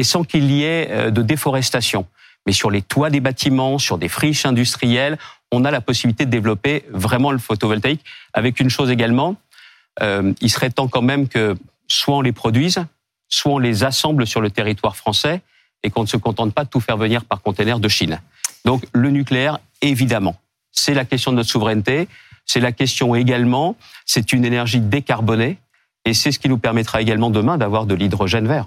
et 0.01 0.03
sans 0.03 0.25
qu'il 0.25 0.51
y 0.51 0.63
ait 0.63 0.89
euh, 0.91 1.11
de 1.11 1.21
déforestation. 1.21 2.07
Mais 2.47 2.53
sur 2.53 2.71
les 2.71 2.81
toits 2.81 3.11
des 3.11 3.21
bâtiments, 3.21 3.77
sur 3.77 3.99
des 3.99 4.09
friches 4.09 4.47
industrielles, 4.47 5.19
on 5.53 5.67
a 5.67 5.71
la 5.71 5.83
possibilité 5.83 6.25
de 6.25 6.31
développer 6.31 6.87
vraiment 6.91 7.33
le 7.33 7.39
photovoltaïque, 7.39 8.03
avec 8.33 8.61
une 8.61 8.71
chose 8.71 8.91
également, 8.91 9.37
euh, 10.01 10.33
il 10.41 10.49
serait 10.49 10.71
temps 10.71 10.89
quand 10.89 11.03
même 11.03 11.29
que 11.29 11.55
soit 11.87 12.17
on 12.17 12.23
les 12.23 12.33
produise, 12.33 12.83
soit 13.29 13.53
on 13.53 13.59
les 13.59 13.85
assemble 13.85 14.27
sur 14.27 14.41
le 14.41 14.51
territoire 14.51 14.97
français 14.97 15.43
et 15.83 15.91
qu'on 15.91 16.03
ne 16.03 16.09
se 16.09 16.17
contente 16.17 16.55
pas 16.55 16.65
de 16.65 16.71
tout 16.71 16.81
faire 16.81 16.97
venir 16.97 17.27
par 17.27 17.43
container 17.43 17.79
de 17.79 17.89
Chine. 17.89 18.23
Donc 18.65 18.87
le 18.95 19.11
nucléaire, 19.11 19.59
évidemment, 19.83 20.37
c'est 20.73 20.95
la 20.95 21.05
question 21.05 21.31
de 21.31 21.37
notre 21.37 21.51
souveraineté, 21.51 22.09
c'est 22.47 22.61
la 22.61 22.73
question 22.73 23.15
également, 23.15 23.77
c'est 24.07 24.33
une 24.33 24.47
énergie 24.47 24.81
décarbonée 24.81 25.59
et 26.07 26.15
c'est 26.15 26.33
ce 26.33 26.39
qui 26.39 26.49
nous 26.49 26.59
permettra 26.59 27.03
également 27.03 27.29
demain 27.29 27.59
d'avoir 27.59 27.85
de 27.85 27.95
l'hydrogène 27.95 28.49
vert. 28.49 28.67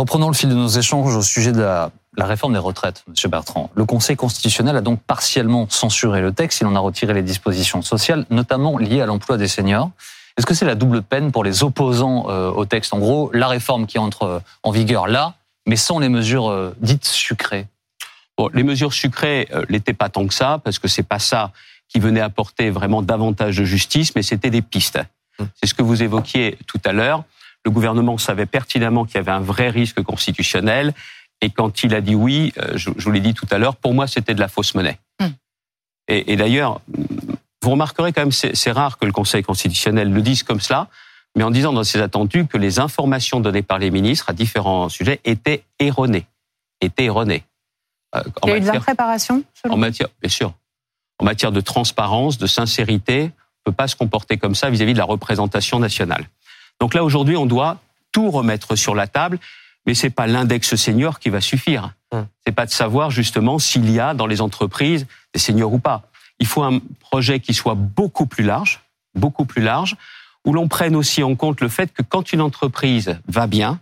Reprenons 0.00 0.28
le 0.28 0.34
fil 0.34 0.48
de 0.48 0.54
nos 0.54 0.66
échanges 0.66 1.14
au 1.14 1.20
sujet 1.20 1.52
de 1.52 1.60
la, 1.60 1.90
la 2.16 2.24
réforme 2.24 2.54
des 2.54 2.58
retraites, 2.58 3.04
Monsieur 3.06 3.28
Bertrand. 3.28 3.68
Le 3.74 3.84
Conseil 3.84 4.16
constitutionnel 4.16 4.74
a 4.74 4.80
donc 4.80 4.98
partiellement 5.02 5.66
censuré 5.68 6.22
le 6.22 6.32
texte. 6.32 6.62
Il 6.62 6.66
en 6.66 6.74
a 6.74 6.78
retiré 6.78 7.12
les 7.12 7.20
dispositions 7.20 7.82
sociales, 7.82 8.24
notamment 8.30 8.78
liées 8.78 9.02
à 9.02 9.04
l'emploi 9.04 9.36
des 9.36 9.46
seniors. 9.46 9.90
Est-ce 10.38 10.46
que 10.46 10.54
c'est 10.54 10.64
la 10.64 10.74
double 10.74 11.02
peine 11.02 11.32
pour 11.32 11.44
les 11.44 11.64
opposants 11.64 12.30
euh, 12.30 12.50
au 12.50 12.64
texte? 12.64 12.94
En 12.94 12.98
gros, 12.98 13.30
la 13.34 13.46
réforme 13.46 13.84
qui 13.84 13.98
entre 13.98 14.22
euh, 14.22 14.40
en 14.62 14.70
vigueur 14.70 15.06
là, 15.06 15.34
mais 15.66 15.76
sans 15.76 15.98
les 15.98 16.08
mesures 16.08 16.48
euh, 16.48 16.74
dites 16.80 17.04
sucrées. 17.04 17.66
Bon, 18.38 18.48
les 18.54 18.62
mesures 18.62 18.94
sucrées 18.94 19.48
euh, 19.52 19.66
l'étaient 19.68 19.92
pas 19.92 20.08
tant 20.08 20.26
que 20.26 20.32
ça, 20.32 20.62
parce 20.64 20.78
que 20.78 20.88
c'est 20.88 21.02
pas 21.02 21.18
ça 21.18 21.52
qui 21.90 22.00
venait 22.00 22.22
apporter 22.22 22.70
vraiment 22.70 23.02
davantage 23.02 23.58
de 23.58 23.64
justice, 23.64 24.14
mais 24.16 24.22
c'était 24.22 24.48
des 24.48 24.62
pistes. 24.62 24.98
Mmh. 25.38 25.44
C'est 25.56 25.66
ce 25.66 25.74
que 25.74 25.82
vous 25.82 26.02
évoquiez 26.02 26.56
tout 26.66 26.80
à 26.86 26.94
l'heure. 26.94 27.22
Le 27.64 27.70
gouvernement 27.70 28.16
savait 28.18 28.46
pertinemment 28.46 29.04
qu'il 29.04 29.16
y 29.16 29.18
avait 29.18 29.30
un 29.30 29.40
vrai 29.40 29.68
risque 29.68 30.02
constitutionnel, 30.02 30.94
et 31.40 31.50
quand 31.50 31.82
il 31.82 31.94
a 31.94 32.00
dit 32.00 32.14
oui, 32.14 32.52
euh, 32.58 32.76
je, 32.76 32.90
vous 32.90 33.10
l'ai 33.10 33.20
dit 33.20 33.34
tout 33.34 33.46
à 33.50 33.58
l'heure, 33.58 33.76
pour 33.76 33.94
moi 33.94 34.06
c'était 34.06 34.34
de 34.34 34.40
la 34.40 34.48
fausse 34.48 34.74
monnaie. 34.74 34.98
Mmh. 35.20 35.26
Et, 36.08 36.32
et 36.32 36.36
d'ailleurs, 36.36 36.80
Vous 37.62 37.70
remarquerez 37.70 38.12
quand 38.12 38.22
même, 38.22 38.32
c'est 38.32 38.72
rare 38.72 38.96
que 38.96 39.04
le 39.04 39.12
Conseil 39.12 39.42
constitutionnel 39.42 40.10
le 40.10 40.22
dise 40.22 40.42
comme 40.42 40.60
cela, 40.60 40.88
mais 41.36 41.44
en 41.44 41.50
disant 41.50 41.72
dans 41.72 41.84
ses 41.84 42.00
attendus 42.00 42.46
que 42.46 42.56
les 42.56 42.78
informations 42.78 43.40
données 43.40 43.62
par 43.62 43.78
les 43.78 43.90
ministres 43.90 44.30
à 44.30 44.32
différents 44.32 44.88
sujets 44.88 45.20
étaient 45.24 45.62
erronées. 45.78 46.26
Étaient 46.80 47.04
erronées. 47.04 47.44
Euh, 48.16 48.22
Il 48.44 48.48
y 48.48 48.52
a 48.52 48.56
eu 48.56 48.60
de 48.60 48.66
l'impréparation 48.66 49.44
En 49.68 49.76
matière, 49.76 50.08
bien 50.20 50.30
sûr. 50.30 50.54
En 51.18 51.24
matière 51.26 51.52
de 51.52 51.60
transparence, 51.60 52.38
de 52.38 52.46
sincérité, 52.46 53.20
on 53.24 53.70
ne 53.70 53.72
peut 53.72 53.76
pas 53.76 53.88
se 53.88 53.94
comporter 53.94 54.38
comme 54.38 54.54
ça 54.54 54.70
vis-à-vis 54.70 54.92
-vis 54.92 54.94
de 54.94 54.98
la 54.98 55.04
représentation 55.04 55.78
nationale. 55.78 56.24
Donc 56.80 56.94
là, 56.94 57.04
aujourd'hui, 57.04 57.36
on 57.36 57.46
doit 57.46 57.78
tout 58.12 58.30
remettre 58.30 58.74
sur 58.74 58.94
la 58.94 59.06
table, 59.06 59.38
mais 59.86 59.94
c'est 59.94 60.10
pas 60.10 60.26
l'index 60.26 60.74
senior 60.74 61.18
qui 61.18 61.28
va 61.28 61.40
suffire. 61.40 61.92
Hum. 62.10 62.26
C'est 62.44 62.52
pas 62.52 62.66
de 62.66 62.70
savoir 62.70 63.10
justement 63.10 63.58
s'il 63.58 63.90
y 63.90 64.00
a 64.00 64.14
dans 64.14 64.26
les 64.26 64.40
entreprises 64.40 65.06
des 65.32 65.40
seniors 65.40 65.72
ou 65.72 65.78
pas. 65.78 66.02
Il 66.38 66.46
faut 66.46 66.62
un 66.62 66.80
projet 67.00 67.40
qui 67.40 67.54
soit 67.54 67.74
beaucoup 67.74 68.26
plus 68.26 68.44
large, 68.44 68.80
beaucoup 69.14 69.44
plus 69.44 69.62
large, 69.62 69.96
où 70.44 70.52
l'on 70.52 70.68
prenne 70.68 70.96
aussi 70.96 71.22
en 71.22 71.36
compte 71.36 71.60
le 71.60 71.68
fait 71.68 71.92
que 71.92 72.02
quand 72.02 72.32
une 72.32 72.40
entreprise 72.40 73.20
va 73.28 73.46
bien, 73.46 73.78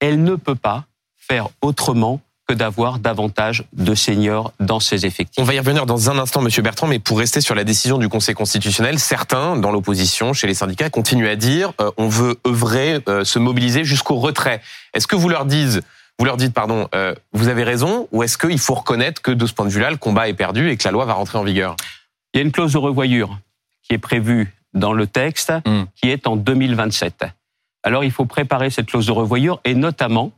elle 0.00 0.22
ne 0.22 0.34
peut 0.34 0.54
pas 0.54 0.84
faire 1.16 1.48
autrement 1.60 2.20
que 2.50 2.54
d'avoir 2.56 2.98
davantage 2.98 3.62
de 3.72 3.94
seniors 3.94 4.52
dans 4.58 4.80
ses 4.80 5.06
effectifs. 5.06 5.40
On 5.40 5.44
va 5.44 5.54
y 5.54 5.58
revenir 5.60 5.86
dans 5.86 6.10
un 6.10 6.18
instant, 6.18 6.42
Monsieur 6.42 6.62
Bertrand, 6.62 6.88
mais 6.88 6.98
pour 6.98 7.20
rester 7.20 7.40
sur 7.40 7.54
la 7.54 7.62
décision 7.62 7.96
du 7.96 8.08
Conseil 8.08 8.34
constitutionnel, 8.34 8.98
certains, 8.98 9.54
dans 9.54 9.70
l'opposition, 9.70 10.32
chez 10.32 10.48
les 10.48 10.54
syndicats, 10.54 10.90
continuent 10.90 11.28
à 11.28 11.36
dire 11.36 11.72
euh, 11.80 11.92
on 11.96 12.08
veut 12.08 12.40
œuvrer, 12.44 12.98
euh, 13.08 13.22
se 13.22 13.38
mobiliser 13.38 13.84
jusqu'au 13.84 14.16
retrait. 14.16 14.62
Est-ce 14.94 15.06
que 15.06 15.14
vous 15.14 15.28
leur 15.28 15.44
dites 15.44 15.80
vous 16.18 16.26
leur 16.26 16.36
dites, 16.36 16.52
pardon, 16.52 16.88
euh, 16.92 17.14
vous 17.32 17.46
avez 17.46 17.62
raison, 17.62 18.08
ou 18.10 18.24
est-ce 18.24 18.36
qu'il 18.36 18.58
faut 18.58 18.74
reconnaître 18.74 19.22
que 19.22 19.30
de 19.30 19.46
ce 19.46 19.54
point 19.54 19.64
de 19.64 19.70
vue-là, 19.70 19.90
le 19.90 19.96
combat 19.96 20.28
est 20.28 20.34
perdu 20.34 20.70
et 20.70 20.76
que 20.76 20.82
la 20.84 20.90
loi 20.90 21.04
va 21.04 21.14
rentrer 21.14 21.38
en 21.38 21.44
vigueur? 21.44 21.76
Il 22.34 22.38
y 22.38 22.40
a 22.40 22.44
une 22.44 22.52
clause 22.52 22.72
de 22.72 22.78
revoyure 22.78 23.38
qui 23.84 23.94
est 23.94 23.98
prévue 23.98 24.52
dans 24.74 24.92
le 24.92 25.06
texte, 25.06 25.52
hmm. 25.64 25.84
qui 25.94 26.10
est 26.10 26.26
en 26.26 26.34
2027. 26.34 27.24
Alors 27.84 28.02
il 28.02 28.10
faut 28.10 28.26
préparer 28.26 28.70
cette 28.70 28.86
clause 28.86 29.06
de 29.06 29.12
revoyure 29.12 29.60
et 29.64 29.74
notamment 29.74 30.32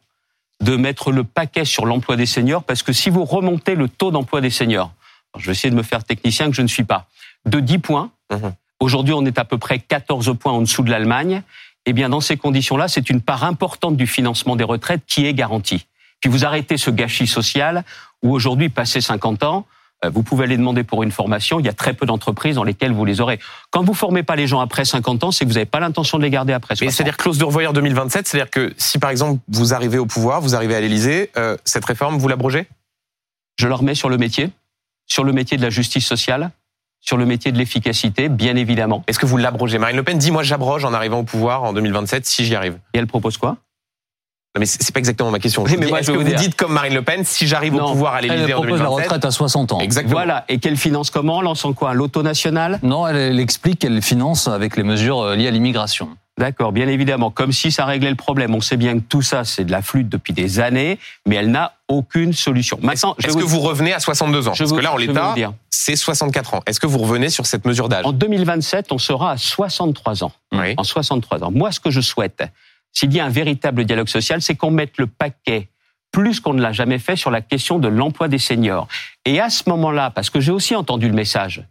de 0.62 0.76
mettre 0.76 1.12
le 1.12 1.24
paquet 1.24 1.64
sur 1.64 1.86
l'emploi 1.86 2.16
des 2.16 2.26
seniors, 2.26 2.64
parce 2.64 2.82
que 2.82 2.92
si 2.92 3.10
vous 3.10 3.24
remontez 3.24 3.74
le 3.74 3.88
taux 3.88 4.10
d'emploi 4.10 4.40
des 4.40 4.50
seniors, 4.50 4.92
je 5.36 5.46
vais 5.46 5.52
essayer 5.52 5.70
de 5.70 5.76
me 5.76 5.82
faire 5.82 6.04
technicien 6.04 6.48
que 6.48 6.56
je 6.56 6.62
ne 6.62 6.68
suis 6.68 6.84
pas, 6.84 7.06
de 7.46 7.60
10 7.60 7.78
points, 7.78 8.10
mhm. 8.30 8.52
aujourd'hui 8.80 9.14
on 9.14 9.24
est 9.26 9.38
à 9.38 9.44
peu 9.44 9.58
près 9.58 9.78
14 9.78 10.36
points 10.38 10.52
en 10.52 10.60
dessous 10.60 10.82
de 10.82 10.90
l'Allemagne, 10.90 11.42
eh 11.84 11.92
bien, 11.92 12.08
dans 12.08 12.20
ces 12.20 12.36
conditions-là, 12.36 12.86
c'est 12.88 13.10
une 13.10 13.20
part 13.20 13.44
importante 13.44 13.96
du 13.96 14.06
financement 14.06 14.56
des 14.56 14.64
retraites 14.64 15.02
qui 15.06 15.26
est 15.26 15.34
garantie. 15.34 15.86
Puis 16.20 16.30
vous 16.30 16.44
arrêtez 16.44 16.76
ce 16.76 16.90
gâchis 16.90 17.26
social 17.26 17.84
où 18.22 18.32
aujourd'hui, 18.32 18.68
passé 18.68 19.00
50 19.00 19.42
ans, 19.42 19.66
vous 20.10 20.22
pouvez 20.22 20.44
aller 20.44 20.56
demander 20.56 20.84
pour 20.84 21.02
une 21.02 21.10
formation. 21.10 21.60
Il 21.60 21.66
y 21.66 21.68
a 21.68 21.72
très 21.72 21.94
peu 21.94 22.06
d'entreprises 22.06 22.56
dans 22.56 22.64
lesquelles 22.64 22.92
vous 22.92 23.04
les 23.04 23.20
aurez. 23.20 23.38
Quand 23.70 23.82
vous 23.84 23.94
formez 23.94 24.22
pas 24.22 24.36
les 24.36 24.46
gens 24.46 24.60
après 24.60 24.84
50 24.84 25.24
ans, 25.24 25.30
c'est 25.30 25.44
que 25.44 25.50
vous 25.50 25.54
n'avez 25.54 25.66
pas 25.66 25.80
l'intention 25.80 26.18
de 26.18 26.22
les 26.22 26.30
garder 26.30 26.52
après 26.52 26.74
60 26.76 26.92
C'est-à-dire 26.92 27.16
clause 27.16 27.38
de 27.38 27.44
revoyeur 27.44 27.72
2027, 27.72 28.26
c'est-à-dire 28.26 28.50
que 28.50 28.72
si 28.76 28.98
par 28.98 29.10
exemple 29.10 29.40
vous 29.48 29.74
arrivez 29.74 29.98
au 29.98 30.06
pouvoir, 30.06 30.40
vous 30.40 30.54
arrivez 30.54 30.74
à 30.74 30.80
l'Élysée, 30.80 31.30
euh, 31.36 31.56
cette 31.64 31.84
réforme, 31.84 32.18
vous 32.18 32.28
l'abrogez? 32.28 32.66
Je 33.56 33.68
la 33.68 33.76
remets 33.76 33.94
sur 33.94 34.08
le 34.08 34.18
métier, 34.18 34.50
sur 35.06 35.24
le 35.24 35.32
métier 35.32 35.56
de 35.56 35.62
la 35.62 35.70
justice 35.70 36.06
sociale, 36.06 36.50
sur 37.00 37.16
le 37.16 37.26
métier 37.26 37.52
de 37.52 37.58
l'efficacité, 37.58 38.28
bien 38.28 38.56
évidemment. 38.56 39.04
Est-ce 39.08 39.18
que 39.18 39.26
vous 39.26 39.36
l'abrogez? 39.36 39.78
Marine 39.78 39.96
Le 39.96 40.02
Pen 40.02 40.18
dit 40.18 40.30
moi 40.30 40.42
j'abroge 40.42 40.84
en 40.84 40.94
arrivant 40.94 41.18
au 41.20 41.24
pouvoir 41.24 41.64
en 41.64 41.72
2027 41.72 42.24
si 42.26 42.44
j'y 42.44 42.54
arrive. 42.54 42.78
Et 42.94 42.98
elle 42.98 43.06
propose 43.06 43.36
quoi? 43.36 43.56
Non 44.54 44.60
mais 44.60 44.66
c'est 44.66 44.92
pas 44.92 44.98
exactement 44.98 45.30
ma 45.30 45.38
question. 45.38 45.64
mais 45.64 45.88
est-ce 45.88 46.12
que 46.12 46.16
vous, 46.18 46.24
dites 46.24 46.56
comme 46.56 46.74
Marine 46.74 46.92
Le 46.92 47.00
Pen, 47.00 47.24
si 47.24 47.46
j'arrive 47.46 47.74
au 47.74 47.92
pouvoir 47.92 48.14
à 48.14 48.20
l'Élysée 48.20 48.52
en 48.52 48.60
2027 48.60 48.82
la 48.82 48.88
retraite 48.88 49.24
à 49.24 49.30
60 49.30 49.72
ans. 49.72 49.80
Exactement. 49.80 50.12
Voilà. 50.12 50.44
Et 50.50 50.58
qu'elle 50.58 50.76
finance 50.76 51.10
comment 51.10 51.40
Lançant 51.40 51.72
quoi? 51.72 51.94
L'auto 51.94 52.22
national 52.22 52.78
Non, 52.82 53.06
elle, 53.06 53.16
elle 53.16 53.40
explique 53.40 53.78
qu'elle 53.78 54.02
finance 54.02 54.48
avec 54.48 54.76
les 54.76 54.82
mesures 54.82 55.20
euh, 55.20 55.36
liées 55.36 55.48
à 55.48 55.50
l'immigration. 55.50 56.10
D'accord, 56.38 56.72
bien 56.72 56.88
évidemment, 56.88 57.30
comme 57.30 57.52
si 57.52 57.70
ça 57.70 57.84
réglait 57.84 58.10
le 58.10 58.16
problème. 58.16 58.54
On 58.54 58.60
sait 58.60 58.76
bien 58.76 58.94
que 58.94 59.04
tout 59.06 59.22
ça, 59.22 59.44
c'est 59.44 59.64
de 59.64 59.70
la 59.70 59.82
flûte 59.82 60.08
depuis 60.08 60.32
des 60.32 60.60
années, 60.60 60.98
mais 61.26 61.36
elle 61.36 61.50
n'a 61.50 61.74
aucune 61.88 62.32
solution. 62.32 62.78
Maintenant, 62.82 63.14
est-ce 63.22 63.36
que 63.36 63.44
vous 63.44 63.60
revenez 63.60 63.92
à 63.92 64.00
62 64.00 64.48
ans? 64.48 64.54
Parce 64.56 64.72
que 64.72 64.80
là, 64.80 64.92
en 64.92 64.96
l'état, 64.96 65.34
c'est 65.70 65.96
64 65.96 66.54
ans. 66.54 66.60
Est-ce 66.66 66.80
que 66.80 66.86
vous 66.86 66.98
revenez 66.98 67.28
sur 67.28 67.46
cette 67.46 67.66
mesure 67.66 67.88
d'âge? 67.88 68.04
En 68.06 68.12
2027, 68.12 68.92
on 68.92 68.98
sera 68.98 69.32
à 69.32 69.36
63 69.36 70.24
ans. 70.24 70.32
Oui. 70.52 70.74
En 70.76 70.84
63 70.84 71.44
ans. 71.44 71.50
Moi, 71.50 71.70
ce 71.70 71.80
que 71.80 71.90
je 71.90 72.00
souhaite, 72.00 72.42
s'il 72.92 73.12
y 73.12 73.20
a 73.20 73.24
un 73.24 73.30
véritable 73.30 73.84
dialogue 73.84 74.08
social, 74.08 74.42
c'est 74.42 74.54
qu'on 74.54 74.70
mette 74.70 74.98
le 74.98 75.06
paquet 75.06 75.68
plus 76.12 76.40
qu'on 76.40 76.52
ne 76.52 76.60
l'a 76.60 76.72
jamais 76.72 76.98
fait 76.98 77.16
sur 77.16 77.30
la 77.30 77.40
question 77.40 77.78
de 77.78 77.88
l'emploi 77.88 78.28
des 78.28 78.38
seniors. 78.38 78.86
Et 79.24 79.40
à 79.40 79.48
ce 79.48 79.68
moment-là, 79.70 80.10
parce 80.10 80.28
que 80.28 80.40
j'ai 80.40 80.52
aussi 80.52 80.76
entendu 80.76 81.08
le 81.08 81.14
message, 81.14 81.64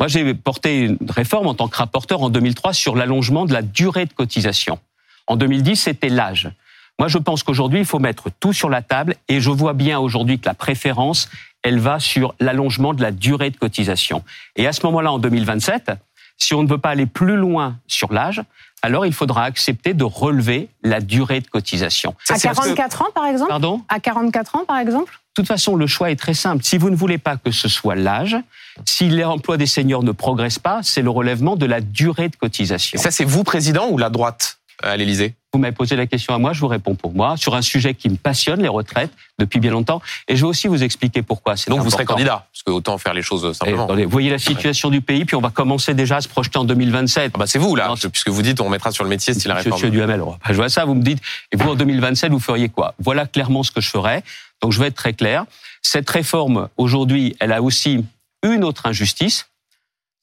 moi, 0.00 0.08
j'ai 0.08 0.34
porté 0.34 0.86
une 0.86 1.10
réforme 1.10 1.46
en 1.46 1.54
tant 1.54 1.68
que 1.68 1.76
rapporteur 1.76 2.22
en 2.22 2.30
2003 2.30 2.72
sur 2.72 2.96
l'allongement 2.96 3.44
de 3.44 3.52
la 3.52 3.62
durée 3.62 4.06
de 4.06 4.12
cotisation. 4.12 4.78
En 5.26 5.36
2010, 5.36 5.76
c'était 5.76 6.08
l'âge. 6.08 6.50
Moi, 6.98 7.08
je 7.08 7.18
pense 7.18 7.42
qu'aujourd'hui, 7.42 7.80
il 7.80 7.84
faut 7.84 7.98
mettre 7.98 8.30
tout 8.40 8.54
sur 8.54 8.70
la 8.70 8.82
table 8.82 9.14
et 9.28 9.40
je 9.40 9.50
vois 9.50 9.74
bien 9.74 9.98
aujourd'hui 9.98 10.38
que 10.38 10.46
la 10.46 10.54
préférence, 10.54 11.28
elle 11.62 11.78
va 11.78 12.00
sur 12.00 12.34
l'allongement 12.40 12.94
de 12.94 13.02
la 13.02 13.10
durée 13.12 13.50
de 13.50 13.56
cotisation. 13.56 14.24
Et 14.56 14.66
à 14.66 14.72
ce 14.72 14.84
moment-là, 14.86 15.12
en 15.12 15.18
2027, 15.18 15.92
si 16.40 16.54
on 16.54 16.62
ne 16.62 16.68
veut 16.68 16.78
pas 16.78 16.90
aller 16.90 17.06
plus 17.06 17.36
loin 17.36 17.76
sur 17.86 18.12
l'âge, 18.12 18.42
alors 18.82 19.06
il 19.06 19.12
faudra 19.12 19.44
accepter 19.44 19.94
de 19.94 20.04
relever 20.04 20.68
la 20.82 21.00
durée 21.00 21.40
de 21.40 21.46
cotisation. 21.46 22.14
à 22.28 22.38
44 22.38 23.02
ans, 23.02 23.08
par 23.14 23.26
exemple 23.26 23.48
Pardon? 23.48 23.82
À 23.88 24.00
44 24.00 24.56
ans, 24.56 24.64
par 24.64 24.78
exemple 24.78 25.20
de 25.30 25.42
toute 25.42 25.46
façon, 25.46 25.76
le 25.76 25.86
choix 25.86 26.10
est 26.10 26.16
très 26.16 26.34
simple. 26.34 26.64
Si 26.64 26.76
vous 26.76 26.90
ne 26.90 26.96
voulez 26.96 27.16
pas 27.16 27.36
que 27.36 27.52
ce 27.52 27.68
soit 27.68 27.94
l'âge, 27.94 28.36
si 28.84 29.08
l'emploi 29.08 29.56
des 29.56 29.66
seniors 29.66 30.02
ne 30.02 30.10
progresse 30.10 30.58
pas, 30.58 30.80
c'est 30.82 31.02
le 31.02 31.10
relèvement 31.10 31.54
de 31.54 31.66
la 31.66 31.80
durée 31.80 32.28
de 32.28 32.36
cotisation. 32.36 33.00
ça, 33.00 33.12
c'est 33.12 33.24
vous, 33.24 33.44
président, 33.44 33.88
ou 33.90 33.96
la 33.96 34.10
droite? 34.10 34.58
À 34.82 34.96
l'Élysée 34.96 35.34
Vous 35.52 35.58
m'avez 35.58 35.74
posé 35.74 35.96
la 35.96 36.06
question 36.06 36.34
à 36.34 36.38
moi, 36.38 36.52
je 36.52 36.60
vous 36.60 36.68
réponds 36.68 36.94
pour 36.94 37.12
moi, 37.12 37.36
sur 37.36 37.54
un 37.54 37.62
sujet 37.62 37.94
qui 37.94 38.08
me 38.08 38.16
passionne, 38.16 38.62
les 38.62 38.68
retraites, 38.68 39.10
depuis 39.38 39.60
bien 39.60 39.70
longtemps. 39.70 40.00
Et 40.28 40.36
je 40.36 40.42
vais 40.42 40.48
aussi 40.48 40.68
vous 40.68 40.82
expliquer 40.82 41.22
pourquoi 41.22 41.54
Donc 41.68 41.80
vous 41.80 41.90
serez 41.90 42.04
candidat, 42.04 42.46
parce 42.52 42.62
que 42.62 42.70
autant 42.70 42.98
faire 42.98 43.14
les 43.14 43.22
choses 43.22 43.52
simplement. 43.56 43.86
vous 43.86 44.08
voyez 44.08 44.30
la 44.30 44.38
situation 44.38 44.90
du 44.90 45.00
pays, 45.00 45.24
puis 45.24 45.36
on 45.36 45.40
va 45.40 45.50
commencer 45.50 45.94
déjà 45.94 46.16
à 46.16 46.20
se 46.20 46.28
projeter 46.28 46.58
en 46.58 46.64
2027. 46.64 47.32
Ah 47.34 47.38
bah 47.38 47.46
c'est 47.46 47.58
vous 47.58 47.74
là, 47.76 47.94
puisque 48.10 48.28
vous 48.28 48.42
dites 48.42 48.60
on 48.60 48.68
mettra 48.68 48.92
sur 48.92 49.04
le 49.04 49.10
métier 49.10 49.34
si 49.34 49.48
la 49.48 49.54
réforme... 49.54 49.74
Monsieur 49.74 49.90
Duhamel, 49.90 50.22
je 50.48 50.54
vois 50.54 50.68
ça, 50.68 50.84
vous 50.84 50.94
me 50.94 51.02
dites, 51.02 51.20
et 51.52 51.56
vous 51.56 51.68
en 51.68 51.74
2027, 51.74 52.32
vous 52.32 52.40
feriez 52.40 52.68
quoi? 52.68 52.94
Voilà 52.98 53.26
clairement 53.26 53.62
ce 53.62 53.70
que 53.70 53.80
je 53.80 53.90
ferais. 53.90 54.22
Donc 54.62 54.72
je 54.72 54.80
vais 54.80 54.86
être 54.88 54.96
très 54.96 55.12
clair. 55.12 55.44
Cette 55.82 56.08
réforme, 56.10 56.68
aujourd'hui, 56.76 57.36
elle 57.40 57.52
a 57.52 57.62
aussi 57.62 58.04
une 58.42 58.64
autre 58.64 58.86
injustice, 58.86 59.48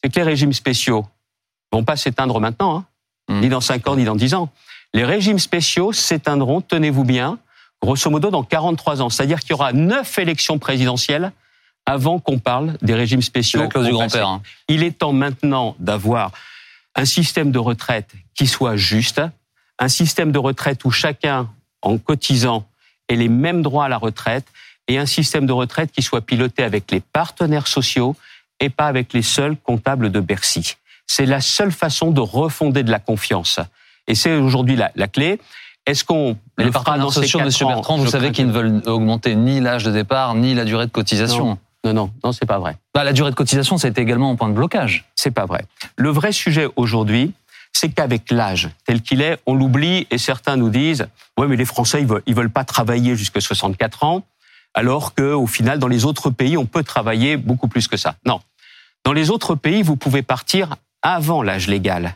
c'est 0.02 0.12
que 0.12 0.20
les 0.20 0.26
régimes 0.26 0.54
spéciaux 0.54 1.06
vont 1.72 1.84
pas 1.84 1.96
s'éteindre 1.96 2.40
maintenant, 2.40 2.78
hein, 2.78 2.86
mmh. 3.28 3.40
ni 3.40 3.50
dans 3.50 3.62
5 3.62 3.88
ans, 3.88 3.96
ni 3.96 4.06
dans 4.06 4.16
10 4.16 4.34
ans. 4.34 4.50
Les 4.94 5.04
régimes 5.04 5.40
spéciaux 5.40 5.94
s'éteindront, 5.94 6.62
tenez-vous 6.62 7.04
bien, 7.04 7.40
grosso 7.82 8.10
modo 8.10 8.30
dans 8.30 8.44
43 8.44 9.02
ans. 9.02 9.10
C'est-à-dire 9.10 9.40
qu'il 9.40 9.52
y 9.52 9.54
aura 9.54 9.74
9 9.74 10.20
élections 10.20 10.60
présidentielles 10.60 11.32
avant 11.86 12.20
qu'on 12.20 12.40
parle 12.40 12.78
des 12.82 12.94
régimes 12.94 13.22
spéciaux. 13.22 13.62
La 13.62 13.68
clause 13.68 13.86
du 13.86 13.94
grand-père. 13.94 14.28
Hein. 14.28 14.42
Il 14.68 14.84
est 14.84 15.00
temps 15.00 15.14
maintenant 15.14 15.76
d'avoir 15.80 16.32
un 16.96 17.06
système 17.06 17.52
de 17.52 17.60
retraite 17.60 18.12
qui 18.36 18.48
soit 18.48 18.76
juste, 18.76 19.22
un 19.80 19.88
système 19.88 20.32
de 20.32 20.40
retraite 20.40 20.84
où 20.84 20.92
chacun, 20.92 21.50
en 21.82 21.98
cotisant, 21.98 22.68
ait 23.08 23.16
les 23.16 23.30
mêmes 23.30 23.62
droits 23.62 23.86
à 23.86 23.90
la 23.90 23.98
retraite, 23.98 24.46
et 24.88 24.98
un 24.98 25.06
système 25.06 25.46
de 25.46 25.52
retraite 25.52 25.92
qui 25.92 26.02
soit 26.02 26.22
piloté 26.22 26.64
avec 26.64 26.92
les 26.92 27.00
partenaires 27.00 27.68
sociaux 27.68 28.16
et 28.60 28.70
pas 28.70 28.88
avec 28.88 29.14
les 29.14 29.22
seuls 29.22 29.58
comptables 29.58 30.12
de 30.12 30.20
Bercy. 30.20 30.76
C'est 31.08 31.26
la 31.26 31.42
seule 31.42 31.72
façon 31.72 32.12
de 32.12 32.22
refonder 32.22 32.84
de 32.84 32.92
la 32.92 33.00
confiance. 33.00 33.60
Et 34.08 34.16
c'est 34.16 34.36
aujourd'hui 34.36 34.76
la, 34.76 34.92
la, 34.96 35.08
clé. 35.08 35.40
Est-ce 35.86 36.04
qu'on 36.04 36.38
les 36.58 36.70
partenaires 36.70 37.12
sociaux, 37.12 37.40
Monsieur 37.40 37.66
Bertrand, 37.66 37.98
vous 37.98 38.08
savez 38.08 38.32
qu'ils 38.32 38.48
ne 38.48 38.52
veulent 38.52 38.82
augmenter 38.86 39.36
ni 39.36 39.60
l'âge 39.60 39.84
de 39.84 39.92
départ 39.92 40.36
ni 40.36 40.54
la 40.54 40.66
durée 40.66 40.86
de 40.86 40.92
cotisation. 40.92 41.58
Non, 41.84 41.94
non, 41.94 42.12
non, 42.24 42.32
c'est 42.32 42.46
pas 42.46 42.60
vrai. 42.60 42.78
Bah, 42.94 43.04
la 43.04 43.14
durée 43.14 43.32
de 43.32 43.36
cotisation, 43.36 43.78
ça 43.78 43.88
a 43.88 43.92
été 43.92 44.02
également 44.02 44.32
un 44.32 44.36
point 44.36 44.50
de 44.50 44.54
blocage. 44.54 45.06
C'est 45.16 45.32
pas 45.32 45.46
vrai. 45.46 45.66
Le 45.96 46.10
vrai 46.10 46.32
sujet 46.32 46.68
aujourd'hui, 46.76 47.34
c'est 47.72 47.90
qu'avec 47.90 48.32
l'âge 48.32 48.70
tel 48.86 49.02
qu'il 49.02 49.22
est, 49.22 49.40
on 49.46 49.54
l'oublie 49.54 50.08
et 50.12 50.18
certains 50.18 50.56
nous 50.56 50.70
disent 50.70 51.08
ouais 51.38 51.48
mais 51.48 51.56
les 51.56 51.66
Français 51.66 52.02
ils 52.02 52.08
veulent, 52.08 52.24
ils 52.26 52.34
veulent 52.34 52.50
pas 52.50 52.64
travailler 52.64 53.16
jusqu'à 53.16 53.40
64 53.40 54.04
ans 54.04 54.24
alors 54.74 55.16
qu'au 55.16 55.48
final, 55.48 55.80
dans 55.80 55.88
les 55.88 56.06
autres 56.06 56.30
pays, 56.30 56.56
on 56.56 56.66
peut 56.66 56.84
travailler 56.84 57.36
beaucoup 57.36 57.68
plus 57.68 57.88
que 57.88 57.98
ça. 57.98 58.16
Non. 58.26 58.42
Dans 59.04 59.14
les 59.14 59.32
autres 59.32 59.56
pays, 59.56 59.82
vous 59.82 59.96
pouvez 59.96 60.22
partir 60.22 60.76
avant 61.02 61.42
l'âge 61.42 61.68
légal, 61.68 62.16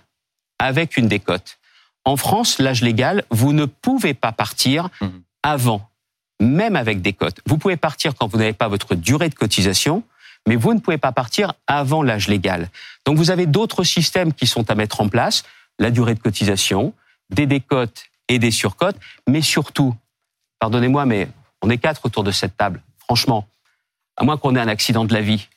avec 0.59 0.97
une 0.97 1.07
décote. 1.07 1.59
En 2.05 2.17
France, 2.17 2.59
l'âge 2.59 2.81
légal, 2.81 3.23
vous 3.29 3.53
ne 3.53 3.65
pouvez 3.65 4.13
pas 4.13 4.31
partir 4.31 4.89
mhm. 5.01 5.21
avant, 5.43 5.89
même 6.39 6.75
avec 6.75 7.01
des 7.01 7.13
cotes. 7.13 7.39
Vous 7.45 7.57
pouvez 7.57 7.77
partir 7.77 8.15
quand 8.15 8.27
vous 8.27 8.37
n'avez 8.37 8.53
pas 8.53 8.67
votre 8.67 8.95
durée 8.95 9.29
de 9.29 9.35
cotisation, 9.35 10.03
mais 10.47 10.55
vous 10.55 10.73
ne 10.73 10.79
pouvez 10.79 10.97
pas 10.97 11.11
partir 11.11 11.53
avant 11.67 12.01
l'âge 12.01 12.27
légal. 12.27 12.69
Donc 13.05 13.17
vous 13.17 13.29
avez 13.29 13.45
d'autres 13.45 13.83
systèmes 13.83 14.33
qui 14.33 14.47
sont 14.47 14.69
à 14.71 14.75
mettre 14.75 15.01
en 15.01 15.09
place, 15.09 15.43
la 15.79 15.91
durée 15.91 16.15
de 16.15 16.19
cotisation, 16.19 16.93
des 17.29 17.45
décotes 17.45 18.05
et 18.27 18.39
des 18.39 18.51
surcotes, 18.51 18.97
mais 19.27 19.41
surtout, 19.41 19.95
pardonnez-moi, 20.59 21.05
mais 21.05 21.29
on 21.61 21.69
est 21.69 21.77
quatre 21.77 22.05
autour 22.05 22.23
de 22.23 22.31
cette 22.31 22.57
table. 22.57 22.81
Franchement, 22.99 23.47
à 24.17 24.23
moins 24.23 24.37
qu'on 24.37 24.55
ait 24.55 24.59
un 24.59 24.67
accident 24.67 25.05
de 25.05 25.13
la 25.13 25.21
vie, 25.21 25.47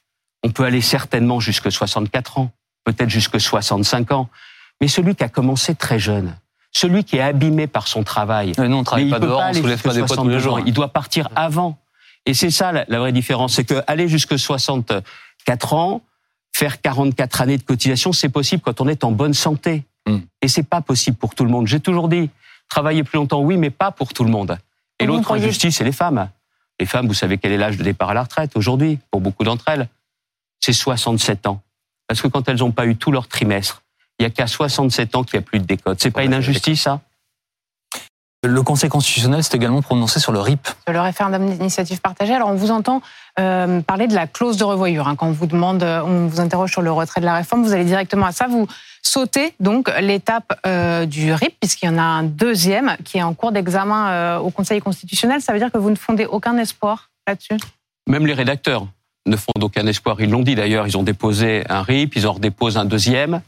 On 0.47 0.51
peut 0.51 0.65
aller 0.65 0.83
certainement 0.83 1.41
jusque 1.41 1.73
64 1.73 2.39
ans, 2.39 2.53
peut-être 2.85 3.11
jusque 3.11 3.41
65 3.41 4.13
ans. 4.13 4.29
Mais 4.81 4.89
celui 4.89 5.15
qui 5.15 5.25
a 5.25 5.29
commencé 5.29 5.75
très 5.75 5.99
jeune, 5.99 6.37
celui 6.71 7.05
qui 7.05 7.17
est 7.17 7.23
abîmé 7.23 7.67
par 7.67 7.89
son 7.89 8.03
travail, 8.03 8.53
Mais 8.59 8.69
non, 8.69 8.79
on 8.79 8.85
travaille 8.85 9.07
mais 9.07 9.11
pas 9.13 9.19
dehors, 9.21 9.41
pas 9.41 9.47
on 9.47 9.49
aller 9.49 9.61
soulève 9.61 9.83
pas 9.83 9.91
jusqu'à 9.91 10.01
des 10.01 10.07
poids 10.07 10.17
tous 10.17 10.29
les 10.29 10.39
62 10.39 10.39
jours. 10.39 10.57
ans. 10.57 10.63
Il 10.67 10.73
doit 10.73 10.89
partir 10.89 11.29
avant. 11.37 11.79
Et 12.27 12.35
c'est 12.35 12.51
ça 12.51 12.73
la, 12.73 12.85
la 12.89 12.99
vraie 12.99 13.13
différence, 13.13 13.55
c'est 13.55 13.65
que 13.65 13.83
aller 13.87 14.09
jusque 14.09 14.39
64 14.39 15.75
ans, 15.75 16.03
faire 16.53 16.81
44 16.81 17.41
années 17.43 17.59
de 17.59 17.63
cotisation, 17.63 18.13
c'est 18.13 18.29
possible 18.29 18.63
quand 18.63 18.81
on 18.81 18.89
est 18.89 19.05
en 19.05 19.13
bonne 19.13 19.35
santé. 19.35 19.85
Hmm. 20.07 20.19
Et 20.43 20.49
c'est 20.49 20.63
pas 20.63 20.81
possible 20.81 21.17
pour 21.17 21.35
tout 21.35 21.45
le 21.45 21.51
monde. 21.51 21.67
J'ai 21.67 21.81
toujours 21.81 22.09
dit, 22.09 22.31
travailler 22.69 23.05
plus 23.05 23.17
longtemps, 23.17 23.41
oui, 23.41 23.57
mais 23.57 23.71
pas 23.71 23.91
pour 23.91 24.13
tout 24.13 24.25
le 24.25 24.31
monde. 24.31 24.59
Et 24.99 25.07
l'autre 25.07 25.33
injustice, 25.33 25.77
c'est 25.77 25.85
les 25.85 25.93
femmes. 25.93 26.29
Les 26.81 26.87
femmes, 26.87 27.07
vous 27.07 27.15
savez 27.15 27.39
quel 27.39 27.53
est 27.53 27.57
l'âge 27.57 27.77
de 27.77 27.83
départ 27.83 28.11
à 28.11 28.15
la 28.15 28.23
retraite 28.23 28.57
aujourd'hui, 28.57 28.99
pour 29.11 29.21
beaucoup 29.21 29.45
d'entre 29.45 29.69
elles 29.69 29.89
C'est 30.61 30.73
67 30.73 31.47
ans. 31.47 31.63
Parce 32.09 32.21
que 32.21 32.29
quand 32.29 32.49
elles 32.49 32.59
n'ont 32.59 32.73
pas 32.73 32.87
eu 32.87 32.97
tout 32.97 33.13
leur 33.13 33.29
trimestre, 33.29 33.83
il 34.19 34.23
y 34.23 34.27
a 34.27 34.31
qu'à 34.31 34.47
67 34.47 35.17
ans 35.17 35.25
qu'il 35.25 35.39
n'y 35.39 35.45
a 35.45 35.47
plus 35.47 35.59
de 35.59 35.65
décote. 35.65 35.99
C'est 36.01 36.11
pas 36.11 36.25
une 36.25 36.35
injustice, 36.35 36.83
ça? 36.83 37.01
Le 38.47 38.63
Conseil 38.63 38.91
constitutionnel 38.91 39.43
s'est 39.43 39.57
également 39.57 39.81
prononcé 39.81 40.21
sur 40.21 40.31
le 40.31 40.39
RIP. 40.39 40.69
le 40.87 41.01
référendum 41.01 41.49
d'initiative 41.49 42.03
partagée. 42.03 42.35
Alors, 42.35 42.51
on 42.51 42.55
vous 42.55 42.71
entend 42.71 43.01
euh, 43.41 43.81
parler 43.81 44.07
de 44.07 44.15
la 44.15 44.27
clause 44.27 44.59
de 44.59 44.65
revoyure. 44.65 45.09
hein. 45.09 45.17
Quand 45.17 45.29
on 45.29 45.33
vous 45.33 45.47
demande, 45.47 45.83
euh, 45.83 46.03
on 46.05 46.27
vous 46.27 46.41
interroge 46.41 46.71
sur 46.71 46.83
le 46.83 46.93
retrait 46.93 47.23
de 47.23 47.27
la 47.27 47.35
réforme, 47.35 47.63
vous 47.65 47.73
allez 47.73 47.87
directement 47.87 48.27
à 48.27 48.33
ça. 48.33 48.47
Vous 48.47 48.67
sautez 49.03 49.55
donc 49.61 49.91
l'étape 49.99 50.61
euh, 50.67 51.07
du 51.07 51.33
RIP, 51.33 51.59
puisqu'il 51.59 51.87
y 51.87 51.89
en 51.89 51.97
a 51.97 52.03
un 52.03 52.23
deuxième 52.23 52.99
qui 53.03 53.17
est 53.17 53.23
en 53.23 53.33
cours 53.33 53.51
d'examen 53.51 54.09
euh, 54.11 54.39
au 54.39 54.51
Conseil 54.51 54.81
constitutionnel. 54.81 55.41
Ça 55.41 55.55
veut 55.55 55.59
dire 55.59 55.73
que 55.73 55.79
vous 55.79 55.91
ne 55.91 55.97
fondez 55.97 56.27
aucun 56.27 56.59
espoir 56.59 57.09
là-dessus? 57.27 57.57
Même 58.07 58.27
les 58.27 58.35
rédacteurs 58.35 58.87
ne 59.27 59.37
font 59.37 59.53
d'aucun 59.59 59.87
espoir. 59.87 60.21
Ils 60.21 60.31
l'ont 60.31 60.43
dit 60.43 60.55
d'ailleurs, 60.55 60.87
ils 60.87 60.97
ont 60.97 61.03
déposé 61.03 61.65
un 61.69 61.83
RIP, 61.83 62.17
ils 62.17 62.27
en 62.27 62.33
redéposent 62.33 62.77
un 62.77 62.85
deuxième. 62.85 63.41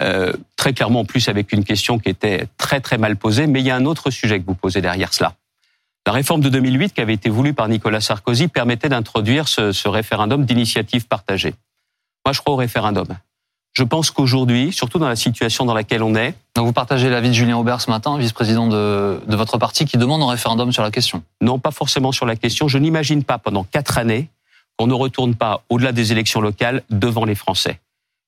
Euh, 0.00 0.32
très 0.56 0.72
clairement, 0.72 1.00
en 1.00 1.04
plus, 1.04 1.28
avec 1.28 1.52
une 1.52 1.64
question 1.64 1.98
qui 1.98 2.08
était 2.08 2.46
très 2.56 2.80
très 2.80 2.96
mal 2.96 3.16
posée. 3.16 3.46
Mais 3.46 3.60
il 3.60 3.66
y 3.66 3.70
a 3.70 3.76
un 3.76 3.84
autre 3.84 4.10
sujet 4.10 4.40
que 4.40 4.46
vous 4.46 4.54
posez 4.54 4.80
derrière 4.80 5.12
cela. 5.12 5.34
La 6.06 6.12
réforme 6.12 6.40
de 6.40 6.48
2008, 6.48 6.94
qui 6.94 7.00
avait 7.00 7.14
été 7.14 7.28
voulue 7.28 7.52
par 7.52 7.68
Nicolas 7.68 8.00
Sarkozy, 8.00 8.48
permettait 8.48 8.88
d'introduire 8.88 9.48
ce, 9.48 9.72
ce 9.72 9.88
référendum 9.88 10.44
d'initiative 10.44 11.06
partagée. 11.06 11.54
Moi, 12.24 12.32
je 12.32 12.40
crois 12.40 12.54
au 12.54 12.56
référendum. 12.56 13.06
Je 13.72 13.84
pense 13.84 14.10
qu'aujourd'hui, 14.10 14.72
surtout 14.72 14.98
dans 14.98 15.08
la 15.08 15.16
situation 15.16 15.64
dans 15.64 15.74
laquelle 15.74 16.02
on 16.02 16.14
est, 16.14 16.34
Donc 16.56 16.66
vous 16.66 16.72
partagez 16.72 17.08
l'avis 17.08 17.28
de 17.28 17.34
Julien 17.34 17.56
Aubert 17.56 17.80
ce 17.80 17.90
matin, 17.90 18.18
vice-président 18.18 18.66
de, 18.66 19.20
de 19.26 19.36
votre 19.36 19.58
parti, 19.58 19.84
qui 19.84 19.96
demande 19.96 20.22
un 20.22 20.28
référendum 20.28 20.72
sur 20.72 20.82
la 20.82 20.90
question. 20.90 21.22
non 21.40 21.58
pas 21.58 21.70
forcément 21.70 22.10
sur 22.10 22.26
la 22.26 22.34
question, 22.34 22.66
je 22.66 22.78
n'imagine 22.78 23.22
pas 23.22 23.38
pendant 23.38 23.62
quatre 23.62 23.98
années 23.98 24.28
qu'on 24.80 24.86
ne 24.86 24.94
retourne 24.94 25.34
pas 25.34 25.62
au-delà 25.68 25.92
des 25.92 26.10
élections 26.10 26.40
locales 26.40 26.82
devant 26.88 27.26
les 27.26 27.34
Français. 27.34 27.80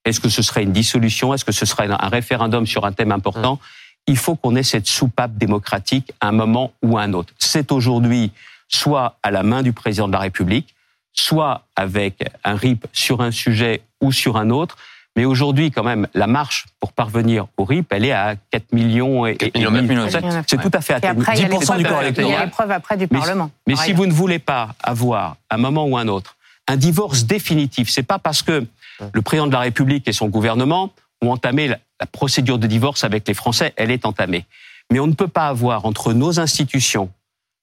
Est-ce 0.04 0.20
que 0.20 0.28
ce 0.28 0.42
serait 0.42 0.64
une 0.64 0.72
dissolution? 0.72 1.32
Est-ce 1.32 1.46
que 1.46 1.52
ce 1.52 1.64
serait 1.64 1.88
un 1.90 2.08
référendum 2.10 2.66
sur 2.66 2.84
un 2.84 2.92
thème 2.92 3.10
important? 3.10 3.58
Il 4.06 4.18
faut 4.18 4.36
qu'on 4.36 4.54
ait 4.54 4.62
cette 4.62 4.86
soupape 4.86 5.32
démocratique 5.38 6.12
à 6.20 6.28
un 6.28 6.32
moment 6.32 6.72
ou 6.82 6.98
à 6.98 7.02
un 7.04 7.14
autre. 7.14 7.32
C'est 7.38 7.72
aujourd'hui 7.72 8.32
soit 8.68 9.16
à 9.22 9.30
la 9.30 9.42
main 9.42 9.62
du 9.62 9.72
président 9.72 10.08
de 10.08 10.12
la 10.12 10.18
République, 10.18 10.74
soit 11.14 11.62
avec 11.74 12.22
un 12.44 12.54
RIP 12.56 12.86
sur 12.92 13.22
un 13.22 13.30
sujet 13.30 13.80
ou 14.02 14.12
sur 14.12 14.36
un 14.36 14.50
autre. 14.50 14.76
Mais 15.16 15.24
aujourd'hui, 15.24 15.70
quand 15.70 15.84
même, 15.84 16.06
la 16.12 16.26
marche 16.26 16.66
pour 16.80 16.92
parvenir 16.92 17.46
au 17.56 17.64
RIP, 17.64 17.90
elle 17.94 18.04
est 18.04 18.12
à 18.12 18.34
4 18.50 18.72
millions 18.74 19.24
et, 19.24 19.36
4 19.36 19.54
millions, 19.56 19.70
et 19.70 19.72
demi. 19.72 19.88
4 19.88 19.96
millions. 19.96 20.10
C'est- 20.10 20.56
C'est 20.56 20.60
tout 20.60 20.70
à 20.76 20.80
fait 20.82 20.92
atteignable. 20.94 21.22
après, 21.22 21.34
il 21.36 21.40
y 21.40 21.44
a 21.44 21.48
10% 21.48 21.76
l'épreuve- 21.76 21.78
du 21.78 21.84
corps 21.84 21.92
il 21.92 22.04
y 22.04 22.04
a 22.04 22.08
électoral. 22.08 22.44
l'épreuve 22.46 22.70
après 22.72 22.96
du 22.98 23.08
Mais- 23.10 23.18
Parlement. 23.20 23.50
Mais 23.66 23.74
par 23.74 23.84
si 23.84 23.92
vous 23.94 24.04
ne 24.06 24.12
voulez 24.12 24.38
pas 24.38 24.74
avoir, 24.82 25.36
à 25.48 25.54
un 25.54 25.58
moment 25.58 25.86
ou 25.86 25.96
un 25.96 26.08
autre, 26.08 26.36
un 26.72 26.76
divorce 26.76 27.24
définitif, 27.24 27.90
c'est 27.90 28.02
pas 28.02 28.18
parce 28.18 28.42
que 28.42 28.66
le 29.12 29.22
président 29.22 29.46
de 29.46 29.52
la 29.52 29.60
République 29.60 30.08
et 30.08 30.12
son 30.12 30.28
gouvernement 30.28 30.90
ont 31.20 31.30
entamé 31.30 31.68
la, 31.68 31.78
la 32.00 32.06
procédure 32.06 32.58
de 32.58 32.66
divorce 32.66 33.04
avec 33.04 33.28
les 33.28 33.34
Français, 33.34 33.72
elle 33.76 33.90
est 33.90 34.06
entamée. 34.06 34.46
Mais 34.90 34.98
on 35.00 35.06
ne 35.06 35.12
peut 35.12 35.28
pas 35.28 35.48
avoir 35.48 35.84
entre 35.84 36.12
nos 36.14 36.40
institutions, 36.40 37.10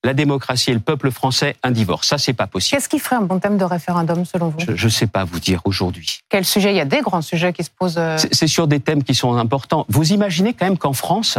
la 0.04 0.14
démocratie 0.14 0.72
et 0.72 0.74
le 0.74 0.80
peuple 0.80 1.12
français 1.12 1.56
un 1.64 1.72
divorce. 1.72 2.08
Ça, 2.08 2.18
c'est 2.18 2.34
pas 2.34 2.48
possible. 2.48 2.78
Qu'est-ce 2.78 2.88
qui 2.90 3.00
ferait 3.00 3.18
un 3.18 3.22
bon 3.22 3.40
thème 3.40 3.58
de 3.58 3.66
référendum 3.66 4.24
selon 4.26 4.50
vous? 4.50 4.60
Je 4.74 4.86
ne 4.86 4.90
sais 4.90 5.08
pas 5.08 5.24
vous 5.26 5.40
dire 5.40 5.62
aujourd'hui. 5.66 6.20
Quel 6.30 6.46
sujet? 6.46 6.72
Il 6.72 6.78
y 6.78 6.80
a 6.80 6.86
des 6.86 7.02
grands 7.02 7.22
sujets 7.22 7.52
qui 7.52 7.64
se 7.64 7.70
posent. 7.70 7.98
euh, 7.98 8.18
C'est 8.18 8.34
c'est 8.34 8.48
sur 8.48 8.68
des 8.68 8.80
thèmes 8.80 9.04
qui 9.04 9.14
sont 9.16 9.36
importants. 9.36 9.86
Vous 9.90 10.14
imaginez 10.14 10.54
quand 10.54 10.66
même 10.66 10.78
qu'en 10.78 10.94
France, 10.94 11.38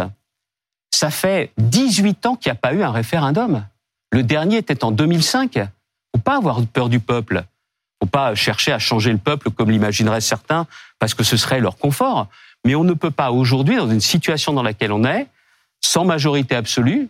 ça 0.91 1.11
fait 1.11 1.53
18 1.59 2.27
ans 2.27 2.37
qu'il 2.37 2.51
n'y 2.51 2.57
a 2.59 2.61
pas 2.61 2.75
eu 2.75 2.83
un 2.83 2.91
référendum. 2.91 3.65
Le 4.13 4.23
dernier 4.23 4.57
était 4.59 4.85
en 4.85 4.91
2005. 4.91 5.55
Faut 6.15 6.21
pas 6.23 6.37
avoir 6.37 6.61
peur 6.67 6.89
du 6.89 7.01
peuple. 7.01 7.45
Faut 8.01 8.09
pas 8.09 8.35
chercher 8.35 8.73
à 8.73 8.79
changer 8.79 9.13
le 9.13 9.19
peuple 9.19 9.51
comme 9.51 9.71
l'imagineraient 9.71 10.21
certains 10.21 10.67
parce 10.99 11.15
que 11.15 11.23
ce 11.23 11.37
serait 11.37 11.61
leur 11.61 11.77
confort. 11.77 12.29
Mais 12.65 12.75
on 12.75 12.85
ne 12.85 12.95
peut 12.95 13.11
pas 13.11 13.31
aujourd'hui, 13.31 13.77
dans 13.77 13.91
une 13.91 14.01
situation 14.01 14.53
dans 14.53 14.63
laquelle 14.63 14.93
on 14.93 15.05
est, 15.05 15.27
sans 15.81 16.05
majorité 16.05 16.55
absolue, 16.55 17.09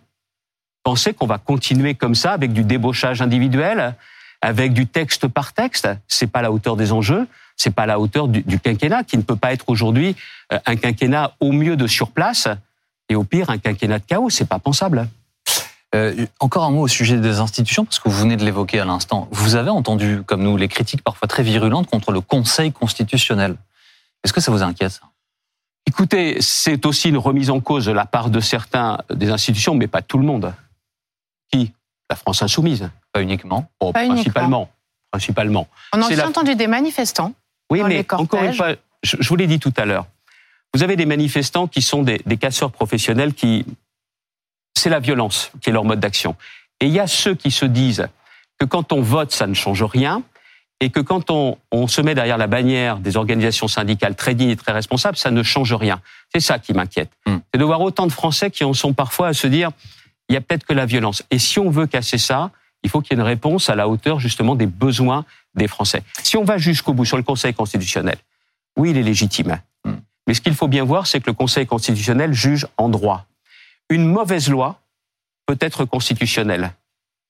penser 0.82 1.12
qu'on 1.12 1.26
va 1.26 1.38
continuer 1.38 1.94
comme 1.94 2.14
ça 2.14 2.32
avec 2.32 2.52
du 2.52 2.64
débauchage 2.64 3.22
individuel, 3.22 3.94
avec 4.42 4.72
du 4.72 4.86
texte 4.86 5.28
par 5.28 5.52
texte. 5.52 5.88
C'est 6.08 6.30
pas 6.30 6.42
la 6.42 6.52
hauteur 6.52 6.76
des 6.76 6.92
enjeux 6.92 7.26
c'est 7.60 7.74
pas 7.74 7.84
la 7.84 8.00
hauteur 8.00 8.26
du, 8.26 8.40
du 8.40 8.58
quinquennat 8.58 9.04
qui 9.04 9.18
ne 9.18 9.22
peut 9.22 9.36
pas 9.36 9.52
être 9.52 9.66
aujourd'hui 9.68 10.16
euh, 10.50 10.58
un 10.64 10.76
quinquennat 10.76 11.34
au 11.40 11.52
mieux 11.52 11.76
de 11.76 11.86
surplace 11.86 12.48
et 13.10 13.14
au 13.14 13.22
pire 13.22 13.50
un 13.50 13.58
quinquennat 13.58 13.98
de 13.98 14.04
chaos. 14.04 14.30
C'est 14.30 14.48
pas 14.48 14.58
pensable. 14.58 15.06
Euh, 15.94 16.26
encore 16.38 16.64
un 16.64 16.70
mot 16.70 16.82
au 16.82 16.88
sujet 16.88 17.16
des 17.18 17.40
institutions, 17.40 17.84
parce 17.84 17.98
que 17.98 18.08
vous 18.08 18.16
venez 18.20 18.36
de 18.36 18.44
l'évoquer 18.44 18.78
à 18.78 18.84
l'instant. 18.84 19.26
Vous 19.32 19.56
avez 19.56 19.70
entendu, 19.70 20.22
comme 20.24 20.42
nous, 20.42 20.56
les 20.56 20.68
critiques 20.68 21.02
parfois 21.02 21.26
très 21.26 21.42
virulentes 21.42 21.88
contre 21.88 22.12
le 22.12 22.20
Conseil 22.20 22.70
constitutionnel. 22.72 23.56
Est-ce 24.22 24.32
que 24.32 24.40
ça 24.40 24.52
vous 24.52 24.62
inquiète 24.62 24.92
ça? 24.92 25.00
Écoutez, 25.86 26.36
c'est 26.40 26.86
aussi 26.86 27.08
une 27.08 27.16
remise 27.16 27.50
en 27.50 27.58
cause 27.60 27.86
de 27.86 27.92
la 27.92 28.04
part 28.06 28.30
de 28.30 28.38
certains 28.38 28.98
des 29.12 29.30
institutions, 29.30 29.74
mais 29.74 29.88
pas 29.88 30.02
tout 30.02 30.18
le 30.18 30.24
monde. 30.24 30.54
Qui? 31.52 31.72
La 32.08 32.14
France 32.14 32.42
insoumise. 32.42 32.88
Pas 33.12 33.22
uniquement. 33.22 33.68
Bon, 33.80 33.92
Pas 33.92 34.02
uniquement. 34.04 34.14
principalement. 34.22 34.70
Principalement. 35.10 35.68
On 35.92 36.02
a 36.02 36.06
aussi 36.06 36.14
la- 36.14 36.28
entendu 36.28 36.54
des 36.54 36.68
manifestants. 36.68 37.32
Oui, 37.70 37.80
Dans 37.80 37.88
mais 37.88 37.94
les 37.94 38.06
encore 38.12 38.44
une 38.44 38.54
fois, 38.54 38.74
je, 39.02 39.16
je 39.18 39.28
vous 39.28 39.34
l'ai 39.36 39.48
dit 39.48 39.58
tout 39.58 39.72
à 39.76 39.84
l'heure. 39.84 40.06
Vous 40.72 40.84
avez 40.84 40.94
des 40.94 41.06
manifestants 41.06 41.66
qui 41.66 41.82
sont 41.82 42.04
des, 42.04 42.20
des 42.26 42.36
casseurs 42.36 42.70
professionnels 42.70 43.34
qui, 43.34 43.64
c'est 44.80 44.90
la 44.90 45.00
violence 45.00 45.52
qui 45.60 45.70
est 45.70 45.72
leur 45.72 45.84
mode 45.84 46.00
d'action. 46.00 46.36
Et 46.80 46.86
il 46.86 46.92
y 46.92 47.00
a 47.00 47.06
ceux 47.06 47.34
qui 47.34 47.50
se 47.50 47.66
disent 47.66 48.08
que 48.58 48.64
quand 48.64 48.92
on 48.92 49.00
vote, 49.00 49.32
ça 49.32 49.46
ne 49.46 49.54
change 49.54 49.82
rien, 49.82 50.22
et 50.80 50.90
que 50.90 51.00
quand 51.00 51.30
on, 51.30 51.58
on 51.70 51.86
se 51.86 52.00
met 52.00 52.14
derrière 52.14 52.38
la 52.38 52.46
bannière 52.46 52.98
des 52.98 53.16
organisations 53.16 53.68
syndicales 53.68 54.16
très 54.16 54.34
dignes 54.34 54.50
et 54.50 54.56
très 54.56 54.72
responsables, 54.72 55.16
ça 55.16 55.30
ne 55.30 55.42
change 55.42 55.74
rien. 55.74 56.00
C'est 56.32 56.40
ça 56.40 56.58
qui 56.58 56.72
m'inquiète. 56.72 57.10
Hmm. 57.26 57.38
C'est 57.52 57.60
de 57.60 57.64
voir 57.64 57.82
autant 57.82 58.06
de 58.06 58.12
Français 58.12 58.50
qui 58.50 58.64
en 58.64 58.72
sont 58.72 58.94
parfois 58.94 59.28
à 59.28 59.32
se 59.34 59.46
dire, 59.46 59.70
il 60.28 60.34
y 60.34 60.36
a 60.36 60.40
peut-être 60.40 60.64
que 60.64 60.72
la 60.72 60.86
violence. 60.86 61.22
Et 61.30 61.38
si 61.38 61.58
on 61.58 61.68
veut 61.68 61.86
casser 61.86 62.16
ça, 62.16 62.50
il 62.82 62.88
faut 62.88 63.02
qu'il 63.02 63.14
y 63.14 63.20
ait 63.20 63.22
une 63.22 63.28
réponse 63.28 63.68
à 63.68 63.74
la 63.74 63.88
hauteur 63.88 64.20
justement 64.20 64.54
des 64.54 64.66
besoins 64.66 65.26
des 65.54 65.68
Français. 65.68 66.02
Si 66.22 66.38
on 66.38 66.44
va 66.44 66.56
jusqu'au 66.56 66.94
bout 66.94 67.04
sur 67.04 67.18
le 67.18 67.22
Conseil 67.22 67.52
constitutionnel, 67.52 68.16
oui, 68.76 68.90
il 68.90 68.96
est 68.96 69.02
légitime. 69.02 69.60
Hmm. 69.84 69.96
Mais 70.26 70.32
ce 70.32 70.40
qu'il 70.40 70.54
faut 70.54 70.68
bien 70.68 70.84
voir, 70.84 71.06
c'est 71.06 71.20
que 71.20 71.28
le 71.28 71.34
Conseil 71.34 71.66
constitutionnel 71.66 72.32
juge 72.32 72.66
en 72.78 72.88
droit. 72.88 73.26
Une 73.90 74.06
mauvaise 74.06 74.48
loi 74.48 74.80
peut 75.46 75.58
être 75.60 75.84
constitutionnelle. 75.84 76.72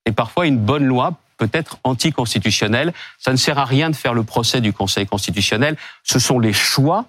Et 0.06 0.12
parfois, 0.12 0.46
une 0.46 0.58
bonne 0.58 0.84
loi 0.84 1.14
peut 1.38 1.50
être 1.52 1.78
anticonstitutionnelle. 1.84 2.92
Ça 3.18 3.32
ne 3.32 3.36
sert 3.36 3.58
à 3.58 3.64
rien 3.64 3.90
de 3.90 3.96
faire 3.96 4.14
le 4.14 4.22
procès 4.22 4.60
du 4.60 4.72
Conseil 4.72 5.06
constitutionnel. 5.06 5.76
Ce 6.04 6.18
sont 6.18 6.38
les 6.38 6.52
choix 6.52 7.06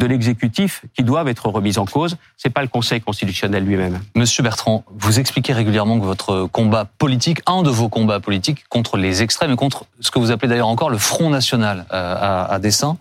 de 0.00 0.06
l'exécutif 0.06 0.82
qui 0.94 1.04
doivent 1.04 1.28
être 1.28 1.50
remis 1.50 1.76
en 1.76 1.84
cause. 1.84 2.16
C'est 2.38 2.48
pas 2.48 2.62
le 2.62 2.68
Conseil 2.68 3.02
constitutionnel 3.02 3.64
lui-même. 3.64 4.00
Monsieur 4.14 4.42
Bertrand, 4.42 4.82
vous 4.88 5.20
expliquez 5.20 5.52
régulièrement 5.52 6.00
que 6.00 6.06
votre 6.06 6.46
combat 6.46 6.86
politique, 6.86 7.40
un 7.46 7.62
de 7.62 7.68
vos 7.68 7.90
combats 7.90 8.18
politiques 8.18 8.66
contre 8.70 8.96
les 8.96 9.22
extrêmes 9.22 9.52
et 9.52 9.56
contre 9.56 9.84
ce 10.00 10.10
que 10.10 10.18
vous 10.18 10.30
appelez 10.30 10.48
d'ailleurs 10.48 10.68
encore 10.68 10.88
le 10.88 10.96
Front 10.96 11.28
National 11.28 11.84
euh, 11.92 12.14
à, 12.18 12.50
à 12.50 12.58
dessein, 12.58 12.96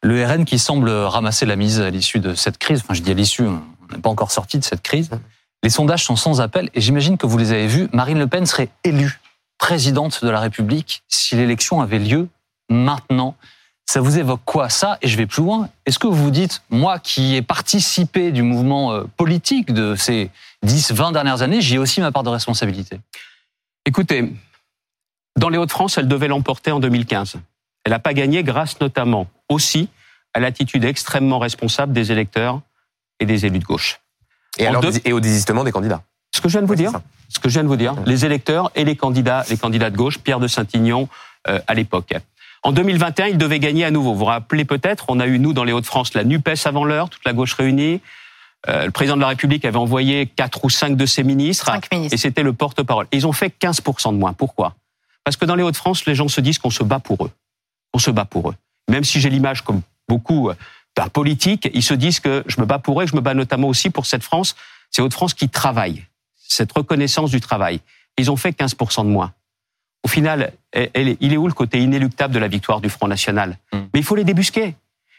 le 0.00 0.24
RN 0.24 0.44
qui 0.44 0.60
semble 0.60 0.90
ramasser 0.90 1.44
la 1.44 1.56
mise 1.56 1.80
à 1.80 1.90
l'issue 1.90 2.20
de 2.20 2.34
cette 2.34 2.58
crise, 2.58 2.82
enfin 2.84 2.94
je 2.94 3.02
dis 3.02 3.10
à 3.10 3.14
l'issue, 3.14 3.42
on 3.90 3.96
n'est 3.96 4.00
pas 4.00 4.10
encore 4.10 4.30
sorti 4.30 4.58
de 4.58 4.64
cette 4.64 4.82
crise, 4.82 5.10
les 5.62 5.70
sondages 5.70 6.04
sont 6.04 6.16
sans 6.16 6.40
appel 6.40 6.70
et 6.74 6.80
j'imagine 6.80 7.16
que 7.16 7.26
vous 7.26 7.38
les 7.38 7.52
avez 7.52 7.66
vus, 7.66 7.88
Marine 7.92 8.18
Le 8.18 8.26
Pen 8.26 8.46
serait 8.46 8.68
élue 8.84 9.20
présidente 9.58 10.24
de 10.24 10.30
la 10.30 10.40
République 10.40 11.02
si 11.08 11.34
l'élection 11.34 11.80
avait 11.80 11.98
lieu 11.98 12.28
maintenant. 12.70 13.34
Ça 13.86 14.00
vous 14.00 14.18
évoque 14.18 14.42
quoi 14.44 14.68
ça? 14.68 14.98
Et 15.02 15.08
je 15.08 15.16
vais 15.16 15.26
plus 15.26 15.42
loin. 15.42 15.68
Est-ce 15.86 15.98
que 15.98 16.06
vous 16.06 16.14
vous 16.14 16.30
dites, 16.30 16.62
moi 16.70 16.98
qui 16.98 17.34
ai 17.34 17.42
participé 17.42 18.32
du 18.32 18.42
mouvement 18.42 18.92
euh, 18.92 19.04
politique 19.16 19.72
de 19.72 19.94
ces 19.96 20.30
10, 20.62 20.92
20 20.92 21.12
dernières 21.12 21.42
années, 21.42 21.60
j'y 21.60 21.76
ai 21.76 21.78
aussi 21.78 22.00
ma 22.00 22.12
part 22.12 22.22
de 22.22 22.28
responsabilité? 22.28 23.00
Écoutez, 23.86 24.32
dans 25.36 25.48
les 25.48 25.58
Hauts-de-France, 25.58 25.98
elle 25.98 26.08
devait 26.08 26.28
l'emporter 26.28 26.70
en 26.70 26.80
2015. 26.80 27.36
Elle 27.84 27.92
n'a 27.92 27.98
pas 27.98 28.12
gagné 28.12 28.42
grâce 28.44 28.78
notamment 28.80 29.26
aussi 29.48 29.88
à 30.34 30.40
l'attitude 30.40 30.84
extrêmement 30.84 31.38
responsable 31.38 31.92
des 31.94 32.12
électeurs 32.12 32.60
et 33.20 33.26
des 33.26 33.46
élus 33.46 33.58
de 33.58 33.64
gauche. 33.64 34.00
Et, 34.58 34.66
En 34.66 34.70
alors, 34.70 34.82
deux- 34.82 35.00
et 35.04 35.12
au 35.12 35.20
désistement 35.20 35.64
des 35.64 35.72
candidats. 35.72 36.02
Ce 36.34 36.40
que 36.40 36.48
je 36.48 36.52
viens 36.52 36.62
de 36.62 36.66
vous 36.66 36.72
Ouais, 36.72 36.76
dire, 36.76 36.92
ce 37.28 37.38
que 37.38 37.48
je 37.48 37.54
viens 37.54 37.62
de 37.64 37.68
vous 37.68 37.76
dire, 37.76 37.94
les 38.06 38.24
électeurs 38.24 38.70
et 38.74 38.84
les 38.84 38.96
candidats, 38.96 39.44
les 39.50 39.56
candidats 39.56 39.90
de 39.90 39.96
gauche, 39.96 40.18
Pierre 40.18 40.40
de 40.40 40.48
Saint-Ignon 40.48 41.08
euh, 41.48 41.60
à 41.66 41.74
l'époque. 41.74 42.12
En 42.62 42.72
2021, 42.72 43.26
il 43.28 43.38
devait 43.38 43.60
gagner 43.60 43.84
à 43.84 43.90
nouveau. 43.90 44.12
Vous 44.12 44.18
vous 44.20 44.24
rappelez 44.26 44.64
peut-être, 44.64 45.06
on 45.08 45.20
a 45.20 45.26
eu, 45.26 45.38
nous, 45.38 45.52
dans 45.52 45.64
les 45.64 45.72
Hauts-de-France, 45.72 46.14
la 46.14 46.24
NUPES 46.24 46.66
avant 46.66 46.84
l'heure, 46.84 47.08
toute 47.08 47.24
la 47.24 47.32
gauche 47.32 47.54
réunie. 47.54 48.00
Euh, 48.68 48.86
le 48.86 48.90
président 48.90 49.14
de 49.16 49.20
la 49.20 49.28
République 49.28 49.64
avait 49.64 49.76
envoyé 49.78 50.26
quatre 50.26 50.64
ou 50.64 50.70
cinq 50.70 50.96
de 50.96 51.06
ses 51.06 51.22
ministres, 51.22 51.66
Cinq 51.66 51.90
ministres. 51.92 52.14
et 52.14 52.18
c'était 52.18 52.42
le 52.42 52.52
porte-parole. 52.52 53.06
Ils 53.12 53.26
ont 53.26 53.32
fait 53.32 53.50
15% 53.60 54.12
de 54.12 54.18
moins. 54.18 54.32
Pourquoi? 54.32 54.74
Parce 55.24 55.36
que 55.36 55.44
dans 55.44 55.54
les 55.54 55.62
Hauts-de-France, 55.62 56.06
les 56.06 56.14
gens 56.16 56.26
se 56.28 56.40
disent 56.40 56.58
qu'on 56.58 56.70
se 56.70 56.82
bat 56.82 56.98
pour 56.98 57.24
eux. 57.24 57.30
On 57.94 57.98
se 57.98 58.10
bat 58.10 58.24
pour 58.24 58.50
eux. 58.50 58.54
Même 58.90 59.04
si 59.04 59.20
j'ai 59.20 59.30
l'image, 59.30 59.62
comme 59.62 59.82
beaucoup, 60.08 60.50
euh, 60.98 61.02
d'un 61.02 61.08
politique, 61.08 61.68
ils 61.74 61.82
se 61.82 61.94
disent 61.94 62.20
que 62.20 62.44
je 62.46 62.60
me 62.60 62.66
bats 62.66 62.78
pour 62.78 63.00
eux, 63.02 63.06
je 63.06 63.14
me 63.14 63.20
bats 63.20 63.34
notamment 63.34 63.68
aussi 63.68 63.90
pour 63.90 64.06
cette 64.06 64.22
France, 64.22 64.56
ces 64.90 65.02
Hauts-de-France 65.02 65.34
qui 65.34 65.48
travaillent, 65.48 66.04
cette 66.36 66.72
reconnaissance 66.72 67.30
du 67.30 67.40
travail. 67.40 67.80
Ils 68.18 68.30
ont 68.30 68.36
fait 68.36 68.52
15% 68.52 69.04
de 69.04 69.10
moins. 69.10 69.32
Au 70.04 70.08
final, 70.08 70.52
elle- 70.72 70.90
elle 70.94 71.08
est- 71.08 71.16
il 71.20 71.32
est 71.32 71.36
où 71.36 71.46
le 71.46 71.52
côté 71.52 71.80
inéluctable 71.80 72.32
de 72.34 72.38
la 72.38 72.48
victoire 72.48 72.80
du 72.80 72.88
Front 72.88 73.08
National 73.08 73.58
Mm. 73.72 73.78
Mais 73.92 74.00
il 74.00 74.04
faut 74.04 74.14
les 74.16 74.24
débusquer. 74.24 74.74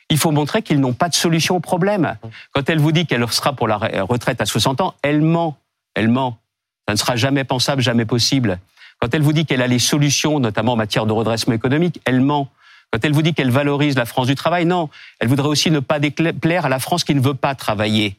Il 0.09 0.17
faut 0.17 0.31
montrer 0.31 0.63
qu'ils 0.63 0.79
n'ont 0.79 0.93
pas 0.93 1.07
de 1.09 1.13
solution 1.13 1.55
au 1.55 1.59
problème. 1.59 2.17
Quand 2.53 2.67
elle 2.69 2.79
vous 2.79 2.91
dit 2.91 3.05
qu'elle 3.05 3.27
sera 3.31 3.53
pour 3.53 3.67
la 3.67 3.77
re- 3.77 3.99
retraite 4.01 4.41
à 4.41 4.45
60 4.45 4.81
ans, 4.81 4.95
elle 5.03 5.21
ment. 5.21 5.57
Elle 5.93 6.07
ment. 6.09 6.37
Ça 6.87 6.93
ne 6.93 6.97
sera 6.97 7.15
jamais 7.15 7.43
pensable, 7.43 7.81
jamais 7.83 8.05
possible. 8.05 8.59
Quand 8.99 9.13
elle 9.13 9.21
vous 9.21 9.33
dit 9.33 9.45
qu'elle 9.45 9.61
a 9.61 9.67
les 9.67 9.77
solutions, 9.79 10.39
notamment 10.39 10.73
en 10.73 10.75
matière 10.77 11.05
de 11.05 11.11
redressement 11.13 11.53
économique, 11.53 12.01
elle 12.05 12.21
ment. 12.21 12.49
Quand 12.91 13.03
elle 13.03 13.13
vous 13.13 13.21
dit 13.21 13.33
qu'elle 13.33 13.51
valorise 13.51 13.95
la 13.95 14.05
France 14.05 14.27
du 14.27 14.35
travail, 14.35 14.65
non. 14.65 14.89
Elle 15.19 15.27
voudrait 15.27 15.47
aussi 15.47 15.69
ne 15.69 15.79
pas 15.79 15.99
déplaire 15.99 16.65
à 16.65 16.69
la 16.69 16.79
France 16.79 17.03
qui 17.03 17.13
ne 17.13 17.21
veut 17.21 17.35
pas 17.35 17.55
travailler. 17.55 18.17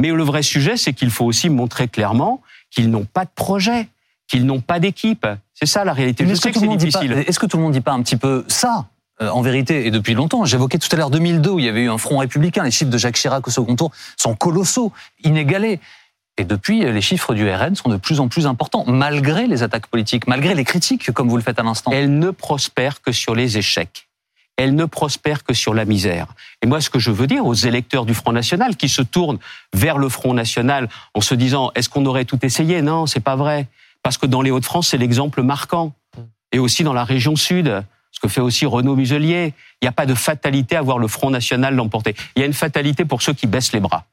Mais 0.00 0.10
le 0.10 0.22
vrai 0.22 0.42
sujet, 0.42 0.76
c'est 0.76 0.92
qu'il 0.92 1.10
faut 1.10 1.24
aussi 1.24 1.48
montrer 1.48 1.88
clairement 1.88 2.42
qu'ils 2.70 2.90
n'ont 2.90 3.04
pas 3.04 3.24
de 3.24 3.30
projet, 3.34 3.88
qu'ils 4.28 4.46
n'ont 4.46 4.60
pas 4.60 4.80
d'équipe. 4.80 5.26
C'est 5.54 5.66
ça 5.66 5.84
la 5.84 5.92
réalité. 5.92 6.24
Mais 6.24 6.34
Je 6.34 6.40
que, 6.40 6.48
que 6.48 6.58
c'est 6.58 6.76
difficile. 6.76 7.12
est-ce 7.12 7.38
que 7.38 7.46
tout 7.46 7.56
le 7.56 7.62
monde 7.62 7.72
dit 7.72 7.80
pas 7.80 7.92
un 7.92 8.02
petit 8.02 8.16
peu 8.16 8.44
ça 8.48 8.86
euh, 9.22 9.28
en 9.28 9.42
vérité, 9.42 9.86
et 9.86 9.92
depuis 9.92 10.14
longtemps, 10.14 10.44
j'évoquais 10.44 10.78
tout 10.78 10.88
à 10.90 10.96
l'heure 10.96 11.10
2002 11.10 11.50
où 11.50 11.58
il 11.60 11.64
y 11.64 11.68
avait 11.68 11.82
eu 11.82 11.88
un 11.88 11.98
front 11.98 12.18
républicain, 12.18 12.64
les 12.64 12.72
chiffres 12.72 12.90
de 12.90 12.98
Jacques 12.98 13.14
Chirac 13.14 13.46
au 13.46 13.50
second 13.52 13.76
tour 13.76 13.92
sont 14.16 14.34
colossaux, 14.34 14.92
inégalés. 15.22 15.78
Et 16.36 16.44
depuis, 16.44 16.80
les 16.80 17.00
chiffres 17.00 17.32
du 17.32 17.48
RN 17.48 17.76
sont 17.76 17.88
de 17.88 17.96
plus 17.96 18.18
en 18.18 18.28
plus 18.28 18.46
importants, 18.46 18.84
malgré 18.86 19.46
les 19.46 19.62
attaques 19.62 19.86
politiques, 19.86 20.26
malgré 20.26 20.54
les 20.54 20.64
critiques, 20.64 21.12
comme 21.12 21.28
vous 21.28 21.36
le 21.36 21.42
faites 21.42 21.60
à 21.60 21.62
l'instant. 21.62 21.92
Elle 21.92 22.18
ne 22.18 22.30
prospère 22.30 23.02
que 23.02 23.12
sur 23.12 23.34
les 23.34 23.56
échecs. 23.56 24.08
Elle 24.56 24.74
ne 24.74 24.84
prospère 24.84 25.44
que 25.44 25.54
sur 25.54 25.74
la 25.74 25.84
misère. 25.84 26.26
Et 26.62 26.66
moi, 26.66 26.80
ce 26.80 26.90
que 26.90 26.98
je 26.98 27.10
veux 27.10 27.26
dire 27.26 27.44
aux 27.44 27.54
électeurs 27.54 28.04
du 28.04 28.14
Front 28.14 28.32
National 28.32 28.76
qui 28.76 28.88
se 28.88 29.02
tournent 29.02 29.38
vers 29.72 29.98
le 29.98 30.08
Front 30.08 30.34
National 30.34 30.88
en 31.14 31.20
se 31.20 31.34
disant 31.34 31.70
est-ce 31.74 31.88
qu'on 31.88 32.06
aurait 32.06 32.24
tout 32.24 32.38
essayé? 32.44 32.82
Non, 32.82 33.06
c'est 33.06 33.20
pas 33.20 33.36
vrai. 33.36 33.68
Parce 34.02 34.18
que 34.18 34.26
dans 34.26 34.42
les 34.42 34.50
Hauts-de-France, 34.50 34.88
c'est 34.88 34.98
l'exemple 34.98 35.42
marquant. 35.42 35.92
Et 36.52 36.58
aussi 36.58 36.84
dans 36.84 36.92
la 36.92 37.04
région 37.04 37.34
sud, 37.34 37.82
ce 38.12 38.20
que 38.20 38.28
fait 38.28 38.40
aussi 38.40 38.64
Renaud 38.64 38.94
Muselier. 38.94 39.54
Il 39.82 39.84
n'y 39.84 39.88
a 39.88 39.92
pas 39.92 40.06
de 40.06 40.14
fatalité 40.14 40.76
à 40.76 40.82
voir 40.82 40.98
le 40.98 41.08
Front 41.08 41.30
National 41.30 41.74
l'emporter. 41.74 42.14
Il 42.36 42.40
y 42.40 42.42
a 42.42 42.46
une 42.46 42.52
fatalité 42.52 43.04
pour 43.04 43.22
ceux 43.22 43.32
qui 43.32 43.46
baissent 43.48 43.72
les 43.72 43.80
bras 43.80 44.04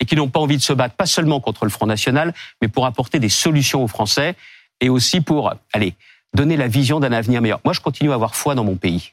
et 0.00 0.06
qui 0.06 0.16
n'ont 0.16 0.28
pas 0.28 0.40
envie 0.40 0.56
de 0.56 0.62
se 0.62 0.72
battre, 0.72 0.94
pas 0.94 1.06
seulement 1.06 1.40
contre 1.40 1.64
le 1.64 1.70
Front 1.70 1.86
National, 1.86 2.34
mais 2.60 2.68
pour 2.68 2.86
apporter 2.86 3.18
des 3.18 3.28
solutions 3.28 3.82
aux 3.82 3.88
Français 3.88 4.34
et 4.80 4.88
aussi 4.88 5.20
pour, 5.20 5.54
allez, 5.72 5.94
donner 6.34 6.56
la 6.56 6.68
vision 6.68 7.00
d'un 7.00 7.12
avenir 7.12 7.40
meilleur. 7.40 7.60
Moi, 7.64 7.72
je 7.74 7.80
continue 7.80 8.10
à 8.10 8.14
avoir 8.14 8.34
foi 8.34 8.54
dans 8.54 8.64
mon 8.64 8.76
pays. 8.76 9.12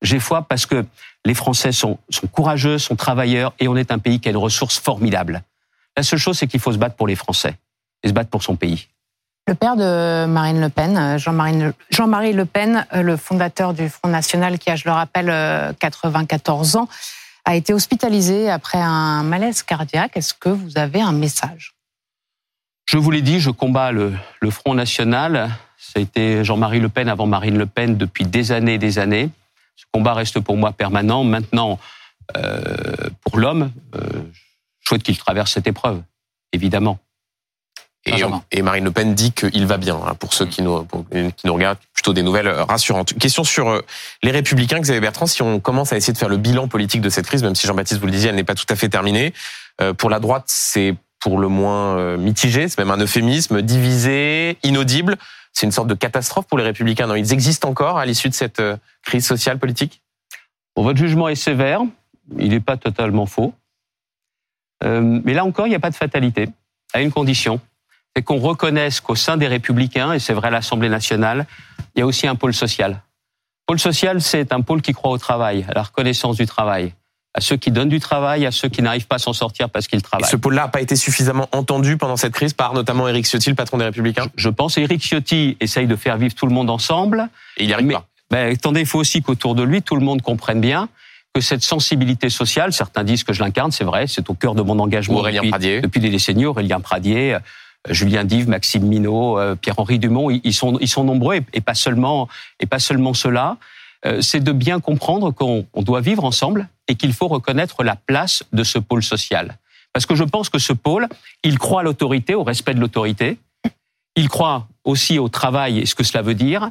J'ai 0.00 0.20
foi 0.20 0.42
parce 0.42 0.66
que 0.66 0.86
les 1.24 1.34
Français 1.34 1.72
sont, 1.72 1.98
sont 2.08 2.26
courageux, 2.26 2.78
sont 2.78 2.96
travailleurs 2.96 3.52
et 3.58 3.68
on 3.68 3.76
est 3.76 3.90
un 3.90 3.98
pays 3.98 4.20
qui 4.20 4.28
a 4.28 4.30
une 4.30 4.36
ressource 4.38 4.78
formidable. 4.78 5.42
La 5.96 6.02
seule 6.02 6.18
chose, 6.18 6.38
c'est 6.38 6.46
qu'il 6.46 6.60
faut 6.60 6.72
se 6.72 6.78
battre 6.78 6.94
pour 6.96 7.08
les 7.08 7.16
Français 7.16 7.56
et 8.02 8.08
se 8.08 8.12
battre 8.12 8.30
pour 8.30 8.42
son 8.42 8.56
pays. 8.56 8.88
Le 9.48 9.54
père 9.54 9.76
de 9.76 10.26
Marine 10.26 10.60
Le 10.60 10.68
Pen, 10.68 10.96
euh, 10.96 11.18
Jean-Marie 11.18 12.34
Le, 12.34 12.44
Pen, 12.44 12.86
euh, 12.92 13.00
le 13.00 13.16
fondateur 13.16 13.72
du 13.72 13.88
Front 13.88 14.08
National, 14.10 14.58
qui 14.58 14.70
a, 14.70 14.76
je 14.76 14.84
le 14.84 14.92
rappelle, 14.92 15.30
euh, 15.30 15.72
94 15.80 16.76
ans, 16.76 16.86
a 17.48 17.56
été 17.56 17.72
hospitalisé 17.72 18.50
après 18.50 18.76
un 18.76 19.22
malaise 19.22 19.62
cardiaque. 19.62 20.18
Est-ce 20.18 20.34
que 20.34 20.50
vous 20.50 20.76
avez 20.76 21.00
un 21.00 21.12
message? 21.12 21.72
Je 22.84 22.98
vous 22.98 23.10
l'ai 23.10 23.22
dit, 23.22 23.40
je 23.40 23.48
combats 23.48 23.90
le, 23.90 24.12
Front 24.50 24.74
National. 24.74 25.48
Ça 25.78 25.92
a 25.96 26.00
été 26.00 26.44
Jean-Marie 26.44 26.78
Le 26.78 26.90
Pen 26.90 27.08
avant 27.08 27.26
Marine 27.26 27.56
Le 27.56 27.64
Pen 27.64 27.96
depuis 27.96 28.26
des 28.26 28.52
années 28.52 28.74
et 28.74 28.78
des 28.78 28.98
années. 28.98 29.30
Ce 29.76 29.86
combat 29.90 30.12
reste 30.12 30.40
pour 30.40 30.58
moi 30.58 30.72
permanent. 30.72 31.24
Maintenant, 31.24 31.78
euh, 32.36 33.08
pour 33.22 33.38
l'homme, 33.38 33.72
euh, 33.94 34.00
je 34.80 34.88
souhaite 34.88 35.02
qu'il 35.02 35.16
traverse 35.16 35.50
cette 35.52 35.66
épreuve, 35.66 36.02
évidemment. 36.52 36.98
Et, 38.08 38.12
Benjamin. 38.12 38.42
et 38.50 38.62
Marine 38.62 38.84
Le 38.84 38.90
Pen 38.90 39.14
dit 39.14 39.32
qu'il 39.32 39.66
va 39.66 39.76
bien, 39.76 39.96
hein, 39.96 40.14
pour 40.14 40.34
ceux 40.34 40.46
qui 40.46 40.62
nous, 40.62 40.84
pour- 40.84 41.04
qui 41.08 41.46
nous 41.46 41.54
regardent, 41.54 41.78
plutôt 41.92 42.12
des 42.12 42.22
nouvelles 42.22 42.48
euh, 42.48 42.64
rassurantes. 42.64 43.14
Question 43.18 43.44
sur 43.44 43.68
euh, 43.68 43.82
les 44.22 44.30
Républicains, 44.30 44.80
Xavier 44.80 45.00
Bertrand, 45.00 45.26
si 45.26 45.42
on 45.42 45.60
commence 45.60 45.92
à 45.92 45.96
essayer 45.96 46.12
de 46.12 46.18
faire 46.18 46.28
le 46.28 46.36
bilan 46.38 46.68
politique 46.68 47.00
de 47.00 47.10
cette 47.10 47.26
crise, 47.26 47.42
même 47.42 47.54
si 47.54 47.66
Jean-Baptiste 47.66 48.00
vous 48.00 48.06
le 48.06 48.12
disiez, 48.12 48.30
elle 48.30 48.36
n'est 48.36 48.44
pas 48.44 48.54
tout 48.54 48.66
à 48.68 48.76
fait 48.76 48.88
terminée. 48.88 49.32
Euh, 49.80 49.92
pour 49.92 50.10
la 50.10 50.20
droite, 50.20 50.44
c'est 50.46 50.94
pour 51.20 51.38
le 51.38 51.48
moins 51.48 51.98
euh, 51.98 52.16
mitigé, 52.16 52.68
c'est 52.68 52.78
même 52.78 52.90
un 52.90 52.98
euphémisme, 52.98 53.62
divisé, 53.62 54.56
inaudible. 54.62 55.16
C'est 55.52 55.66
une 55.66 55.72
sorte 55.72 55.88
de 55.88 55.94
catastrophe 55.94 56.46
pour 56.46 56.58
les 56.58 56.64
Républicains. 56.64 57.06
Non, 57.08 57.16
ils 57.16 57.32
existent 57.32 57.68
encore 57.68 57.98
à 57.98 58.06
l'issue 58.06 58.28
de 58.28 58.34
cette 58.34 58.62
crise 59.04 59.26
sociale 59.26 59.58
politique? 59.58 60.02
Bon, 60.76 60.84
votre 60.84 60.98
jugement 60.98 61.28
est 61.28 61.34
sévère, 61.34 61.80
il 62.38 62.50
n'est 62.50 62.60
pas 62.60 62.76
totalement 62.76 63.26
faux. 63.26 63.52
Mais 64.84 65.34
là 65.34 65.44
encore, 65.44 65.66
il 65.66 65.70
n'y 65.70 65.76
a 65.76 65.80
pas 65.80 65.90
de 65.90 65.96
fatalité, 65.96 66.48
à 66.92 67.00
une 67.00 67.10
condition, 67.10 67.60
c'est 68.16 68.22
qu'on 68.22 68.38
reconnaisse 68.38 69.00
qu'au 69.00 69.14
sein 69.14 69.36
des 69.36 69.46
républicains, 69.46 70.12
et 70.12 70.18
c'est 70.18 70.32
vrai 70.32 70.48
à 70.48 70.50
l'Assemblée 70.50 70.88
nationale, 70.88 71.46
il 71.94 72.00
y 72.00 72.02
a 72.02 72.06
aussi 72.06 72.26
un 72.26 72.34
pôle 72.34 72.54
social. 72.54 73.00
Pôle 73.66 73.78
social, 73.78 74.20
c'est 74.20 74.52
un 74.52 74.60
pôle 74.60 74.82
qui 74.82 74.92
croit 74.92 75.10
au 75.10 75.18
travail, 75.18 75.66
à 75.68 75.74
la 75.74 75.82
reconnaissance 75.82 76.36
du 76.36 76.46
travail, 76.46 76.94
à 77.34 77.40
ceux 77.40 77.56
qui 77.56 77.70
donnent 77.70 77.90
du 77.90 78.00
travail, 78.00 78.46
à 78.46 78.50
ceux 78.50 78.68
qui 78.68 78.82
n'arrivent 78.82 79.06
pas 79.06 79.16
à 79.16 79.18
s'en 79.18 79.32
sortir 79.34 79.68
parce 79.70 79.86
qu'ils 79.86 79.98
Et 79.98 80.02
travaillent. 80.02 80.28
ce 80.30 80.36
pôle-là 80.36 80.62
n'a 80.62 80.68
pas 80.68 80.80
été 80.80 80.96
suffisamment 80.96 81.48
entendu 81.52 81.96
pendant 81.96 82.16
cette 82.16 82.32
crise 82.32 82.54
par 82.54 82.72
notamment 82.74 83.06
Éric 83.08 83.26
Ciotti, 83.26 83.50
le 83.50 83.56
patron 83.56 83.76
des 83.78 83.84
Républicains? 83.84 84.26
Je 84.36 84.48
pense 84.48 84.78
Éric 84.78 85.02
Ciotti 85.02 85.56
essaye 85.60 85.86
de 85.86 85.96
faire 85.96 86.16
vivre 86.16 86.34
tout 86.34 86.46
le 86.46 86.52
monde 86.54 86.70
ensemble, 86.70 87.28
Et 87.58 87.64
il 87.64 87.66
n'y 87.66 87.72
arrive 87.74 87.86
Mais- 87.86 87.94
pas. 87.94 88.06
Ben, 88.30 88.52
attendez, 88.52 88.80
il 88.80 88.86
faut 88.86 88.98
aussi 88.98 89.22
qu'autour 89.22 89.54
de 89.54 89.62
lui, 89.62 89.80
tout 89.82 89.96
le 89.96 90.02
monde 90.04 90.20
comprenne 90.20 90.60
bien 90.60 90.88
que 91.34 91.40
cette 91.40 91.62
sensibilité 91.62 92.28
sociale, 92.30 92.72
certains 92.74 93.04
disent 93.04 93.24
que 93.24 93.32
je 93.32 93.42
l'incarne, 93.42 93.70
c'est 93.70 93.84
vrai, 93.84 94.06
c'est 94.06 94.28
au 94.28 94.34
cœur 94.34 94.54
de 94.54 94.60
mon 94.62 94.78
engagement 94.78 95.18
Aurélien 95.18 95.40
depuis, 95.40 95.50
Pradier. 95.50 95.80
depuis 95.80 96.00
des 96.00 96.10
décennies. 96.10 96.44
Aurélien 96.46 96.80
Pradier, 96.80 97.36
Julien 97.88 98.24
Dive, 98.24 98.48
Maxime 98.48 98.84
Minot, 98.86 99.38
euh, 99.38 99.54
Pierre-Henri 99.54 99.98
Dumont, 99.98 100.30
ils- 100.30 100.52
sont, 100.54 100.78
ils 100.80 100.88
sont 100.88 101.04
nombreux 101.04 101.40
et, 101.52 101.60
pas 101.60 101.74
seulement, 101.74 102.28
et 102.60 102.66
pas 102.66 102.78
seulement 102.78 103.14
ceux-là. 103.14 103.56
Euh, 104.06 104.20
c'est 104.20 104.40
de 104.40 104.52
bien 104.52 104.80
comprendre 104.80 105.30
qu'on 105.32 105.66
on 105.74 105.82
doit 105.82 106.00
vivre 106.00 106.24
ensemble 106.24 106.68
et 106.86 106.94
qu'il 106.94 107.12
faut 107.12 107.28
reconnaître 107.28 107.82
la 107.82 107.96
place 107.96 108.44
de 108.52 108.62
ce 108.64 108.78
pôle 108.78 109.02
social. 109.02 109.56
Parce 109.92 110.06
que 110.06 110.14
je 110.14 110.24
pense 110.24 110.48
que 110.50 110.58
ce 110.58 110.72
pôle, 110.72 111.08
il 111.42 111.58
croit 111.58 111.80
à 111.80 111.82
l'autorité, 111.82 112.34
au 112.34 112.44
respect 112.44 112.74
de 112.74 112.80
l'autorité. 112.80 113.38
Il 114.16 114.28
croit 114.28 114.66
aussi 114.84 115.18
au 115.18 115.28
travail 115.28 115.78
et 115.78 115.86
ce 115.86 115.94
que 115.94 116.04
cela 116.04 116.22
veut 116.22 116.34
dire. 116.34 116.70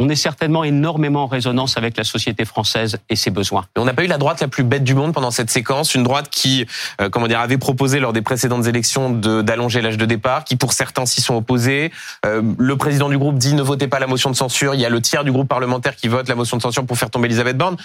On 0.00 0.08
est 0.08 0.16
certainement 0.16 0.64
énormément 0.64 1.24
en 1.24 1.26
résonance 1.26 1.76
avec 1.76 1.98
la 1.98 2.04
société 2.04 2.46
française 2.46 2.96
et 3.10 3.16
ses 3.16 3.30
besoins. 3.30 3.66
Mais 3.76 3.82
on 3.82 3.84
n'a 3.84 3.92
pas 3.92 4.02
eu 4.02 4.06
la 4.06 4.16
droite 4.16 4.40
la 4.40 4.48
plus 4.48 4.64
bête 4.64 4.82
du 4.82 4.94
monde 4.94 5.12
pendant 5.12 5.30
cette 5.30 5.50
séquence, 5.50 5.94
une 5.94 6.02
droite 6.02 6.30
qui, 6.30 6.66
euh, 7.02 7.10
comment 7.10 7.28
dire, 7.28 7.38
avait 7.38 7.58
proposé 7.58 8.00
lors 8.00 8.14
des 8.14 8.22
précédentes 8.22 8.66
élections 8.66 9.10
d'allonger 9.10 9.82
l'âge 9.82 9.98
de 9.98 10.06
départ, 10.06 10.44
qui 10.44 10.56
pour 10.56 10.72
certains 10.72 11.04
s'y 11.04 11.20
sont 11.20 11.34
opposés. 11.34 11.92
Euh, 12.24 12.40
le 12.58 12.76
président 12.76 13.10
du 13.10 13.18
groupe 13.18 13.36
dit 13.36 13.52
ne 13.54 13.62
votez 13.62 13.88
pas 13.88 13.98
la 13.98 14.06
motion 14.06 14.30
de 14.30 14.36
censure. 14.36 14.74
Il 14.74 14.80
y 14.80 14.86
a 14.86 14.90
le 14.90 15.02
tiers 15.02 15.22
du 15.22 15.32
groupe 15.32 15.48
parlementaire 15.48 15.94
qui 15.94 16.08
vote 16.08 16.28
la 16.28 16.34
motion 16.34 16.56
de 16.56 16.62
censure 16.62 16.86
pour 16.86 16.96
faire 16.96 17.10
tomber 17.10 17.26
Elisabeth 17.26 17.58
Borne. 17.58 17.76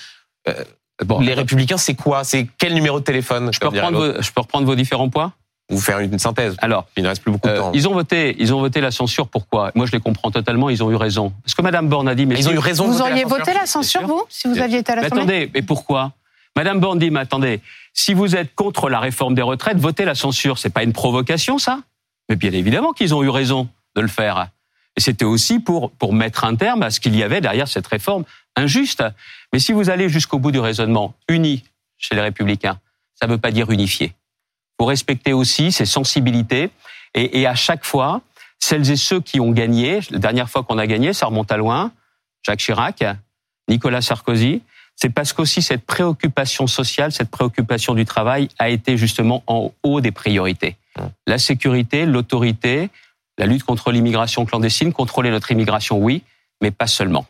Euh, 0.47 0.63
Bon, 1.03 1.19
les 1.19 1.33
Républicains, 1.33 1.75
c'est 1.75 1.95
quoi? 1.95 2.23
C'est 2.23 2.47
quel 2.57 2.73
numéro 2.73 2.99
de 2.99 3.03
téléphone? 3.03 3.51
Je 3.51 3.59
peux, 3.59 3.67
reprendre 3.67 3.97
vos, 3.97 4.21
je 4.21 4.31
peux 4.31 4.39
reprendre 4.39 4.65
vos 4.65 4.75
différents 4.75 5.09
points? 5.09 5.33
Vous 5.69 5.81
faire 5.81 5.99
une 5.99 6.19
synthèse. 6.19 6.55
Alors, 6.59 6.85
Il 6.95 7.01
ne 7.03 7.07
reste 7.07 7.23
plus 7.23 7.31
beaucoup 7.31 7.47
de 7.47 7.53
euh, 7.53 7.59
temps. 7.59 7.71
ils 7.73 7.87
ont 7.87 7.93
voté, 7.93 8.35
ils 8.39 8.53
ont 8.53 8.59
voté 8.59 8.81
la 8.81 8.91
censure. 8.91 9.27
Pourquoi? 9.27 9.71
Moi, 9.73 9.87
je 9.87 9.91
les 9.93 9.99
comprends 9.99 10.29
totalement. 10.29 10.69
Ils 10.69 10.83
ont 10.83 10.91
eu 10.91 10.95
raison. 10.95 11.33
Parce 11.43 11.55
que 11.55 11.61
Madame 11.63 11.89
Borne 11.89 12.07
a 12.07 12.13
dit, 12.13 12.27
mais 12.27 12.35
Ils 12.37 12.47
ont 12.47 12.51
eu 12.51 12.59
raison. 12.59 12.85
de 12.87 12.91
Vous 12.93 13.01
auriez 13.01 13.23
censure. 13.23 13.37
voté 13.37 13.53
la 13.53 13.65
censure, 13.65 14.01
vous, 14.05 14.23
si 14.29 14.47
vous 14.47 14.59
aviez 14.59 14.77
été 14.79 14.91
à 14.91 14.95
Mais 14.97 15.01
l'Assemblée? 15.03 15.21
attendez, 15.23 15.51
mais 15.55 15.61
pourquoi? 15.63 16.11
Madame 16.55 16.79
Borne 16.79 16.99
dit, 16.99 17.09
mais 17.09 17.19
attendez, 17.21 17.61
si 17.93 18.13
vous 18.13 18.35
êtes 18.35 18.53
contre 18.53 18.89
la 18.89 18.99
réforme 18.99 19.33
des 19.33 19.41
retraites, 19.41 19.77
votez 19.77 20.05
la 20.05 20.13
censure. 20.15 20.59
C'est 20.59 20.69
pas 20.69 20.83
une 20.83 20.93
provocation, 20.93 21.57
ça? 21.57 21.79
Mais 22.29 22.35
bien 22.35 22.51
évidemment 22.51 22.93
qu'ils 22.93 23.13
ont 23.15 23.23
eu 23.23 23.29
raison 23.29 23.67
de 23.95 24.01
le 24.01 24.07
faire. 24.07 24.47
Et 24.97 25.01
c'était 25.01 25.25
aussi 25.25 25.59
pour, 25.59 25.89
pour 25.91 26.13
mettre 26.13 26.43
un 26.45 26.55
terme 26.55 26.83
à 26.83 26.91
ce 26.91 26.99
qu'il 26.99 27.15
y 27.15 27.23
avait 27.23 27.41
derrière 27.41 27.67
cette 27.67 27.87
réforme 27.87 28.23
injuste. 28.55 29.03
Mais 29.51 29.59
si 29.59 29.73
vous 29.73 29.89
allez 29.89 30.09
jusqu'au 30.09 30.37
bout 30.39 30.51
du 30.51 30.59
raisonnement, 30.59 31.13
uni 31.27 31.63
chez 31.97 32.13
les 32.15 32.21
Républicains, 32.21 32.77
ça 33.19 33.25
ne 33.27 33.31
veut 33.33 33.37
pas 33.37 33.51
dire 33.51 33.69
unifié. 33.71 34.13
Il 34.77 34.83
faut 34.83 34.85
respecter 34.87 35.33
aussi 35.33 35.71
ces 35.71 35.85
sensibilités. 35.85 36.69
Et, 37.13 37.39
et 37.41 37.47
à 37.47 37.55
chaque 37.55 37.85
fois, 37.85 38.21
celles 38.59 38.89
et 38.91 38.95
ceux 38.97 39.21
qui 39.21 39.39
ont 39.39 39.51
gagné, 39.51 39.99
la 40.11 40.19
dernière 40.19 40.49
fois 40.49 40.63
qu'on 40.63 40.77
a 40.77 40.87
gagné, 40.87 41.13
ça 41.13 41.27
remonte 41.27 41.51
à 41.51 41.57
loin, 41.57 41.91
Jacques 42.45 42.59
Chirac, 42.59 43.03
Nicolas 43.69 44.01
Sarkozy, 44.01 44.61
c'est 44.97 45.09
parce 45.09 45.33
qu'aussi 45.33 45.61
cette 45.61 45.85
préoccupation 45.85 46.67
sociale, 46.67 47.11
cette 47.11 47.29
préoccupation 47.29 47.93
du 47.93 48.05
travail 48.05 48.49
a 48.59 48.69
été 48.69 48.97
justement 48.97 49.43
en 49.47 49.71
haut 49.83 50.01
des 50.01 50.11
priorités. 50.11 50.77
La 51.27 51.37
sécurité, 51.37 52.05
l'autorité, 52.05 52.89
la 53.37 53.45
lutte 53.45 53.63
contre 53.63 53.91
l'immigration 53.91 54.45
clandestine, 54.45 54.93
contrôler 54.93 55.31
notre 55.31 55.51
immigration, 55.51 55.97
oui, 55.97 56.23
mais 56.61 56.71
pas 56.71 56.87
seulement. 56.87 57.25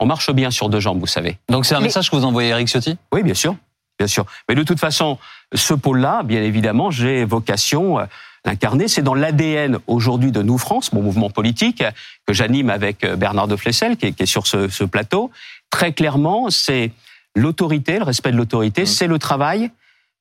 On 0.00 0.06
marche 0.06 0.30
bien 0.32 0.50
sur 0.50 0.68
deux 0.68 0.80
jambes, 0.80 0.98
vous 0.98 1.06
savez. 1.06 1.38
Donc 1.48 1.64
c'est 1.66 1.74
un 1.74 1.78
Mais- 1.78 1.84
message 1.86 2.10
que 2.10 2.16
vous 2.16 2.24
envoyez 2.24 2.50
à 2.52 2.56
Eric 2.56 2.68
Ciotti? 2.68 2.96
Oui, 3.12 3.22
bien 3.22 3.34
sûr, 3.34 3.54
bien 3.98 4.06
sûr. 4.06 4.26
Mais 4.48 4.54
de 4.54 4.62
toute 4.62 4.80
façon, 4.80 5.18
ce 5.54 5.74
pôle-là, 5.74 6.22
bien 6.22 6.42
évidemment, 6.42 6.90
j'ai 6.90 7.24
vocation 7.24 7.98
à 7.98 8.08
l'incarner. 8.44 8.88
C'est 8.88 9.02
dans 9.02 9.14
l'ADN 9.14 9.78
aujourd'hui 9.86 10.32
de 10.32 10.42
Nous 10.42 10.58
France, 10.58 10.92
mon 10.92 11.02
mouvement 11.02 11.30
politique 11.30 11.82
que 12.26 12.32
j'anime 12.32 12.70
avec 12.70 13.04
euh, 13.04 13.16
Bernard 13.16 13.48
de 13.48 13.56
Flessel, 13.56 13.96
qui 13.96 14.06
est, 14.06 14.12
qui 14.12 14.22
est 14.22 14.26
sur 14.26 14.46
ce, 14.46 14.68
ce 14.68 14.84
plateau. 14.84 15.30
Très 15.70 15.92
clairement, 15.92 16.50
c'est 16.50 16.92
l'autorité, 17.34 17.98
le 17.98 18.04
respect 18.04 18.32
de 18.32 18.36
l'autorité, 18.36 18.82
Mmh. 18.82 18.86
c'est 18.86 19.06
le 19.06 19.18
travail, 19.18 19.70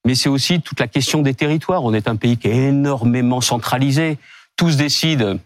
mais 0.05 0.15
c'est 0.15 0.30
aussi 0.30 0.61
toute 0.61 0.80
la 0.80 0.88
question 0.88 1.21
des 1.21 1.34
territoires. 1.34 1.84
On 1.84 1.93
est 1.93 2.07
un 2.07 2.15
pays 2.15 2.38
qui 2.38 2.47
est 2.47 2.55
énormément 2.69 3.41
centralisé. 3.41 4.17
Tous 4.57 4.78
décident 4.78 5.38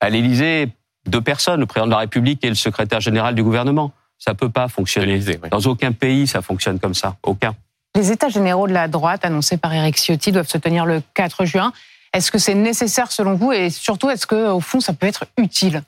à 0.00 0.10
l'Élysée 0.10 0.68
deux 1.06 1.20
personnes, 1.20 1.60
le 1.60 1.66
président 1.66 1.86
de 1.86 1.90
la 1.92 1.98
République 1.98 2.44
et 2.44 2.48
le 2.48 2.54
secrétaire 2.54 3.00
général 3.00 3.34
du 3.34 3.42
gouvernement. 3.42 3.92
Ça 4.18 4.34
peut 4.34 4.48
pas 4.48 4.68
fonctionner. 4.68 5.20
oui. 5.26 5.48
Dans 5.50 5.60
aucun 5.60 5.92
pays, 5.92 6.26
ça 6.26 6.40
fonctionne 6.40 6.78
comme 6.78 6.94
ça. 6.94 7.16
Aucun. 7.22 7.54
Les 7.96 8.10
états 8.10 8.28
généraux 8.28 8.66
de 8.66 8.72
la 8.72 8.88
droite 8.88 9.24
annoncés 9.24 9.56
par 9.56 9.72
Eric 9.72 9.96
Ciotti 9.96 10.32
doivent 10.32 10.48
se 10.48 10.58
tenir 10.58 10.84
le 10.84 11.02
4 11.14 11.44
juin. 11.44 11.72
Est-ce 12.12 12.30
que 12.30 12.38
c'est 12.38 12.54
nécessaire 12.54 13.12
selon 13.12 13.34
vous? 13.34 13.52
Et 13.52 13.70
surtout 13.70 14.10
est-ce 14.10 14.26
que 14.26 14.50
au 14.50 14.60
fond 14.60 14.80
ça 14.80 14.92
peut 14.92 15.06
être 15.06 15.26
utile 15.36 15.82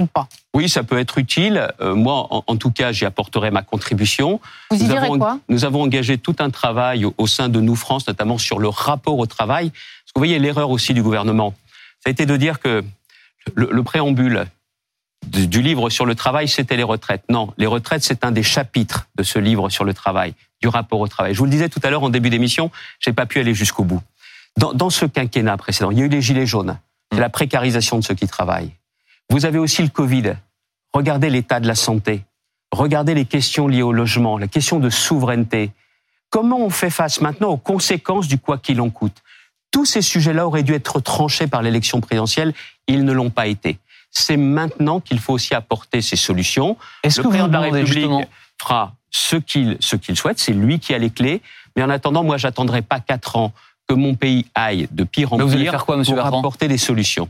ou 0.00 0.06
pas? 0.06 0.28
Oui, 0.54 0.68
ça 0.68 0.82
peut 0.84 0.98
être 0.98 1.18
utile. 1.18 1.68
Euh, 1.80 1.94
moi, 1.94 2.26
en, 2.30 2.44
en 2.46 2.56
tout 2.56 2.70
cas, 2.70 2.92
j'y 2.92 3.04
apporterai 3.04 3.50
ma 3.50 3.62
contribution. 3.62 4.40
Vous 4.70 4.76
y 4.78 4.82
Nous 4.82 4.88
direz 4.88 5.06
avons, 5.06 5.18
quoi? 5.18 5.38
nous 5.48 5.64
avons 5.64 5.82
engagé 5.82 6.18
tout 6.18 6.36
un 6.38 6.50
travail 6.50 7.04
au, 7.04 7.14
au 7.18 7.26
sein 7.26 7.48
de 7.48 7.60
Nous 7.60 7.76
France, 7.76 8.06
notamment 8.06 8.38
sur 8.38 8.58
le 8.60 8.68
rapport 8.68 9.18
au 9.18 9.26
travail. 9.26 9.70
Parce 9.70 10.12
que 10.14 10.18
vous 10.18 10.20
voyez, 10.20 10.38
l'erreur 10.38 10.70
aussi 10.70 10.94
du 10.94 11.02
gouvernement, 11.02 11.54
ça 12.04 12.08
a 12.08 12.10
été 12.10 12.26
de 12.26 12.36
dire 12.36 12.60
que 12.60 12.84
le, 13.54 13.68
le 13.72 13.82
préambule 13.82 14.46
du, 15.26 15.62
livre 15.62 15.90
sur 15.90 16.06
le 16.06 16.14
travail, 16.14 16.48
c'était 16.48 16.76
les 16.76 16.82
retraites. 16.82 17.22
Non, 17.28 17.52
les 17.58 17.66
retraites, 17.66 18.02
c'est 18.02 18.24
un 18.24 18.30
des 18.30 18.42
chapitres 18.42 19.08
de 19.16 19.22
ce 19.22 19.38
livre 19.38 19.68
sur 19.68 19.84
le 19.84 19.94
travail, 19.94 20.34
du 20.62 20.68
rapport 20.68 21.00
au 21.00 21.08
travail. 21.08 21.34
Je 21.34 21.38
vous 21.38 21.44
le 21.44 21.50
disais 21.50 21.68
tout 21.68 21.80
à 21.82 21.90
l'heure 21.90 22.02
en 22.02 22.10
début 22.10 22.30
d'émission, 22.30 22.70
j'ai 23.00 23.12
pas 23.12 23.26
pu 23.26 23.38
aller 23.38 23.54
jusqu'au 23.54 23.84
bout. 23.84 24.00
Dans, 24.56 24.90
ce 24.90 25.04
quinquennat 25.06 25.56
précédent, 25.56 25.90
il 25.90 25.98
y 25.98 26.02
a 26.02 26.06
eu 26.06 26.08
les 26.08 26.22
gilets 26.22 26.46
jaunes, 26.46 26.78
la 27.12 27.28
précarisation 27.28 27.98
de 27.98 28.04
ceux 28.04 28.14
qui 28.14 28.26
travaillent. 28.26 28.72
Vous 29.30 29.44
avez 29.44 29.58
aussi 29.58 29.82
le 29.82 29.88
Covid. 29.88 30.34
Regardez 30.92 31.30
l'état 31.30 31.60
de 31.60 31.66
la 31.66 31.74
santé. 31.74 32.24
Regardez 32.72 33.14
les 33.14 33.24
questions 33.24 33.68
liées 33.68 33.82
au 33.82 33.92
logement, 33.92 34.36
la 34.36 34.48
question 34.48 34.80
de 34.80 34.90
souveraineté. 34.90 35.70
Comment 36.30 36.58
on 36.58 36.70
fait 36.70 36.90
face 36.90 37.20
maintenant 37.20 37.50
aux 37.50 37.56
conséquences 37.56 38.26
du 38.26 38.38
quoi 38.38 38.58
qu'il 38.58 38.80
en 38.80 38.90
coûte? 38.90 39.22
Tous 39.70 39.84
ces 39.84 40.02
sujets-là 40.02 40.46
auraient 40.46 40.62
dû 40.62 40.74
être 40.74 41.00
tranchés 41.00 41.46
par 41.46 41.62
l'élection 41.62 42.00
présidentielle. 42.00 42.52
Ils 42.86 43.04
ne 43.04 43.12
l'ont 43.12 43.30
pas 43.30 43.46
été. 43.46 43.78
C'est 44.22 44.36
maintenant 44.36 45.00
qu'il 45.00 45.18
faut 45.20 45.34
aussi 45.34 45.54
apporter 45.54 46.02
ces 46.02 46.16
solutions. 46.16 46.76
Est-ce 47.02 47.20
que 47.20 47.28
président 47.28 47.48
de 47.48 47.52
la 47.52 47.60
République 47.60 47.86
justement 47.86 48.24
fera 48.60 48.92
ce 49.10 49.36
qu'il 49.36 49.76
ce 49.80 49.96
qu'il 49.96 50.16
souhaite. 50.16 50.38
C'est 50.38 50.52
lui 50.52 50.78
qui 50.78 50.94
a 50.94 50.98
les 50.98 51.10
clés. 51.10 51.40
Mais 51.76 51.82
en 51.82 51.90
attendant, 51.90 52.24
moi, 52.24 52.36
j'attendrai 52.36 52.82
pas 52.82 53.00
quatre 53.00 53.36
ans 53.36 53.52
que 53.88 53.94
mon 53.94 54.14
pays 54.14 54.46
aille 54.54 54.88
de 54.90 55.04
pire 55.04 55.32
en 55.32 55.38
Mais 55.38 55.44
pire 55.46 55.70
faire 55.70 55.86
quoi, 55.86 55.96
monsieur 55.96 56.16
pour 56.16 56.26
apporter 56.26 56.68
des 56.68 56.78
solutions. 56.78 57.28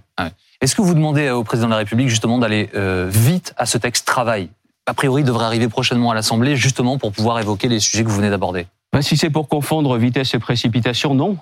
Est-ce 0.61 0.75
que 0.75 0.83
vous 0.83 0.95
demandez 0.95 1.31
au 1.31 1.45
président 1.45 1.69
de 1.69 1.73
la 1.73 1.79
République 1.79 2.09
justement 2.09 2.39
d'aller 2.39 2.69
euh, 2.75 3.07
vite 3.09 3.55
à 3.57 3.67
ce 3.67 3.79
texte 3.79 4.07
travail? 4.07 4.49
A 4.87 4.95
priori, 4.95 5.23
il 5.23 5.25
devrait 5.25 5.45
arriver 5.45 5.69
prochainement 5.69 6.11
à 6.11 6.15
l'Assemblée 6.15 6.57
justement 6.57 6.99
pour 6.99 7.13
pouvoir 7.13 7.39
évoquer 7.39 7.69
les 7.69 7.79
sujets 7.79 8.03
que 8.03 8.09
vous 8.09 8.17
venez 8.17 8.31
d'aborder. 8.31 8.67
Ben, 8.93 9.03
si 9.03 9.17
c'est 9.17 9.31
pour 9.31 9.49
confondre 9.49 9.97
vitesse 9.99 10.35
et 10.35 10.39
précipitation, 10.39 11.15
non. 11.15 11.37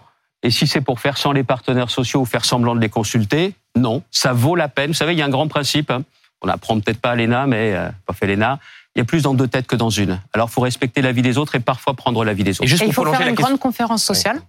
Et 0.46 0.50
si 0.52 0.68
c'est 0.68 0.80
pour 0.80 1.00
faire 1.00 1.18
sans 1.18 1.32
les 1.32 1.42
partenaires 1.42 1.90
sociaux 1.90 2.20
ou 2.20 2.24
faire 2.24 2.44
semblant 2.44 2.76
de 2.76 2.80
les 2.80 2.88
consulter, 2.88 3.54
non. 3.76 4.02
Ça 4.12 4.32
vaut 4.32 4.54
la 4.54 4.68
peine. 4.68 4.88
Vous 4.92 4.94
savez, 4.94 5.12
il 5.12 5.18
y 5.18 5.22
a 5.22 5.26
un 5.26 5.28
grand 5.30 5.48
principe. 5.48 5.90
hein. 5.90 6.04
On 6.40 6.46
n'apprend 6.46 6.78
peut-être 6.78 7.00
pas 7.00 7.10
à 7.10 7.14
l'ENA, 7.16 7.48
mais 7.48 7.72
euh, 7.74 7.88
pas 8.06 8.12
fait 8.12 8.28
l'ENA. 8.28 8.60
Il 8.94 9.00
y 9.00 9.02
a 9.02 9.04
plus 9.04 9.22
dans 9.22 9.34
deux 9.34 9.48
têtes 9.48 9.66
que 9.66 9.74
dans 9.74 9.90
une. 9.90 10.20
Alors, 10.32 10.48
faut 10.48 10.60
respecter 10.60 11.02
l'avis 11.02 11.22
des 11.22 11.36
autres 11.36 11.56
et 11.56 11.60
parfois 11.60 11.94
prendre 11.94 12.24
l'avis 12.24 12.44
des 12.44 12.52
autres. 12.52 12.62
Et 12.62 12.68
juste 12.68 12.84
Et 12.84 12.86
il 12.86 12.92
faut 12.92 13.02
faire 13.04 13.18
la 13.18 13.26
une 13.30 13.34
question. 13.34 13.46
grande 13.48 13.58
conférence 13.58 14.04
sociale. 14.04 14.40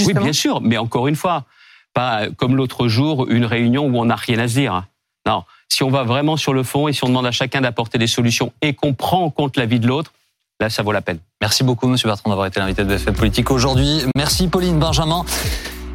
Oui, 0.00 0.14
bien 0.14 0.32
sûr, 0.32 0.62
mais 0.62 0.78
encore 0.78 1.08
une 1.08 1.16
fois, 1.16 1.44
pas 1.92 2.30
comme 2.38 2.56
l'autre 2.56 2.88
jour, 2.88 3.26
une 3.28 3.44
réunion 3.44 3.84
où 3.86 3.98
on 3.98 4.06
n'a 4.06 4.16
rien 4.16 4.38
à 4.38 4.48
se 4.48 4.54
dire. 4.54 4.84
Non, 5.26 5.44
si 5.68 5.82
on 5.82 5.90
va 5.90 6.04
vraiment 6.04 6.38
sur 6.38 6.54
le 6.54 6.62
fond 6.62 6.88
et 6.88 6.94
si 6.94 7.04
on 7.04 7.08
demande 7.08 7.26
à 7.26 7.32
chacun 7.32 7.60
d'apporter 7.60 7.98
des 7.98 8.06
solutions 8.06 8.52
et 8.62 8.72
qu'on 8.74 8.94
prend 8.94 9.24
en 9.24 9.30
compte 9.30 9.58
l'avis 9.58 9.78
de 9.80 9.86
l'autre, 9.88 10.12
Là, 10.60 10.68
ça 10.70 10.82
vaut 10.82 10.90
la 10.90 11.02
peine. 11.02 11.18
Merci 11.40 11.62
beaucoup, 11.62 11.86
Monsieur 11.86 12.08
Bertrand, 12.08 12.30
d'avoir 12.30 12.46
été 12.46 12.58
l'invité 12.58 12.82
de 12.82 12.88
BFM 12.88 13.14
Politique 13.14 13.50
aujourd'hui. 13.52 14.02
Merci, 14.16 14.48
Pauline 14.48 14.78
Benjamin. 14.78 15.24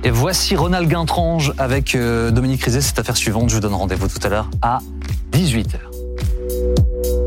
Et 0.05 0.09
voici 0.09 0.55
Ronald 0.55 0.89
Guintrange 0.89 1.53
avec 1.57 1.95
euh, 1.95 2.31
Dominique 2.31 2.63
Rizet. 2.63 2.79
Cette 2.81 2.99
affaire 2.99 3.17
suivante, 3.17 3.49
je 3.49 3.55
vous 3.55 3.61
donne 3.61 3.73
rendez-vous 3.73 4.07
tout 4.07 4.25
à 4.25 4.29
l'heure 4.29 4.49
à 4.61 4.79
18h. 5.33 7.22